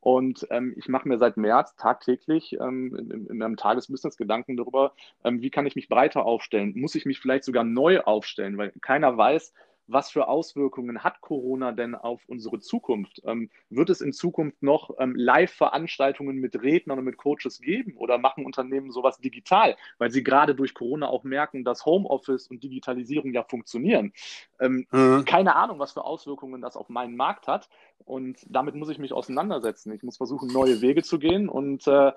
Und 0.00 0.48
ähm, 0.50 0.74
ich 0.76 0.88
mache 0.88 1.06
mir 1.06 1.18
seit 1.18 1.36
März 1.36 1.76
tagtäglich 1.76 2.54
ähm, 2.60 2.96
in, 2.96 3.26
in, 3.28 3.38
meinem 3.38 3.56
Tagesbusiness 3.56 4.16
Gedanken 4.16 4.56
darüber, 4.56 4.92
ähm, 5.22 5.40
wie 5.40 5.50
kann 5.50 5.66
ich 5.66 5.76
mich 5.76 5.88
breiter 5.88 6.26
aufstellen? 6.26 6.72
Muss 6.74 6.96
ich 6.96 7.06
mich 7.06 7.20
vielleicht 7.20 7.44
sogar 7.44 7.62
neu 7.62 8.00
aufstellen? 8.00 8.58
Weil 8.58 8.72
keiner 8.80 9.16
weiß, 9.16 9.54
was 9.92 10.10
für 10.10 10.28
Auswirkungen 10.28 11.02
hat 11.02 11.20
Corona 11.20 11.72
denn 11.72 11.94
auf 11.94 12.22
unsere 12.26 12.60
Zukunft? 12.60 13.22
Ähm, 13.24 13.50
wird 13.68 13.90
es 13.90 14.00
in 14.00 14.12
Zukunft 14.12 14.62
noch 14.62 14.90
ähm, 14.98 15.14
Live-Veranstaltungen 15.16 16.36
mit 16.36 16.60
Rednern 16.62 16.98
und 16.98 17.04
mit 17.04 17.16
Coaches 17.16 17.60
geben 17.60 17.96
oder 17.96 18.18
machen 18.18 18.44
Unternehmen 18.44 18.90
sowas 18.90 19.18
digital, 19.18 19.76
weil 19.98 20.10
sie 20.10 20.22
gerade 20.22 20.54
durch 20.54 20.74
Corona 20.74 21.08
auch 21.08 21.24
merken, 21.24 21.64
dass 21.64 21.84
Homeoffice 21.86 22.48
und 22.48 22.62
Digitalisierung 22.62 23.32
ja 23.32 23.42
funktionieren? 23.42 24.12
Ähm, 24.60 24.86
mhm. 24.90 25.24
Keine 25.24 25.56
Ahnung, 25.56 25.78
was 25.78 25.92
für 25.92 26.04
Auswirkungen 26.04 26.60
das 26.60 26.76
auf 26.76 26.88
meinen 26.88 27.16
Markt 27.16 27.46
hat 27.46 27.68
und 28.04 28.38
damit 28.48 28.74
muss 28.74 28.88
ich 28.88 28.98
mich 28.98 29.12
auseinandersetzen. 29.12 29.92
Ich 29.92 30.02
muss 30.02 30.16
versuchen, 30.16 30.48
neue 30.48 30.80
Wege 30.80 31.02
zu 31.02 31.18
gehen 31.18 31.48
und 31.48 31.86
äh, 31.86 32.08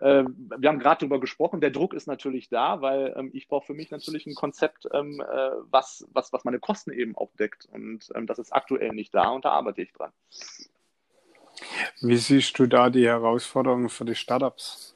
äh, 0.00 0.24
wir 0.24 0.68
haben 0.68 0.78
gerade 0.78 1.00
darüber 1.00 1.20
gesprochen, 1.20 1.60
der 1.60 1.70
Druck 1.70 1.94
ist 1.94 2.06
natürlich 2.06 2.48
da, 2.48 2.80
weil 2.80 3.14
ähm, 3.16 3.30
ich 3.32 3.48
brauche 3.48 3.66
für 3.66 3.74
mich 3.74 3.90
natürlich 3.90 4.26
ein 4.26 4.34
Konzept, 4.34 4.88
ähm, 4.92 5.20
äh, 5.20 5.50
was, 5.70 6.06
was, 6.12 6.32
was 6.32 6.44
meine 6.44 6.58
Kosten 6.58 6.92
eben 6.92 7.16
auch 7.16 7.30
deckt. 7.38 7.66
Und 7.72 8.10
ähm, 8.14 8.26
das 8.26 8.38
ist 8.38 8.52
aktuell 8.52 8.92
nicht 8.92 9.14
da 9.14 9.30
und 9.30 9.44
da 9.44 9.50
arbeite 9.50 9.82
ich 9.82 9.92
dran. 9.92 10.12
Wie 12.00 12.16
siehst 12.16 12.58
du 12.58 12.66
da 12.66 12.90
die 12.90 13.06
Herausforderungen 13.06 13.88
für 13.88 14.04
die 14.04 14.14
Startups? 14.14 14.95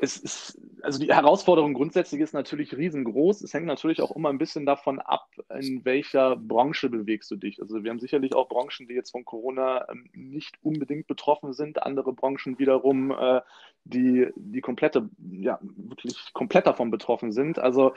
Es 0.00 0.16
ist, 0.16 0.58
also 0.82 0.98
die 0.98 1.12
Herausforderung 1.12 1.74
grundsätzlich 1.74 2.20
ist 2.20 2.32
natürlich 2.32 2.76
riesengroß. 2.76 3.42
Es 3.42 3.52
hängt 3.52 3.66
natürlich 3.66 4.00
auch 4.00 4.14
immer 4.16 4.30
ein 4.30 4.38
bisschen 4.38 4.64
davon 4.64 4.98
ab, 4.98 5.28
in 5.58 5.84
welcher 5.84 6.36
Branche 6.36 6.88
bewegst 6.88 7.30
du 7.30 7.36
dich. 7.36 7.60
Also 7.60 7.84
wir 7.84 7.90
haben 7.90 8.00
sicherlich 8.00 8.34
auch 8.34 8.48
Branchen, 8.48 8.88
die 8.88 8.94
jetzt 8.94 9.10
von 9.10 9.24
Corona 9.24 9.86
ähm, 9.90 10.08
nicht 10.12 10.56
unbedingt 10.62 11.06
betroffen 11.06 11.52
sind, 11.52 11.82
andere 11.82 12.12
Branchen 12.12 12.58
wiederum, 12.58 13.10
äh, 13.10 13.40
die, 13.84 14.28
die 14.36 14.60
komplette, 14.60 15.08
ja, 15.18 15.58
wirklich 15.62 16.32
komplett 16.32 16.66
davon 16.66 16.90
betroffen 16.90 17.32
sind. 17.32 17.58
Also 17.58 17.92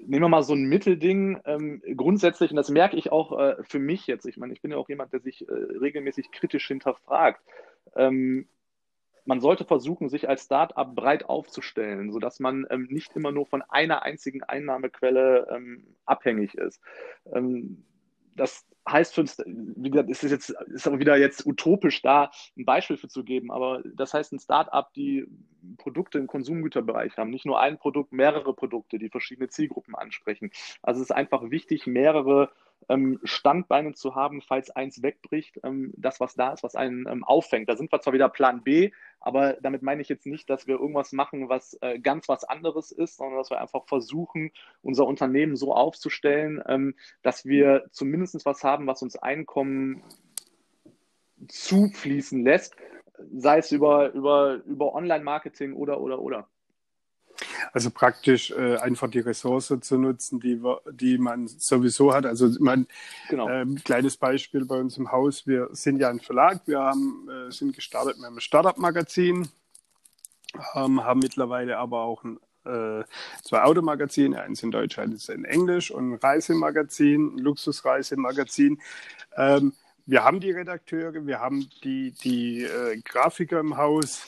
nehmen 0.00 0.24
wir 0.24 0.28
mal 0.28 0.42
so 0.42 0.54
ein 0.54 0.64
Mittelding. 0.64 1.40
Ähm, 1.44 1.82
grundsätzlich, 1.96 2.50
und 2.50 2.56
das 2.56 2.70
merke 2.70 2.96
ich 2.96 3.12
auch 3.12 3.38
äh, 3.38 3.56
für 3.62 3.78
mich 3.78 4.06
jetzt, 4.06 4.26
ich 4.26 4.36
meine, 4.36 4.52
ich 4.52 4.60
bin 4.60 4.72
ja 4.72 4.76
auch 4.76 4.88
jemand, 4.88 5.12
der 5.12 5.20
sich 5.20 5.48
äh, 5.48 5.52
regelmäßig 5.52 6.30
kritisch 6.32 6.66
hinterfragt. 6.66 7.40
Ähm, 7.96 8.48
man 9.28 9.42
sollte 9.42 9.66
versuchen, 9.66 10.08
sich 10.08 10.26
als 10.26 10.44
Start-up 10.44 10.94
breit 10.94 11.26
aufzustellen, 11.26 12.10
sodass 12.12 12.40
man 12.40 12.66
ähm, 12.70 12.88
nicht 12.90 13.14
immer 13.14 13.30
nur 13.30 13.44
von 13.44 13.60
einer 13.68 14.02
einzigen 14.02 14.42
Einnahmequelle 14.42 15.46
ähm, 15.54 15.84
abhängig 16.06 16.54
ist. 16.54 16.80
Ähm, 17.30 17.84
das 18.34 18.66
heißt 18.88 19.14
für 19.14 19.26
wie 19.44 19.90
gesagt, 19.90 20.08
ist 20.08 20.24
es 20.24 20.30
jetzt, 20.30 20.50
ist 20.68 20.86
aber 20.86 20.98
wieder 20.98 21.18
jetzt 21.18 21.44
utopisch 21.44 22.00
da, 22.00 22.30
ein 22.56 22.64
Beispiel 22.64 22.96
für 22.96 23.08
zu 23.08 23.22
geben, 23.22 23.52
aber 23.52 23.82
das 23.84 24.14
heißt 24.14 24.32
ein 24.32 24.38
Start-up, 24.38 24.94
die 24.94 25.26
Produkte 25.76 26.16
im 26.16 26.26
Konsumgüterbereich 26.26 27.18
haben, 27.18 27.28
nicht 27.28 27.44
nur 27.44 27.60
ein 27.60 27.76
Produkt, 27.76 28.12
mehrere 28.12 28.54
Produkte, 28.54 28.98
die 28.98 29.10
verschiedene 29.10 29.50
Zielgruppen 29.50 29.94
ansprechen. 29.94 30.52
Also 30.80 31.02
es 31.02 31.10
ist 31.10 31.14
einfach 31.14 31.50
wichtig, 31.50 31.86
mehrere 31.86 32.50
ähm, 32.88 33.18
Standbeine 33.22 33.94
zu 33.94 34.14
haben, 34.14 34.40
falls 34.40 34.70
eins 34.70 35.02
wegbricht, 35.02 35.60
ähm, 35.62 35.92
das, 35.96 36.20
was 36.20 36.34
da 36.34 36.52
ist, 36.52 36.62
was 36.62 36.74
einen 36.74 37.06
ähm, 37.08 37.24
auffängt. 37.24 37.68
Da 37.68 37.76
sind 37.76 37.92
wir 37.92 38.00
zwar 38.00 38.12
wieder 38.12 38.28
Plan 38.28 38.62
B, 38.62 38.92
aber 39.20 39.54
damit 39.54 39.82
meine 39.82 40.02
ich 40.02 40.08
jetzt 40.08 40.26
nicht, 40.26 40.48
dass 40.48 40.66
wir 40.66 40.78
irgendwas 40.78 41.12
machen, 41.12 41.48
was 41.48 41.76
äh, 41.80 41.98
ganz 41.98 42.28
was 42.28 42.44
anderes 42.44 42.92
ist, 42.92 43.16
sondern 43.16 43.38
dass 43.38 43.50
wir 43.50 43.60
einfach 43.60 43.86
versuchen, 43.86 44.52
unser 44.82 45.06
Unternehmen 45.06 45.56
so 45.56 45.74
aufzustellen, 45.74 46.62
ähm, 46.66 46.94
dass 47.22 47.44
wir 47.44 47.86
zumindest 47.90 48.44
was 48.46 48.64
haben, 48.64 48.86
was 48.86 49.02
uns 49.02 49.16
Einkommen 49.16 50.02
zufließen 51.48 52.42
lässt, 52.42 52.74
sei 53.32 53.58
es 53.58 53.72
über, 53.72 54.12
über, 54.12 54.62
über 54.64 54.94
Online-Marketing 54.94 55.74
oder, 55.74 56.00
oder, 56.00 56.20
oder. 56.20 56.48
Also 57.72 57.90
praktisch 57.90 58.50
äh, 58.50 58.76
einfach 58.76 59.08
die 59.08 59.20
Ressource 59.20 59.72
zu 59.80 59.98
nutzen, 59.98 60.40
die, 60.40 60.60
die 60.92 61.18
man 61.18 61.46
sowieso 61.48 62.12
hat. 62.12 62.26
Also 62.26 62.48
mein 62.60 62.86
genau. 63.28 63.48
ähm, 63.48 63.76
kleines 63.84 64.16
Beispiel 64.16 64.64
bei 64.64 64.78
uns 64.78 64.96
im 64.98 65.12
Haus. 65.12 65.46
Wir 65.46 65.68
sind 65.72 65.98
ja 65.98 66.08
ein 66.08 66.20
Verlag. 66.20 66.62
Wir 66.66 66.80
haben, 66.80 67.28
äh, 67.28 67.50
sind 67.52 67.74
gestartet 67.74 68.16
mit 68.16 68.26
einem 68.26 68.40
Startup-Magazin, 68.40 69.48
ähm, 70.74 71.04
haben 71.04 71.20
mittlerweile 71.20 71.78
aber 71.78 72.02
auch 72.02 72.24
ein 72.24 72.38
äh, 72.64 73.04
zwei 73.42 73.62
Automagazine, 73.62 74.42
eins 74.42 74.62
in 74.62 74.70
Deutsch, 74.70 74.98
eins 74.98 75.28
in 75.28 75.44
Englisch 75.44 75.90
und 75.90 76.12
ein 76.12 76.14
Reisemagazin, 76.16 77.34
ein 77.34 77.38
Luxusreisemagazin. 77.38 78.80
Ähm, 79.36 79.72
wir 80.06 80.24
haben 80.24 80.40
die 80.40 80.50
Redakteure, 80.50 81.26
wir 81.26 81.40
haben 81.40 81.68
die, 81.84 82.12
die 82.12 82.62
äh, 82.64 83.00
Grafiker 83.02 83.60
im 83.60 83.76
Haus. 83.76 84.26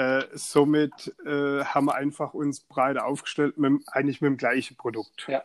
Äh, 0.00 0.28
somit 0.32 1.14
äh, 1.26 1.62
haben 1.62 1.84
wir 1.84 1.94
einfach 1.94 2.32
uns 2.32 2.60
breiter 2.60 3.04
aufgestellt, 3.04 3.58
mit, 3.58 3.82
eigentlich 3.92 4.22
mit 4.22 4.30
dem 4.30 4.36
gleichen 4.38 4.74
Produkt. 4.78 5.26
Ja. 5.28 5.44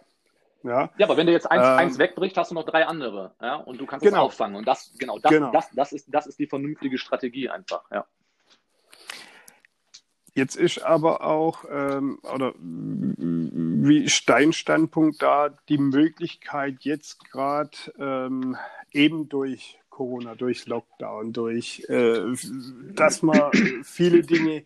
Ja. 0.63 0.89
ja, 0.97 1.05
aber 1.05 1.17
wenn 1.17 1.27
du 1.27 1.33
jetzt 1.33 1.51
eins, 1.51 1.61
ähm, 1.61 1.77
eins 1.77 1.99
wegbricht, 1.99 2.37
hast 2.37 2.51
du 2.51 2.55
noch 2.55 2.63
drei 2.63 2.87
andere. 2.87 3.35
Ja? 3.41 3.55
Und 3.55 3.81
du 3.81 3.85
kannst 3.85 4.05
genau. 4.05 4.19
es 4.19 4.23
auffangen. 4.23 4.55
Und 4.55 4.65
das, 4.65 4.93
genau, 4.97 5.19
das, 5.19 5.29
genau. 5.29 5.51
Das, 5.51 5.69
das, 5.71 5.91
ist, 5.91 6.05
das 6.07 6.25
ist 6.25 6.39
die 6.39 6.47
vernünftige 6.47 6.97
Strategie 6.97 7.49
einfach. 7.49 7.83
Ja. 7.91 8.05
Jetzt 10.33 10.55
ist 10.55 10.81
aber 10.81 11.25
auch, 11.25 11.65
ähm, 11.69 12.19
oder 12.23 12.53
wie 12.57 14.05
ist 14.05 14.29
dein 14.29 14.53
Standpunkt 14.53 15.21
da, 15.21 15.49
die 15.67 15.77
Möglichkeit 15.77 16.77
jetzt 16.79 17.29
gerade 17.29 17.77
ähm, 17.99 18.57
eben 18.91 19.27
durch 19.27 19.79
Corona, 19.95 20.35
durch 20.35 20.67
Lockdown, 20.67 21.31
durch, 21.31 21.85
äh, 21.87 22.35
dass 22.93 23.21
man 23.21 23.49
viele 23.83 24.23
Dinge 24.23 24.65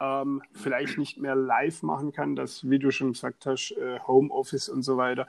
ähm, 0.00 0.40
vielleicht 0.54 0.96
nicht 0.96 1.18
mehr 1.18 1.36
live 1.36 1.82
machen 1.82 2.10
kann, 2.12 2.34
dass, 2.34 2.68
wie 2.68 2.78
du 2.78 2.90
schon 2.90 3.12
gesagt 3.12 3.44
hast, 3.44 3.72
äh, 3.72 4.00
Homeoffice 4.00 4.70
und 4.70 4.82
so 4.82 4.96
weiter, 4.96 5.28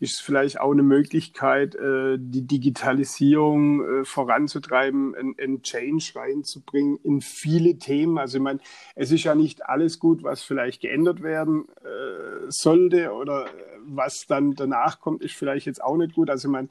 ist 0.00 0.22
vielleicht 0.22 0.58
auch 0.58 0.72
eine 0.72 0.82
Möglichkeit, 0.82 1.74
äh, 1.74 2.16
die 2.18 2.46
Digitalisierung 2.46 3.84
äh, 3.84 4.04
voranzutreiben, 4.06 5.14
ein 5.38 5.62
Change 5.62 6.12
reinzubringen 6.14 6.98
in 7.04 7.20
viele 7.20 7.76
Themen. 7.78 8.16
Also 8.16 8.38
ich 8.38 8.42
meine, 8.42 8.60
es 8.94 9.12
ist 9.12 9.24
ja 9.24 9.34
nicht 9.34 9.66
alles 9.66 9.98
gut, 9.98 10.22
was 10.22 10.42
vielleicht 10.42 10.80
geändert 10.80 11.22
werden 11.22 11.68
äh, 11.82 12.46
sollte 12.48 13.12
oder 13.12 13.50
was 13.84 14.26
dann 14.26 14.54
danach 14.54 15.00
kommt, 15.00 15.22
ist 15.22 15.34
vielleicht 15.34 15.66
jetzt 15.66 15.84
auch 15.84 15.98
nicht 15.98 16.14
gut. 16.14 16.30
Also 16.30 16.48
ich 16.48 16.52
meine, 16.52 16.70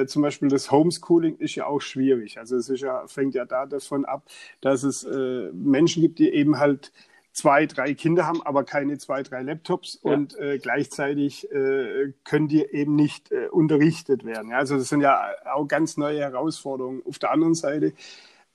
äh, 0.00 0.06
zum 0.06 0.22
Beispiel 0.22 0.48
das 0.48 0.70
Homeschooling 0.70 1.36
ist 1.36 1.54
ja 1.54 1.66
auch 1.66 1.80
schwierig. 1.80 2.38
Also 2.38 2.56
es 2.56 2.68
ja, 2.80 3.06
fängt 3.06 3.34
ja 3.34 3.44
da 3.44 3.66
davon 3.66 4.04
ab, 4.04 4.24
dass 4.60 4.82
es 4.82 5.04
äh, 5.04 5.50
Menschen 5.52 6.02
gibt, 6.02 6.18
die 6.18 6.30
eben 6.30 6.58
halt 6.58 6.92
zwei, 7.32 7.66
drei 7.66 7.94
Kinder 7.94 8.26
haben, 8.26 8.42
aber 8.42 8.64
keine 8.64 8.98
zwei, 8.98 9.22
drei 9.22 9.42
Laptops 9.42 10.00
ja. 10.02 10.12
und 10.12 10.38
äh, 10.38 10.58
gleichzeitig 10.58 11.50
äh, 11.50 12.12
können 12.24 12.48
die 12.48 12.62
eben 12.62 12.94
nicht 12.94 13.32
äh, 13.32 13.48
unterrichtet 13.48 14.24
werden. 14.24 14.50
Ja, 14.50 14.58
also 14.58 14.76
das 14.76 14.88
sind 14.88 15.00
ja 15.00 15.28
auch 15.52 15.66
ganz 15.66 15.96
neue 15.96 16.20
Herausforderungen. 16.20 17.02
Auf 17.06 17.18
der 17.18 17.30
anderen 17.30 17.54
Seite, 17.54 17.94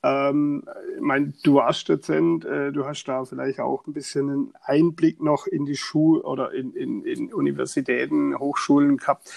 ähm, 0.03 0.63
ich 0.95 1.01
mein, 1.01 1.33
du 1.43 1.55
warst 1.55 1.89
Dozent, 1.89 2.45
äh, 2.45 2.71
du 2.71 2.85
hast 2.85 3.05
da 3.05 3.25
vielleicht 3.25 3.59
auch 3.59 3.87
ein 3.87 3.93
bisschen 3.93 4.29
einen 4.29 4.53
Einblick 4.61 5.21
noch 5.21 5.47
in 5.47 5.65
die 5.65 5.75
Schule 5.75 6.21
oder 6.21 6.53
in, 6.53 6.73
in, 6.73 7.03
in 7.03 7.33
Universitäten, 7.33 8.37
Hochschulen 8.37 8.97
gehabt. 8.97 9.31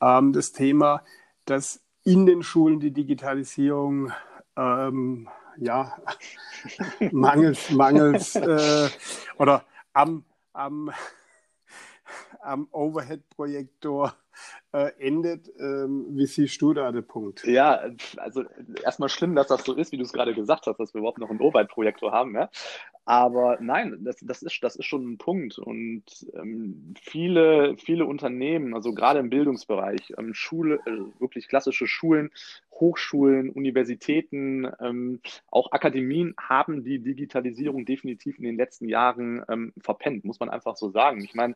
Ähm, 0.00 0.32
das 0.32 0.52
Thema 0.52 1.02
dass 1.44 1.80
in 2.04 2.26
den 2.26 2.42
Schulen 2.42 2.80
die 2.80 2.92
Digitalisierung 2.92 4.12
ähm, 4.56 5.28
ja, 5.58 5.96
mangels, 7.12 7.70
mangels 7.70 8.36
äh, 8.36 8.88
oder 9.38 9.64
am, 9.92 10.24
am, 10.52 10.90
am 12.40 12.68
Overhead-Projektor 12.72 14.14
äh, 14.72 14.90
endet. 14.98 15.50
Ähm, 15.58 16.06
wie 16.10 16.26
siehst 16.26 16.60
du 16.60 16.74
da 16.74 16.90
den 16.90 17.06
Punkt? 17.06 17.44
Ja, 17.44 17.80
also 18.16 18.44
erstmal 18.82 19.08
schlimm, 19.08 19.34
dass 19.34 19.48
das 19.48 19.64
so 19.64 19.74
ist, 19.74 19.92
wie 19.92 19.96
du 19.96 20.02
es 20.02 20.12
gerade 20.12 20.34
gesagt 20.34 20.66
hast, 20.66 20.78
dass 20.78 20.94
wir 20.94 20.98
überhaupt 20.98 21.18
noch 21.18 21.30
einen 21.30 21.40
Overhead-Projektor 21.40 22.12
haben. 22.12 22.34
Ja? 22.34 22.50
Aber 23.06 23.58
nein, 23.60 23.98
das, 24.00 24.16
das, 24.22 24.42
ist, 24.42 24.58
das 24.62 24.76
ist 24.76 24.86
schon 24.86 25.12
ein 25.12 25.18
Punkt. 25.18 25.58
Und 25.58 26.04
ähm, 26.34 26.94
viele, 27.00 27.76
viele 27.76 28.06
Unternehmen, 28.06 28.74
also 28.74 28.94
gerade 28.94 29.20
im 29.20 29.28
Bildungsbereich, 29.28 30.14
ähm, 30.18 30.32
Schule, 30.32 30.80
äh, 30.86 31.20
wirklich 31.20 31.48
klassische 31.48 31.86
Schulen, 31.86 32.30
Hochschulen, 32.72 33.50
Universitäten, 33.50 34.66
ähm, 34.80 35.20
auch 35.50 35.72
Akademien 35.72 36.34
haben 36.38 36.82
die 36.82 36.98
Digitalisierung 36.98 37.84
definitiv 37.84 38.38
in 38.38 38.44
den 38.44 38.56
letzten 38.56 38.88
Jahren 38.88 39.44
ähm, 39.48 39.72
verpennt, 39.78 40.24
muss 40.24 40.40
man 40.40 40.48
einfach 40.48 40.76
so 40.76 40.90
sagen. 40.90 41.22
Ich 41.22 41.34
meine, 41.34 41.54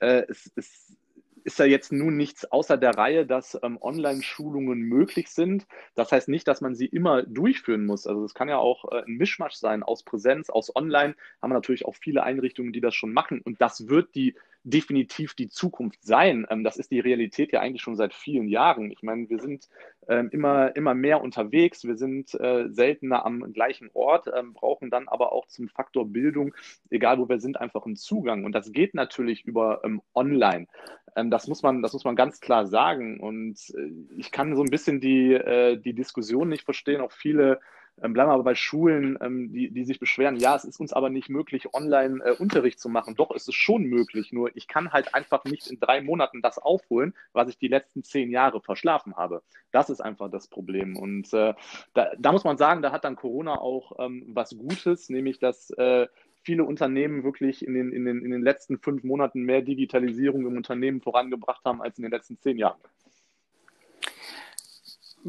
äh, 0.00 0.24
es, 0.28 0.50
es 0.56 0.96
ist 1.44 1.58
ja 1.58 1.64
jetzt 1.64 1.92
nun 1.92 2.16
nichts 2.16 2.44
außer 2.44 2.76
der 2.76 2.96
Reihe, 2.96 3.26
dass 3.26 3.58
ähm, 3.62 3.78
Online-Schulungen 3.80 4.80
möglich 4.80 5.30
sind. 5.30 5.66
Das 5.94 6.12
heißt 6.12 6.28
nicht, 6.28 6.46
dass 6.48 6.60
man 6.60 6.74
sie 6.74 6.86
immer 6.86 7.22
durchführen 7.22 7.86
muss. 7.86 8.06
Also 8.06 8.24
es 8.24 8.34
kann 8.34 8.48
ja 8.48 8.58
auch 8.58 8.84
äh, 8.90 9.04
ein 9.06 9.16
Mischmasch 9.16 9.54
sein 9.54 9.82
aus 9.82 10.02
Präsenz, 10.02 10.50
aus 10.50 10.74
Online. 10.74 11.14
Haben 11.40 11.50
wir 11.50 11.54
natürlich 11.54 11.86
auch 11.86 11.96
viele 11.96 12.22
Einrichtungen, 12.22 12.72
die 12.72 12.80
das 12.80 12.94
schon 12.94 13.12
machen. 13.12 13.40
Und 13.40 13.60
das 13.60 13.88
wird 13.88 14.14
die 14.14 14.34
definitiv 14.70 15.34
die 15.34 15.48
Zukunft 15.48 16.04
sein. 16.04 16.46
Ähm, 16.50 16.64
das 16.64 16.76
ist 16.76 16.90
die 16.90 17.00
Realität 17.00 17.52
ja 17.52 17.60
eigentlich 17.60 17.82
schon 17.82 17.96
seit 17.96 18.14
vielen 18.14 18.48
Jahren. 18.48 18.90
Ich 18.90 19.02
meine, 19.02 19.28
wir 19.28 19.38
sind 19.40 19.68
ähm, 20.08 20.28
immer, 20.32 20.74
immer 20.76 20.94
mehr 20.94 21.22
unterwegs, 21.22 21.84
wir 21.84 21.96
sind 21.96 22.34
äh, 22.34 22.68
seltener 22.68 23.24
am 23.24 23.52
gleichen 23.52 23.90
Ort, 23.94 24.26
ähm, 24.34 24.54
brauchen 24.54 24.90
dann 24.90 25.08
aber 25.08 25.32
auch 25.32 25.46
zum 25.46 25.68
Faktor 25.68 26.06
Bildung, 26.06 26.54
egal 26.90 27.18
wo 27.18 27.28
wir 27.28 27.40
sind, 27.40 27.60
einfach 27.60 27.84
einen 27.86 27.96
Zugang. 27.96 28.44
Und 28.44 28.52
das 28.52 28.72
geht 28.72 28.94
natürlich 28.94 29.44
über 29.44 29.82
Online. 30.14 30.66
das, 31.14 31.48
muss 31.48 31.62
man, 31.62 31.82
das 31.82 31.92
muss 31.92 32.04
man 32.04 32.16
ganz 32.16 32.40
klar 32.40 32.66
sagen. 32.66 33.20
Und 33.20 33.58
äh, 33.76 33.90
ich 34.16 34.30
kann 34.30 34.56
so 34.56 34.62
ein 34.62 34.70
bisschen 34.70 35.00
die, 35.00 35.32
äh, 35.32 35.76
die 35.76 35.94
Diskussion 35.94 36.48
nicht 36.48 36.64
verstehen. 36.64 37.00
Auch 37.00 37.12
viele 37.12 37.60
ähm, 38.02 38.12
bleiben 38.12 38.30
wir 38.30 38.34
aber 38.34 38.44
bei 38.44 38.54
Schulen, 38.54 39.18
ähm, 39.20 39.52
die, 39.52 39.70
die 39.70 39.84
sich 39.84 39.98
beschweren, 39.98 40.36
ja, 40.36 40.56
es 40.56 40.64
ist 40.64 40.80
uns 40.80 40.92
aber 40.92 41.10
nicht 41.10 41.28
möglich, 41.28 41.74
online 41.74 42.22
äh, 42.24 42.32
Unterricht 42.32 42.80
zu 42.80 42.88
machen. 42.88 43.14
Doch, 43.14 43.30
es 43.34 43.48
ist 43.48 43.54
schon 43.54 43.84
möglich, 43.84 44.32
nur 44.32 44.56
ich 44.56 44.68
kann 44.68 44.92
halt 44.92 45.14
einfach 45.14 45.44
nicht 45.44 45.68
in 45.68 45.80
drei 45.80 46.00
Monaten 46.00 46.42
das 46.42 46.58
aufholen, 46.58 47.14
was 47.32 47.48
ich 47.48 47.58
die 47.58 47.68
letzten 47.68 48.04
zehn 48.04 48.30
Jahre 48.30 48.60
verschlafen 48.60 49.16
habe. 49.16 49.42
Das 49.72 49.90
ist 49.90 50.00
einfach 50.00 50.30
das 50.30 50.48
Problem. 50.48 50.96
Und 50.96 51.32
äh, 51.32 51.54
da, 51.94 52.12
da, 52.18 52.32
muss 52.32 52.44
man 52.44 52.58
sagen, 52.58 52.82
da 52.82 52.92
hat 52.92 53.04
dann 53.04 53.16
Corona 53.16 53.58
auch 53.58 53.92
ähm, 53.98 54.24
was 54.28 54.56
Gutes, 54.56 55.08
nämlich 55.08 55.38
dass 55.38 55.70
äh, 55.70 56.06
viele 56.42 56.64
Unternehmen 56.64 57.24
wirklich 57.24 57.66
in 57.66 57.74
den, 57.74 57.92
in, 57.92 58.04
den, 58.04 58.24
in 58.24 58.30
den 58.30 58.42
letzten 58.42 58.78
fünf 58.78 59.04
Monaten 59.04 59.42
mehr 59.42 59.62
Digitalisierung 59.62 60.46
im 60.46 60.56
Unternehmen 60.56 61.00
vorangebracht 61.00 61.64
haben 61.64 61.82
als 61.82 61.98
in 61.98 62.02
den 62.02 62.12
letzten 62.12 62.38
zehn 62.38 62.58
Jahren. 62.58 62.78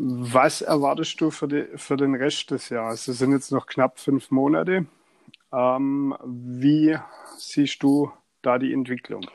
Was 0.01 0.61
erwartest 0.61 1.19
du 1.19 1.29
für, 1.29 1.49
die, 1.49 1.65
für 1.75 1.97
den 1.97 2.15
Rest 2.15 2.51
des 2.51 2.69
Jahres? 2.69 3.09
Es 3.09 3.17
sind 3.17 3.33
jetzt 3.33 3.51
noch 3.51 3.65
knapp 3.65 3.99
fünf 3.99 4.31
Monate. 4.31 4.85
Ähm, 5.51 6.15
wie 6.23 6.97
siehst 7.37 7.83
du 7.83 8.09
da 8.41 8.57
die 8.59 8.71
Entwicklung? 8.71 9.25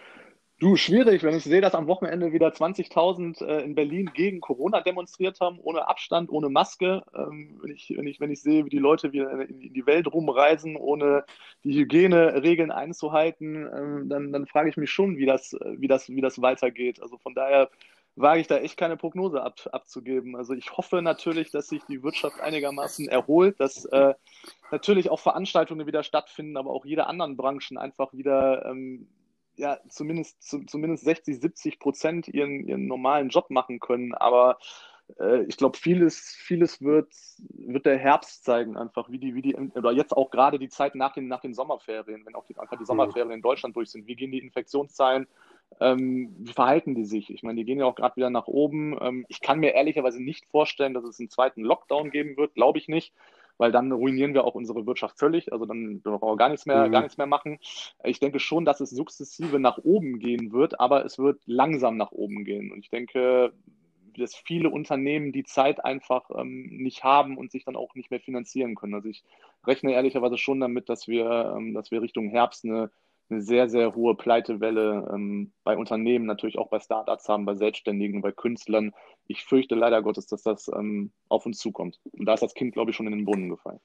Du, 0.58 0.76
schwierig, 0.76 1.22
wenn 1.22 1.36
ich 1.36 1.44
sehe, 1.44 1.60
dass 1.60 1.74
am 1.74 1.86
Wochenende 1.86 2.32
wieder 2.32 2.48
20.000 2.48 3.44
äh, 3.44 3.62
in 3.62 3.74
Berlin 3.74 4.10
gegen 4.14 4.40
Corona 4.40 4.80
demonstriert 4.80 5.38
haben, 5.40 5.58
ohne 5.60 5.86
Abstand, 5.86 6.30
ohne 6.30 6.48
Maske. 6.48 7.02
Ähm, 7.14 7.58
wenn, 7.60 7.72
ich, 7.72 7.92
wenn, 7.94 8.06
ich, 8.06 8.18
wenn 8.20 8.30
ich 8.30 8.40
sehe, 8.40 8.64
wie 8.64 8.70
die 8.70 8.78
Leute 8.78 9.12
wieder 9.12 9.32
in, 9.32 9.60
in 9.60 9.74
die 9.74 9.86
Welt 9.86 10.06
rumreisen, 10.10 10.76
ohne 10.76 11.26
die 11.62 11.74
Hygieneregeln 11.74 12.70
einzuhalten, 12.70 13.68
ähm, 13.70 14.08
dann, 14.08 14.32
dann 14.32 14.46
frage 14.46 14.70
ich 14.70 14.78
mich 14.78 14.90
schon, 14.90 15.18
wie 15.18 15.26
das, 15.26 15.54
wie, 15.76 15.88
das, 15.88 16.08
wie 16.08 16.22
das 16.22 16.40
weitergeht. 16.40 17.02
Also 17.02 17.18
von 17.18 17.34
daher 17.34 17.68
wage 18.16 18.40
ich 18.40 18.46
da 18.46 18.58
echt 18.58 18.76
keine 18.76 18.96
Prognose 18.96 19.42
ab, 19.42 19.68
abzugeben. 19.72 20.36
Also 20.36 20.54
ich 20.54 20.76
hoffe 20.76 21.02
natürlich, 21.02 21.50
dass 21.50 21.68
sich 21.68 21.82
die 21.84 22.02
Wirtschaft 22.02 22.40
einigermaßen 22.40 23.08
erholt, 23.08 23.58
dass 23.58 23.84
äh, 23.86 24.14
natürlich 24.70 25.10
auch 25.10 25.20
Veranstaltungen 25.20 25.86
wieder 25.86 26.02
stattfinden, 26.02 26.56
aber 26.56 26.70
auch 26.70 26.84
jede 26.84 27.06
anderen 27.06 27.36
Branchen 27.36 27.76
einfach 27.76 28.12
wieder 28.12 28.64
ähm, 28.66 29.08
ja 29.56 29.78
zumindest 29.88 30.42
zu, 30.42 30.64
zumindest 30.64 31.04
60, 31.04 31.40
70 31.40 31.78
Prozent 31.78 32.28
ihren, 32.28 32.66
ihren 32.66 32.86
normalen 32.86 33.28
Job 33.28 33.50
machen 33.50 33.80
können. 33.80 34.14
Aber 34.14 34.58
äh, 35.18 35.42
ich 35.44 35.56
glaube, 35.56 35.76
vieles, 35.76 36.36
vieles 36.38 36.80
wird, 36.82 37.12
wird 37.48 37.86
der 37.86 37.98
Herbst 37.98 38.44
zeigen, 38.44 38.76
einfach 38.76 39.10
wie 39.10 39.18
die, 39.18 39.34
wie 39.34 39.42
die, 39.42 39.54
oder 39.54 39.92
jetzt 39.92 40.16
auch 40.16 40.30
gerade 40.30 40.58
die 40.58 40.68
Zeit 40.68 40.94
nach 40.94 41.12
den, 41.12 41.28
nach 41.28 41.40
den 41.40 41.54
Sommerferien, 41.54 42.24
wenn 42.24 42.34
auch 42.34 42.46
die, 42.46 42.56
einfach 42.58 42.76
die 42.76 42.82
mhm. 42.82 42.86
Sommerferien 42.86 43.32
in 43.32 43.42
Deutschland 43.42 43.76
durch 43.76 43.90
sind. 43.90 44.06
Wie 44.06 44.16
gehen 44.16 44.32
die 44.32 44.38
Infektionszahlen 44.38 45.26
ähm, 45.80 46.34
wie 46.38 46.52
verhalten 46.52 46.94
die 46.94 47.04
sich? 47.04 47.30
Ich 47.30 47.42
meine, 47.42 47.56
die 47.56 47.64
gehen 47.64 47.78
ja 47.78 47.86
auch 47.86 47.94
gerade 47.94 48.16
wieder 48.16 48.30
nach 48.30 48.46
oben. 48.46 48.96
Ähm, 49.00 49.26
ich 49.28 49.40
kann 49.40 49.60
mir 49.60 49.74
ehrlicherweise 49.74 50.22
nicht 50.22 50.46
vorstellen, 50.46 50.94
dass 50.94 51.04
es 51.04 51.18
einen 51.18 51.30
zweiten 51.30 51.62
Lockdown 51.62 52.10
geben 52.10 52.36
wird, 52.36 52.54
glaube 52.54 52.78
ich 52.78 52.88
nicht, 52.88 53.12
weil 53.58 53.72
dann 53.72 53.92
ruinieren 53.92 54.34
wir 54.34 54.44
auch 54.44 54.54
unsere 54.54 54.86
Wirtschaft 54.86 55.18
völlig. 55.18 55.52
Also 55.52 55.66
dann 55.66 56.00
brauchen 56.00 56.28
wir 56.28 56.36
gar 56.36 56.48
nichts 56.48 56.66
mehr, 56.66 56.86
mhm. 56.86 56.92
gar 56.92 57.02
nichts 57.02 57.18
mehr 57.18 57.26
machen. 57.26 57.58
Ich 58.04 58.20
denke 58.20 58.40
schon, 58.40 58.64
dass 58.64 58.80
es 58.80 58.90
sukzessive 58.90 59.58
nach 59.58 59.78
oben 59.78 60.18
gehen 60.18 60.52
wird, 60.52 60.80
aber 60.80 61.04
es 61.04 61.18
wird 61.18 61.40
langsam 61.46 61.96
nach 61.96 62.12
oben 62.12 62.44
gehen. 62.44 62.72
Und 62.72 62.80
ich 62.80 62.90
denke, 62.90 63.52
dass 64.16 64.34
viele 64.34 64.70
Unternehmen 64.70 65.32
die 65.32 65.44
Zeit 65.44 65.84
einfach 65.84 66.30
ähm, 66.36 66.68
nicht 66.70 67.04
haben 67.04 67.36
und 67.36 67.50
sich 67.50 67.64
dann 67.64 67.76
auch 67.76 67.94
nicht 67.94 68.10
mehr 68.10 68.20
finanzieren 68.20 68.74
können. 68.74 68.94
Also 68.94 69.08
ich 69.08 69.24
rechne 69.66 69.92
ehrlicherweise 69.92 70.38
schon 70.38 70.60
damit, 70.60 70.88
dass 70.88 71.08
wir, 71.08 71.54
ähm, 71.56 71.74
dass 71.74 71.90
wir 71.90 72.02
Richtung 72.02 72.28
Herbst 72.28 72.64
eine 72.64 72.90
eine 73.30 73.42
sehr, 73.42 73.68
sehr 73.68 73.94
hohe 73.94 74.14
Pleitewelle 74.14 75.08
ähm, 75.12 75.52
bei 75.64 75.76
Unternehmen, 75.76 76.26
natürlich 76.26 76.58
auch 76.58 76.68
bei 76.68 76.80
Startups 76.80 77.28
haben, 77.28 77.46
bei 77.46 77.54
Selbstständigen, 77.54 78.22
bei 78.22 78.32
Künstlern. 78.32 78.92
Ich 79.26 79.44
fürchte 79.44 79.74
leider 79.74 80.02
Gottes, 80.02 80.26
dass 80.26 80.42
das 80.42 80.68
ähm, 80.68 81.12
auf 81.28 81.46
uns 81.46 81.58
zukommt. 81.58 82.00
Und 82.12 82.26
da 82.26 82.34
ist 82.34 82.42
das 82.42 82.54
Kind, 82.54 82.74
glaube 82.74 82.90
ich, 82.90 82.96
schon 82.96 83.06
in 83.06 83.16
den 83.16 83.24
Brunnen 83.24 83.48
gefallen. 83.48 83.80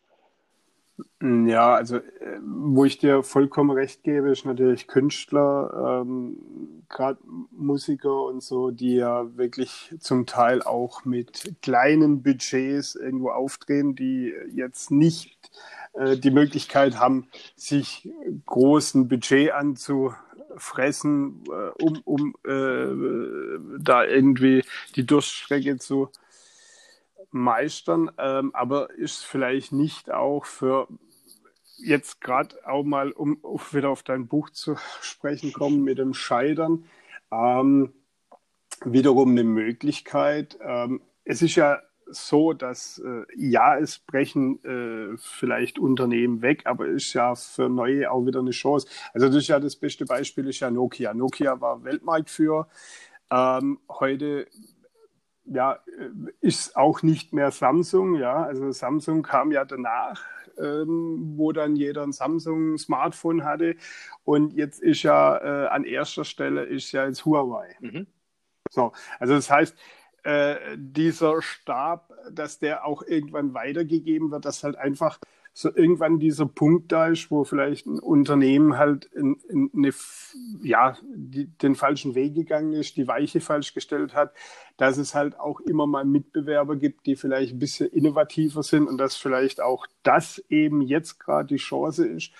Ja, 1.22 1.76
also 1.76 1.98
äh, 1.98 2.40
wo 2.42 2.86
ich 2.86 2.98
dir 2.98 3.24
vollkommen 3.24 3.72
recht 3.72 4.04
gebe, 4.04 4.32
ist 4.32 4.46
natürlich 4.46 4.88
Künstler, 4.88 6.02
ähm, 6.02 6.38
gerade 6.90 7.20
Musiker 7.52 8.24
und 8.24 8.42
so, 8.42 8.72
die 8.72 8.96
ja 8.96 9.26
wirklich 9.38 9.94
zum 10.00 10.26
Teil 10.26 10.62
auch 10.64 11.06
mit 11.06 11.56
kleinen 11.62 12.24
Budgets 12.24 12.96
irgendwo 12.96 13.30
aufdrehen, 13.30 13.96
die 13.96 14.34
jetzt 14.54 14.92
nicht 14.92 15.52
äh, 15.94 16.18
die 16.18 16.32
Möglichkeit 16.32 17.00
haben, 17.00 17.28
sich 17.56 18.10
großen 18.46 19.08
Budget 19.08 19.52
anzufressen, 19.52 21.44
äh, 21.48 21.84
um, 21.84 22.02
um 22.06 22.36
äh, 22.46 23.82
da 23.82 24.06
irgendwie 24.06 24.64
die 24.96 25.06
Durststrecke 25.06 25.78
zu 25.78 26.10
meistern, 27.32 28.12
ähm, 28.18 28.54
aber 28.54 28.92
ist 28.92 29.26
vielleicht 29.26 29.72
nicht 29.72 30.12
auch 30.12 30.46
für 30.46 30.88
jetzt 31.78 32.22
gerade 32.22 32.56
auch 32.68 32.84
mal, 32.84 33.12
um 33.12 33.40
wieder 33.72 33.90
auf 33.90 34.04
dein 34.04 34.28
Buch 34.28 34.50
zu 34.50 34.76
sprechen 35.02 35.54
kommen 35.54 35.84
mit 35.84 35.98
dem 35.98 36.14
Scheitern, 36.14 36.86
ähm, 37.32 37.94
wiederum 38.84 39.32
eine 39.32 39.44
Möglichkeit. 39.44 40.58
Ähm, 40.62 41.02
es 41.24 41.42
ist 41.42 41.56
ja 41.56 41.80
so, 42.12 42.54
dass 42.54 43.00
äh, 43.00 43.24
ja, 43.36 43.78
es 43.78 44.00
brechen 44.00 44.64
äh, 44.64 45.18
vielleicht 45.18 45.78
Unternehmen 45.80 46.42
weg, 46.42 46.64
aber 46.66 46.88
ist 46.88 47.14
ja 47.14 47.36
für 47.36 47.70
neue 47.70 48.12
auch 48.12 48.26
wieder 48.26 48.40
eine 48.40 48.52
Chance. 48.52 48.88
Also 49.14 49.28
das 49.28 49.36
ist 49.38 49.48
ja 49.48 49.60
das 49.60 49.76
beste 49.76 50.06
Beispiel 50.06 50.48
ist 50.48 50.60
ja 50.60 50.72
Nokia. 50.72 51.14
Nokia 51.14 51.62
war 51.62 51.84
Weltmarktführer. 51.84 52.68
Ähm, 53.32 53.80
heute 53.90 54.48
ja, 55.52 55.80
ist 56.42 56.76
auch 56.76 57.02
nicht 57.02 57.34
mehr 57.34 57.52
Samsung, 57.52 58.16
ja. 58.16 58.44
Also 58.44 58.72
Samsung 58.72 59.24
kam 59.24 59.52
ja 59.52 59.66
danach, 59.66 60.24
ähm, 60.58 61.34
wo 61.38 61.52
dann 61.52 61.76
jeder 61.76 62.04
ein 62.04 62.12
Samsung-Smartphone 62.12 63.44
hatte. 63.44 63.76
Und 64.24 64.54
jetzt 64.54 64.82
ist 64.82 65.04
ja 65.04 65.38
äh, 65.38 65.68
an 65.68 65.84
erster 65.84 66.26
Stelle 66.26 66.64
ist 66.64 66.92
ja 66.92 67.06
jetzt 67.06 67.26
Huawei. 67.26 67.76
Mhm. 67.80 68.08
So, 68.70 68.92
also 69.20 69.34
das 69.34 69.50
heißt, 69.50 69.76
äh, 70.24 70.56
dieser 70.76 71.42
Stab, 71.42 72.14
dass 72.32 72.60
der 72.60 72.86
auch 72.86 73.02
irgendwann 73.02 73.54
weitergegeben 73.54 74.32
wird, 74.32 74.46
dass 74.46 74.64
halt 74.64 74.76
einfach 74.76 75.20
so 75.60 75.76
irgendwann 75.76 76.20
dieser 76.20 76.46
Punkt 76.46 76.90
da 76.94 77.08
ist, 77.08 77.32
wo 77.32 77.44
vielleicht 77.44 77.86
ein 77.86 78.00
Unternehmen 78.00 78.78
halt 78.78 79.10
in, 79.14 79.36
in 79.50 79.70
eine, 79.76 79.92
ja, 80.64 80.98
die, 81.04 81.48
den 81.48 81.76
falschen 81.76 82.16
Weg 82.16 82.34
gegangen 82.34 82.72
ist, 82.72 82.96
die 82.96 83.10
Weiche 83.10 83.42
falsch 83.42 83.74
gestellt 83.74 84.16
hat, 84.16 84.34
dass 84.78 84.98
es 84.98 85.16
halt 85.16 85.38
auch 85.38 85.60
immer 85.60 85.86
mal 85.86 86.06
Mitbewerber 86.06 86.78
gibt, 86.78 87.06
die 87.06 87.18
vielleicht 87.18 87.56
ein 87.56 87.60
bisschen 87.60 87.90
innovativer 87.90 88.64
sind 88.64 88.88
und 88.88 88.98
dass 88.98 89.18
vielleicht 89.18 89.60
auch 89.60 89.86
das 90.02 90.42
eben 90.48 90.80
jetzt 90.80 91.20
gerade 91.20 91.50
die 91.50 91.58
Chance 91.58 92.08
ist, 92.08 92.32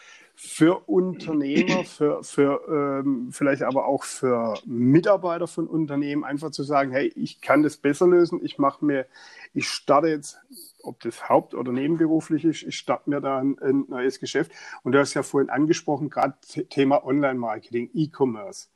für 0.42 0.88
Unternehmer, 0.88 1.84
für, 1.84 2.24
für 2.24 2.62
ähm, 2.70 3.30
vielleicht 3.30 3.62
aber 3.62 3.88
auch 3.88 4.06
für 4.06 4.58
Mitarbeiter 4.66 5.48
von 5.48 5.68
Unternehmen, 5.68 6.24
einfach 6.24 6.52
zu 6.52 6.64
sagen, 6.64 6.94
hey, 6.94 7.12
ich 7.14 7.42
kann 7.42 7.62
das 7.62 7.76
besser 7.76 8.08
lösen, 8.08 8.40
ich 8.42 8.58
mache 8.58 8.86
mir, 8.86 9.06
ich 9.54 9.68
starte 9.68 10.08
jetzt, 10.08 10.40
ob 10.82 11.02
das 11.02 11.28
haupt- 11.28 11.56
oder 11.56 11.74
nebenberuflich 11.74 12.46
ist, 12.46 12.64
ich 12.64 12.78
starte 12.78 13.10
mir 13.10 13.20
da 13.20 13.40
ein, 13.40 13.60
ein 13.60 13.84
neues 13.90 14.22
Geschäft. 14.22 14.54
Und 14.84 14.94
du 14.94 15.00
hast 15.00 15.14
ja 15.14 15.24
vorhin 15.24 15.50
angesprochen, 15.50 16.10
gerade 16.10 16.36
Thema 16.70 17.06
Online-Marketing, 17.06 17.90
E-Commerce. 17.94 18.70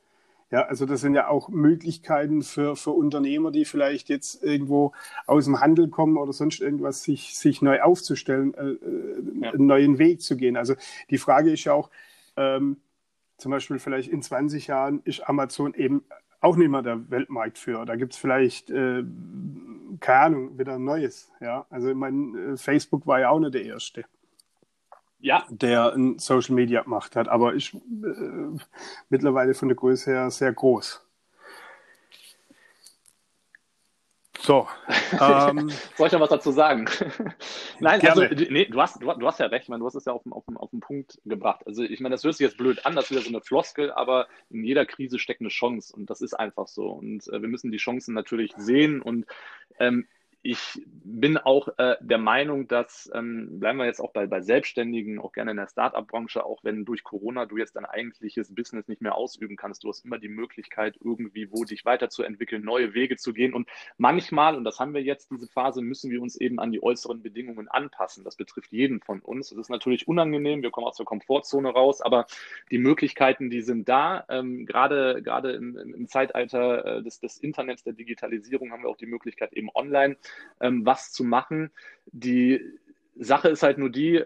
Ja, 0.54 0.68
also 0.68 0.86
das 0.86 1.02
sind 1.02 1.16
ja 1.16 1.30
auch 1.30 1.50
Möglichkeiten 1.50 2.44
für, 2.44 2.76
für 2.76 2.92
Unternehmer, 2.92 3.50
die 3.50 3.66
vielleicht 3.66 4.08
jetzt 4.08 4.44
irgendwo 4.44 4.92
aus 5.26 5.46
dem 5.46 5.60
Handel 5.60 5.90
kommen 5.90 6.16
oder 6.16 6.32
sonst 6.32 6.62
irgendwas, 6.62 7.02
sich, 7.02 7.36
sich 7.36 7.64
neu 7.64 7.82
aufzustellen, 7.82 8.54
äh, 8.54 8.62
äh, 8.62 9.24
ja. 9.42 9.50
einen 9.50 9.66
neuen 9.66 9.98
Weg 9.98 10.22
zu 10.22 10.38
gehen. 10.38 10.56
Also 10.56 10.76
die 11.10 11.18
Frage 11.18 11.52
ist 11.52 11.64
ja 11.64 11.74
auch, 11.74 11.90
ähm, 12.38 12.78
zum 13.38 13.50
Beispiel 13.50 13.80
vielleicht 13.80 14.10
in 14.10 14.22
20 14.22 14.68
Jahren 14.68 15.02
ist 15.06 15.28
Amazon 15.28 15.74
eben 15.74 16.04
auch 16.40 16.56
nicht 16.56 16.70
mehr 16.70 16.84
der 16.84 17.10
Weltmarktführer. 17.10 17.88
Da 17.88 17.96
gibt 17.96 18.14
es 18.14 18.20
vielleicht, 18.20 18.70
äh, 18.70 19.04
keine 20.02 20.20
Ahnung, 20.20 20.60
wieder 20.60 20.76
ein 20.76 20.84
Neues. 20.84 21.32
Ja? 21.42 21.66
Also 21.72 21.90
ich 21.90 21.96
meine, 21.96 22.54
äh, 22.54 22.58
Facebook 22.58 23.08
war 23.08 23.20
ja 23.20 23.32
auch 23.32 23.40
nicht 23.40 23.56
der 23.56 23.64
Erste 23.66 24.06
ja. 25.24 25.46
der 25.50 25.94
ein 25.94 26.20
Social 26.20 26.54
Media 26.54 26.84
gemacht 26.84 27.16
hat, 27.16 27.28
aber 27.30 27.54
ist 27.54 27.74
äh, 27.74 27.80
mittlerweile 29.10 29.54
von 29.54 29.70
der 29.70 29.78
Größe 29.78 30.12
her 30.12 30.30
sehr 30.30 30.52
groß. 30.54 31.02
So. 34.40 34.68
Ähm, 35.22 35.70
Soll 35.96 36.08
ich 36.08 36.14
noch 36.14 36.22
was 36.22 36.30
dazu 36.30 36.52
sagen? 36.52 36.90
Nein, 37.80 38.00
Gerne. 38.00 38.30
also 38.30 38.46
nee, 38.50 38.66
du, 38.66 38.82
hast, 38.82 39.02
du, 39.02 39.14
du, 39.14 39.28
hast 39.28 39.40
ja 39.40 39.46
recht, 39.46 39.64
ich 39.64 39.70
meine, 39.70 39.82
du 39.82 39.86
hast 39.86 39.94
es 39.94 40.06
ja 40.06 40.12
auf, 40.12 40.24
auf, 40.32 40.44
auf 40.56 40.72
den 40.72 40.80
Punkt 40.80 41.22
gebracht. 41.24 41.62
Also 41.68 41.84
ich 41.84 42.00
meine, 42.00 42.16
das 42.16 42.24
hört 42.24 42.36
sich 42.36 42.46
jetzt 42.46 42.58
blöd 42.58 42.84
an, 42.84 42.96
das 42.96 43.06
ist 43.06 43.12
wieder 43.12 43.22
so 43.22 43.30
eine 43.30 43.42
Floskel, 43.42 43.92
aber 43.92 44.28
in 44.50 44.64
jeder 44.64 44.88
Krise 44.88 45.20
steckt 45.20 45.42
eine 45.42 45.50
Chance 45.50 45.96
und 45.96 46.10
das 46.10 46.22
ist 46.22 46.34
einfach 46.34 46.68
so. 46.68 46.88
Und 46.88 47.28
äh, 47.28 47.42
wir 47.42 47.48
müssen 47.48 47.72
die 47.72 47.78
Chancen 47.78 48.16
natürlich 48.16 48.54
sehen 48.58 49.04
und 49.04 49.28
ähm, 49.80 50.08
ich 50.46 50.84
bin 51.06 51.38
auch 51.38 51.70
äh, 51.78 51.96
der 52.02 52.18
Meinung, 52.18 52.68
dass, 52.68 53.10
ähm, 53.14 53.62
bleiben 53.62 53.80
wir 53.80 53.86
jetzt 53.86 54.02
auch 54.02 54.12
bei, 54.12 54.28
bei 54.28 54.42
Selbstständigen, 54.42 55.20
auch 55.20 55.32
gerne 55.32 55.52
in 55.52 55.58
der 55.58 55.68
Startup-Branche, 55.68 56.46
auch 56.46 56.66
wenn 56.66 56.84
durch 56.84 57.04
Corona 57.06 57.46
du 57.46 57.58
jetzt 57.58 57.78
dein 57.78 57.86
eigentliches 57.86 58.54
Business 58.54 58.90
nicht 58.90 59.02
mehr 59.02 59.16
ausüben 59.16 59.56
kannst, 59.56 59.86
du 59.86 59.90
hast 59.90 60.04
immer 60.04 60.20
die 60.20 60.28
Möglichkeit, 60.28 60.98
irgendwie 61.02 61.50
wo 61.50 61.64
dich 61.64 61.86
weiterzuentwickeln, 61.86 62.64
neue 62.64 62.94
Wege 62.94 63.16
zu 63.16 63.32
gehen. 63.32 63.54
Und 63.54 63.70
manchmal, 63.98 64.56
und 64.56 64.66
das 64.66 64.82
haben 64.82 64.94
wir 64.94 65.02
jetzt, 65.02 65.32
diese 65.32 65.48
Phase, 65.48 65.82
müssen 65.82 66.12
wir 66.12 66.22
uns 66.22 66.36
eben 66.36 66.60
an 66.60 66.74
die 66.74 66.84
äußeren 66.84 67.24
Bedingungen 67.24 67.70
anpassen. 67.70 68.26
Das 68.26 68.36
betrifft 68.36 68.74
jeden 68.74 69.00
von 69.00 69.22
uns. 69.22 69.50
Es 69.50 69.58
ist 69.58 69.70
natürlich 69.70 70.10
unangenehm, 70.10 70.62
wir 70.62 70.72
kommen 70.72 70.88
aus 70.88 70.98
der 70.98 71.06
Komfortzone 71.06 71.70
raus, 71.70 72.02
aber 72.02 72.26
die 72.70 72.80
Möglichkeiten, 72.80 73.50
die 73.50 73.62
sind 73.62 73.88
da. 73.88 74.26
Ähm, 74.28 74.66
gerade, 74.66 75.22
gerade 75.24 75.54
im, 75.54 75.78
im 75.78 76.08
Zeitalter 76.10 76.98
äh, 76.98 77.04
des, 77.04 77.22
des 77.22 77.38
Internets, 77.38 77.84
der 77.84 77.94
Digitalisierung 77.94 78.74
haben 78.74 78.84
wir 78.84 78.90
auch 78.90 78.98
die 78.98 79.06
Möglichkeit, 79.06 79.54
eben 79.54 79.70
online 79.74 80.18
ähm, 80.60 80.86
was 80.86 81.12
zu 81.12 81.24
machen. 81.24 81.72
Die 82.12 82.60
Sache 83.16 83.50
ist 83.50 83.64
halt 83.64 83.78
nur 83.78 83.90
die, 83.90 84.24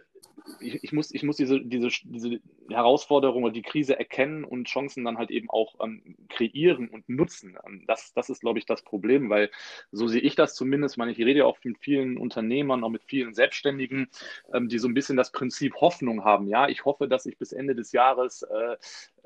ich, 0.60 0.84
ich, 0.84 0.93
muss, 0.93 1.12
ich 1.12 1.24
muss 1.24 1.38
diese, 1.38 1.60
diese, 1.62 1.89
diese 2.03 2.39
Herausforderung 2.70 3.43
oder 3.43 3.53
die 3.53 3.62
Krise 3.62 3.97
erkennen 3.97 4.43
und 4.43 4.68
Chancen 4.68 5.03
dann 5.03 5.18
halt 5.18 5.32
eben 5.32 5.49
auch 5.49 5.76
ähm, 5.82 6.16
kreieren 6.30 6.89
und 6.89 7.08
nutzen. 7.10 7.58
Ähm, 7.66 7.84
das, 7.88 8.14
das 8.14 8.30
ist, 8.30 8.41
glaube 8.41 8.60
ich, 8.60 8.66
das 8.66 8.82
Problem, 8.82 9.30
weil 9.30 9.49
so 9.91 10.08
sehe 10.08 10.22
ich 10.22 10.36
das 10.36 10.55
zumindest. 10.55 10.95
Ich, 10.95 10.97
meine, 10.97 11.12
ich 11.12 11.20
rede 11.20 11.39
ja 11.39 11.45
auch 11.45 11.58
mit 11.64 11.78
vielen 11.80 12.18
Unternehmern, 12.18 12.84
auch 12.84 12.89
mit 12.89 13.03
vielen 13.03 13.34
Selbstständigen, 13.34 14.10
ähm, 14.53 14.70
die 14.70 14.80
so 14.80 14.88
ein 14.88 14.93
bisschen 14.93 15.18
das 15.18 15.32
Prinzip 15.32 15.76
Hoffnung 15.76 16.24
haben. 16.24 16.47
Ja, 16.47 16.68
ich 16.68 16.86
hoffe, 16.86 17.08
dass 17.08 17.26
ich 17.26 17.38
bis 17.38 17.51
Ende 17.51 17.76
des 17.76 17.91
Jahres 17.91 18.43
äh, 18.43 18.78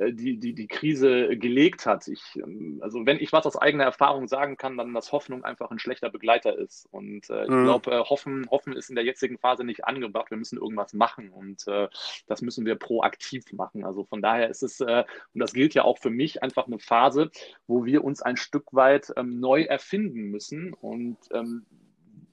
die, 0.10 0.38
die, 0.38 0.54
die 0.54 0.68
Krise 0.68 1.38
gelegt 1.38 1.86
hat. 1.86 2.08
Ich, 2.08 2.22
ähm, 2.36 2.80
also 2.82 3.06
wenn 3.06 3.20
ich 3.20 3.32
was 3.32 3.46
aus 3.46 3.56
eigener 3.56 3.84
Erfahrung 3.84 4.28
sagen 4.28 4.58
kann, 4.58 4.78
dann, 4.78 4.94
dass 4.94 5.12
Hoffnung 5.12 5.44
einfach 5.44 5.72
ein 5.72 5.80
schlechter 5.80 6.10
Begleiter 6.10 6.58
ist. 6.58 6.88
Und 6.92 7.30
äh, 7.30 7.44
ich 7.44 7.50
mhm. 7.50 7.66
glaube, 7.66 7.92
äh, 7.92 8.00
Hoffen, 8.00 8.50
Hoffen 8.50 8.74
ist 8.74 8.90
in 8.90 8.96
der 8.96 9.06
jetzigen 9.06 9.38
Phase 9.38 9.64
nicht 9.64 9.86
angebracht. 9.86 10.32
Wir 10.32 10.38
müssen 10.38 10.58
irgendwas 10.58 10.94
machen 10.94 11.30
und 11.30 11.68
äh, 11.68 11.88
das 12.28 12.42
müssen 12.42 12.66
wir 12.66 12.76
proaktiv 12.76 13.52
machen. 13.54 13.86
Also 13.86 14.06
von 14.06 14.22
daher 14.22 14.50
ist 14.50 14.64
es, 14.64 14.80
äh, 14.82 15.04
und 15.34 15.40
das 15.40 15.54
gilt 15.54 15.74
ja 15.74 15.84
auch 15.84 15.98
für 15.98 16.10
mich, 16.10 16.42
einfach 16.42 16.68
eine 16.68 16.80
Phase, 16.80 17.30
wo 17.68 17.86
wir 17.86 18.04
uns 18.04 18.22
ein 18.22 18.38
Stück 18.38 18.74
weit 18.74 19.14
ähm, 19.18 19.40
neu 19.40 19.64
erfinden 19.64 20.32
müssen 20.32 20.74
und 20.74 21.18
ähm, 21.32 21.66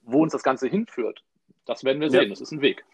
wo 0.02 0.22
uns 0.22 0.32
das 0.32 0.42
Ganze 0.42 0.68
hinführt. 0.68 1.22
Das 1.66 1.84
werden 1.84 2.00
wir 2.00 2.10
sehen. 2.10 2.22
Ja. 2.22 2.28
Das 2.30 2.40
ist 2.40 2.52
ein 2.52 2.62
Weg. 2.62 2.84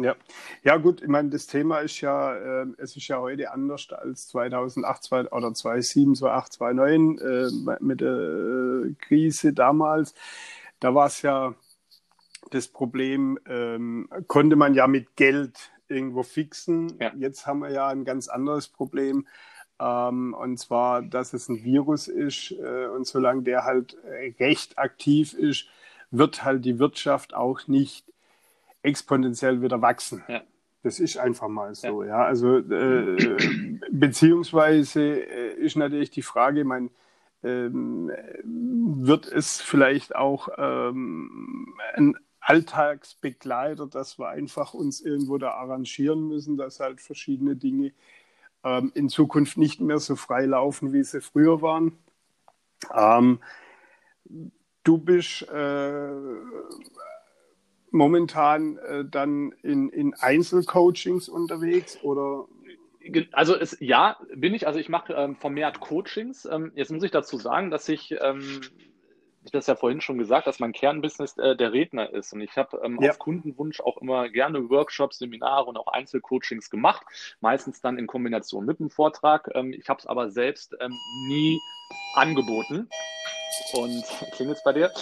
Ja, 0.00 0.14
ja 0.62 0.76
gut, 0.76 1.02
ich 1.02 1.08
meine, 1.08 1.30
das 1.30 1.46
Thema 1.46 1.78
ist 1.80 2.00
ja, 2.00 2.34
äh, 2.34 2.66
es 2.78 2.96
ist 2.96 3.08
ja 3.08 3.18
heute 3.18 3.50
anders 3.50 3.88
als 3.90 4.28
2008 4.28 5.02
zwei, 5.02 5.26
oder 5.28 5.52
2007, 5.52 6.14
2008, 6.14 6.52
2009 6.52 7.18
äh, 7.18 7.76
mit 7.80 8.00
der 8.00 8.08
äh, 8.08 8.94
Krise 9.00 9.52
damals. 9.52 10.14
Da 10.80 10.94
war 10.94 11.06
es 11.06 11.22
ja 11.22 11.54
das 12.50 12.68
Problem, 12.68 13.38
ähm, 13.46 14.08
konnte 14.26 14.56
man 14.56 14.74
ja 14.74 14.86
mit 14.86 15.16
Geld 15.16 15.70
irgendwo 15.88 16.22
fixen. 16.22 16.96
Ja. 17.00 17.12
Jetzt 17.16 17.46
haben 17.46 17.60
wir 17.60 17.70
ja 17.70 17.88
ein 17.88 18.04
ganz 18.04 18.28
anderes 18.28 18.68
Problem. 18.68 19.26
Ähm, 19.80 20.34
und 20.34 20.58
zwar, 20.58 21.02
dass 21.02 21.32
es 21.32 21.48
ein 21.48 21.64
Virus 21.64 22.08
ist 22.08 22.52
äh, 22.52 22.86
und 22.86 23.06
solange 23.06 23.42
der 23.42 23.64
halt 23.64 23.96
recht 24.38 24.78
aktiv 24.78 25.34
ist, 25.34 25.66
wird 26.10 26.44
halt 26.44 26.64
die 26.64 26.78
Wirtschaft 26.78 27.34
auch 27.34 27.66
nicht 27.66 28.04
exponentiell 28.88 29.62
wieder 29.62 29.80
wachsen. 29.82 30.22
Ja. 30.28 30.42
Das 30.82 31.00
ist 31.00 31.18
einfach 31.18 31.48
mal 31.48 31.74
so, 31.74 32.02
ja. 32.02 32.08
ja. 32.08 32.24
Also 32.24 32.58
äh, 32.58 33.78
beziehungsweise 33.90 35.20
äh, 35.20 35.54
ist 35.54 35.76
natürlich 35.76 36.10
die 36.10 36.22
Frage, 36.22 36.64
mein, 36.64 36.90
ähm, 37.42 38.10
wird 38.44 39.26
es 39.26 39.60
vielleicht 39.60 40.14
auch 40.16 40.48
ähm, 40.56 41.74
ein 41.94 42.16
Alltagsbegleiter, 42.40 43.86
dass 43.86 44.18
wir 44.18 44.28
einfach 44.28 44.72
uns 44.72 45.00
irgendwo 45.00 45.36
da 45.38 45.50
arrangieren 45.50 46.28
müssen, 46.28 46.56
dass 46.56 46.80
halt 46.80 47.00
verschiedene 47.00 47.56
Dinge 47.56 47.92
ähm, 48.64 48.90
in 48.94 49.08
Zukunft 49.08 49.58
nicht 49.58 49.80
mehr 49.80 49.98
so 49.98 50.16
frei 50.16 50.46
laufen, 50.46 50.92
wie 50.92 51.02
sie 51.02 51.20
früher 51.20 51.60
waren. 51.60 51.98
Ähm, 52.94 53.40
du 54.84 54.98
bist 54.98 55.42
äh, 55.48 56.10
momentan 57.90 58.78
äh, 58.78 59.04
dann 59.04 59.52
in, 59.62 59.88
in 59.88 60.14
Einzelcoachings 60.14 61.28
unterwegs 61.28 61.98
oder? 62.02 62.46
Also 63.32 63.56
es, 63.56 63.76
ja, 63.80 64.18
bin 64.34 64.54
ich. 64.54 64.66
Also 64.66 64.78
ich 64.78 64.88
mache 64.88 65.14
ähm, 65.14 65.36
vermehrt 65.36 65.80
Coachings. 65.80 66.44
Ähm, 66.44 66.72
jetzt 66.74 66.90
muss 66.90 67.02
ich 67.02 67.10
dazu 67.10 67.38
sagen, 67.38 67.70
dass 67.70 67.88
ich, 67.88 68.14
ähm, 68.20 68.60
ich 69.44 69.50
das 69.50 69.66
ja 69.66 69.76
vorhin 69.76 70.02
schon 70.02 70.18
gesagt, 70.18 70.46
dass 70.46 70.60
mein 70.60 70.74
Kernbusiness 70.74 71.38
äh, 71.38 71.56
der 71.56 71.72
Redner 71.72 72.12
ist. 72.12 72.34
Und 72.34 72.42
ich 72.42 72.56
habe 72.58 72.80
ähm, 72.84 72.98
ja. 73.00 73.10
auf 73.10 73.18
Kundenwunsch 73.18 73.80
auch 73.80 73.96
immer 73.98 74.28
gerne 74.28 74.68
Workshops, 74.68 75.18
Seminare 75.18 75.64
und 75.64 75.78
auch 75.78 75.86
Einzelcoachings 75.86 76.68
gemacht. 76.68 77.06
Meistens 77.40 77.80
dann 77.80 77.98
in 77.98 78.06
Kombination 78.06 78.66
mit 78.66 78.78
dem 78.78 78.90
Vortrag. 78.90 79.48
Ähm, 79.54 79.72
ich 79.72 79.88
habe 79.88 80.00
es 80.00 80.06
aber 80.06 80.28
selbst 80.30 80.76
ähm, 80.80 80.92
nie 81.28 81.58
angeboten 82.14 82.90
und 83.74 84.04
klingelt 84.32 84.60
bei 84.64 84.72
dir. 84.72 84.92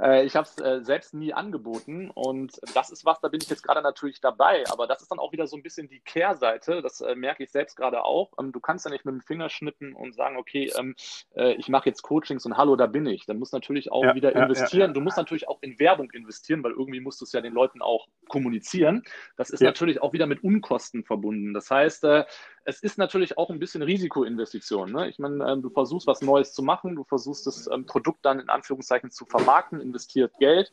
Äh, 0.00 0.24
ich 0.24 0.36
habe 0.36 0.46
es 0.46 0.58
äh, 0.62 0.82
selbst 0.82 1.14
nie 1.14 1.32
angeboten 1.32 2.10
und 2.10 2.58
das 2.74 2.90
ist 2.90 3.04
was, 3.04 3.20
da 3.20 3.28
bin 3.28 3.40
ich 3.42 3.48
jetzt 3.48 3.62
gerade 3.62 3.82
natürlich 3.82 4.20
dabei, 4.20 4.64
aber 4.70 4.86
das 4.86 5.02
ist 5.02 5.10
dann 5.10 5.18
auch 5.18 5.32
wieder 5.32 5.46
so 5.46 5.56
ein 5.56 5.62
bisschen 5.62 5.88
die 5.88 6.00
Kehrseite, 6.00 6.82
das 6.82 7.00
äh, 7.00 7.14
merke 7.14 7.44
ich 7.44 7.50
selbst 7.50 7.76
gerade 7.76 8.04
auch. 8.04 8.32
Ähm, 8.38 8.52
du 8.52 8.60
kannst 8.60 8.84
ja 8.84 8.90
nicht 8.90 9.04
mit 9.04 9.14
dem 9.14 9.20
Finger 9.20 9.48
schnippen 9.48 9.94
und 9.94 10.14
sagen, 10.14 10.36
okay, 10.36 10.72
ähm, 10.78 10.94
äh, 11.34 11.54
ich 11.54 11.68
mache 11.68 11.88
jetzt 11.88 12.02
Coachings 12.02 12.44
und 12.46 12.56
hallo, 12.56 12.76
da 12.76 12.86
bin 12.86 13.06
ich. 13.06 13.26
Dann 13.26 13.38
musst 13.38 13.52
du 13.52 13.56
natürlich 13.56 13.90
auch 13.92 14.04
ja, 14.04 14.14
wieder 14.14 14.34
investieren. 14.34 14.80
Ja, 14.80 14.86
ja, 14.86 14.92
du 14.92 15.00
musst 15.00 15.16
natürlich 15.16 15.48
auch 15.48 15.58
in 15.62 15.78
Werbung 15.78 16.10
investieren, 16.12 16.62
weil 16.62 16.72
irgendwie 16.72 17.00
musst 17.00 17.20
du 17.20 17.24
es 17.24 17.32
ja 17.32 17.40
den 17.40 17.52
Leuten 17.52 17.82
auch 17.82 18.08
kommunizieren. 18.28 19.02
Das 19.36 19.50
ist 19.50 19.62
natürlich 19.62 20.02
auch 20.02 20.12
wieder 20.12 20.26
mit 20.26 20.42
Unkosten 20.44 21.04
verbunden. 21.04 21.54
Das 21.54 21.70
heißt, 21.70 22.04
äh, 22.04 22.24
es 22.68 22.80
ist 22.80 22.98
natürlich 22.98 23.38
auch 23.38 23.48
ein 23.48 23.58
bisschen 23.58 23.82
Risikoinvestition. 23.82 24.92
Ne? 24.92 25.08
Ich 25.08 25.18
meine, 25.18 25.42
ähm, 25.50 25.62
du 25.62 25.70
versuchst 25.70 26.06
was 26.06 26.20
Neues 26.20 26.52
zu 26.52 26.62
machen, 26.62 26.96
du 26.96 27.04
versuchst 27.04 27.46
das 27.46 27.66
ähm, 27.72 27.86
Produkt 27.86 28.26
dann 28.26 28.40
in 28.40 28.50
Anführungszeichen 28.50 29.10
zu 29.10 29.24
vermarkten, 29.24 29.80
investiert 29.80 30.34
Geld. 30.38 30.70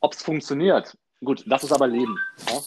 Ob 0.00 0.12
es 0.12 0.22
funktioniert, 0.22 0.94
gut, 1.24 1.42
das 1.46 1.64
ist 1.64 1.72
aber 1.72 1.88
Leben. 1.88 2.18
Ja? 2.50 2.60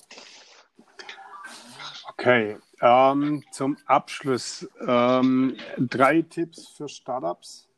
Okay, 2.09 2.57
ähm, 2.81 3.43
zum 3.51 3.77
Abschluss 3.85 4.67
ähm, 4.87 5.57
drei 5.77 6.23
Tipps 6.23 6.67
für 6.69 6.89
Startups. 6.89 7.69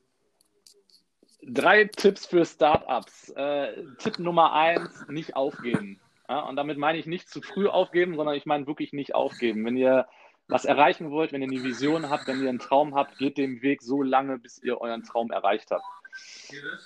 Drei 1.44 1.84
Tipps 1.84 2.28
für 2.28 2.46
Startups. 2.46 3.30
Äh, 3.36 3.84
Tipp 3.98 4.20
Nummer 4.20 4.54
eins: 4.54 5.06
nicht 5.10 5.36
aufgeben. 5.36 6.00
Ja, 6.30 6.42
und 6.42 6.56
damit 6.56 6.78
meine 6.78 6.98
ich 6.98 7.08
nicht 7.08 7.30
zu 7.30 7.42
früh 7.42 7.68
aufgeben, 7.68 8.16
sondern 8.16 8.36
ich 8.36 8.46
meine 8.46 8.68
wirklich 8.68 8.94
nicht 8.94 9.16
aufgeben. 9.16 9.66
Wenn 9.66 9.76
ihr 9.76 10.08
was 10.48 10.66
erreichen 10.66 11.12
wollt, 11.12 11.32
wenn 11.32 11.42
ihr 11.42 11.50
eine 11.50 11.64
Vision 11.64 12.10
habt, 12.10 12.28
wenn 12.28 12.42
ihr 12.42 12.50
einen 12.50 12.60
Traum 12.60 12.96
habt, 12.96 13.18
geht 13.18 13.38
den 13.38 13.62
Weg 13.62 13.82
so 13.82 14.02
lange, 14.02 14.38
bis 14.38 14.62
ihr 14.64 14.80
euren 14.80 15.04
Traum 15.04 15.32
erreicht 15.32 15.72
habt. 15.72 15.84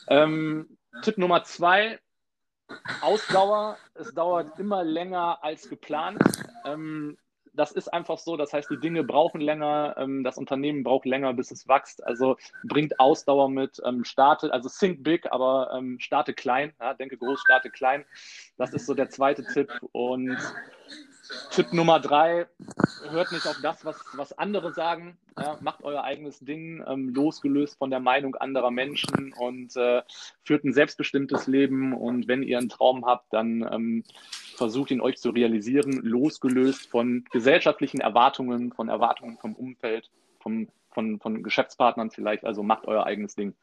Ähm, 0.08 0.78
Tipp 1.04 1.18
Nummer 1.18 1.44
zwei, 1.44 2.00
Ausdauer. 3.02 3.78
Es 3.94 4.14
dauert 4.14 4.60
immer 4.60 4.84
länger 4.84 5.44
als 5.44 5.70
geplant. 5.70 6.22
Ähm, 6.66 7.18
das 7.54 7.72
ist 7.72 7.90
einfach 7.90 8.18
so. 8.18 8.38
Das 8.38 8.54
heißt, 8.54 8.70
die 8.70 8.80
Dinge 8.80 9.04
brauchen 9.04 9.42
länger, 9.42 9.96
ähm, 9.98 10.24
das 10.24 10.38
Unternehmen 10.38 10.84
braucht 10.84 11.06
länger, 11.06 11.34
bis 11.34 11.52
es 11.52 11.68
wächst. 11.68 12.04
Also 12.04 12.38
bringt 12.64 13.00
Ausdauer 13.00 13.50
mit, 13.50 13.82
ähm, 13.86 14.06
starte, 14.06 14.52
also 14.54 14.70
think 14.70 15.04
big, 15.04 15.32
aber 15.32 15.72
ähm, 15.74 16.00
starte 16.00 16.34
klein. 16.34 16.74
Ja, 16.80 16.94
denke 16.94 17.18
groß, 17.18 17.42
starte 17.42 17.70
klein. 17.70 18.06
Das 18.58 18.74
ist 18.74 18.86
so 18.86 18.94
der 18.94 19.10
zweite 19.10 19.44
Tipp. 19.44 19.70
Und 19.92 20.38
Tipp 21.52 21.74
Nummer 21.74 22.00
drei, 22.00 22.48
hört 23.10 23.32
nicht 23.32 23.48
auf 23.48 23.58
das, 23.62 23.86
was, 23.86 23.98
was 24.14 24.38
andere 24.38 24.74
sagen. 24.74 25.18
Ja, 25.38 25.58
macht 25.62 25.84
euer 25.84 26.04
eigenes 26.04 26.40
Ding, 26.40 26.84
ähm, 26.88 27.10
losgelöst 27.10 27.78
von 27.78 27.90
der 27.90 28.00
Meinung 28.00 28.36
anderer 28.36 28.72
Menschen 28.72 29.34
und 29.38 29.76
äh, 29.78 30.02
führt 30.44 30.66
ein 30.66 30.74
selbstbestimmtes 30.74 31.48
Leben. 31.48 31.94
Und 31.94 32.28
wenn 32.28 32.44
ihr 32.44 32.58
einen 32.58 32.70
Traum 32.70 33.06
habt, 33.06 33.32
dann 33.34 33.68
ähm, 33.72 34.04
versucht 34.56 34.92
ihn 34.92 35.02
euch 35.02 35.18
zu 35.18 35.30
realisieren, 35.30 36.02
losgelöst 36.04 36.90
von 36.90 37.26
gesellschaftlichen 37.32 38.02
Erwartungen, 38.02 38.74
von 38.74 38.90
Erwartungen 38.90 39.38
vom 39.38 39.56
Umfeld, 39.56 40.10
vom, 40.40 40.68
von, 40.90 41.20
von 41.20 41.44
Geschäftspartnern 41.44 42.12
vielleicht. 42.12 42.44
Also 42.44 42.62
macht 42.62 42.86
euer 42.86 43.06
eigenes 43.06 43.36
Ding. 43.36 43.56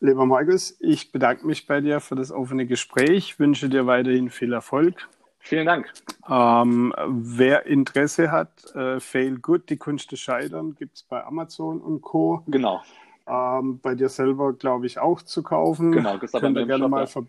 Lieber 0.00 0.26
Markus, 0.26 0.76
ich 0.80 1.12
bedanke 1.12 1.46
mich 1.46 1.66
bei 1.66 1.80
dir 1.80 2.00
für 2.00 2.16
das 2.16 2.30
offene 2.30 2.66
Gespräch, 2.66 3.38
wünsche 3.38 3.68
dir 3.68 3.86
weiterhin 3.86 4.30
viel 4.30 4.52
Erfolg 4.52 5.08
Vielen 5.46 5.66
Dank. 5.66 5.92
Ähm, 6.28 6.92
wer 7.06 7.66
Interesse 7.66 8.32
hat, 8.32 8.74
äh, 8.74 8.98
Fail 8.98 9.38
Good, 9.38 9.70
die 9.70 9.76
Kunst 9.76 10.10
des 10.10 10.18
Scheitern, 10.18 10.74
gibt 10.74 10.96
es 10.96 11.02
bei 11.04 11.24
Amazon 11.24 11.80
und 11.80 12.02
Co. 12.02 12.42
Genau. 12.48 12.82
Ähm, 13.28 13.78
bei 13.80 13.94
dir 13.94 14.08
selber, 14.08 14.54
glaube 14.54 14.86
ich, 14.86 14.98
auch 14.98 15.22
zu 15.22 15.44
kaufen. 15.44 15.92
Genau, 15.92 16.16
das 16.16 16.32
Könnt 16.32 16.58
ihr 16.58 16.66
gerne 16.66 16.84
Shop, 16.84 16.90
mal 16.90 17.06
vor 17.06 17.26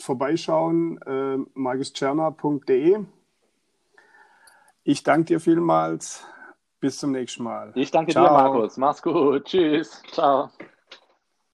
vorbeischauen, 0.00 1.00
äh, 1.02 1.36
margusscherner.de. 1.52 3.04
Ich 4.84 5.02
danke 5.02 5.24
dir 5.26 5.40
vielmals. 5.40 6.26
Bis 6.80 6.96
zum 6.96 7.12
nächsten 7.12 7.44
Mal. 7.44 7.72
Ich 7.74 7.90
danke 7.90 8.12
Ciao. 8.12 8.24
dir, 8.24 8.32
Markus. 8.32 8.78
Mach's 8.78 9.02
gut. 9.02 9.44
Tschüss. 9.44 10.02
Ciao. 10.10 10.50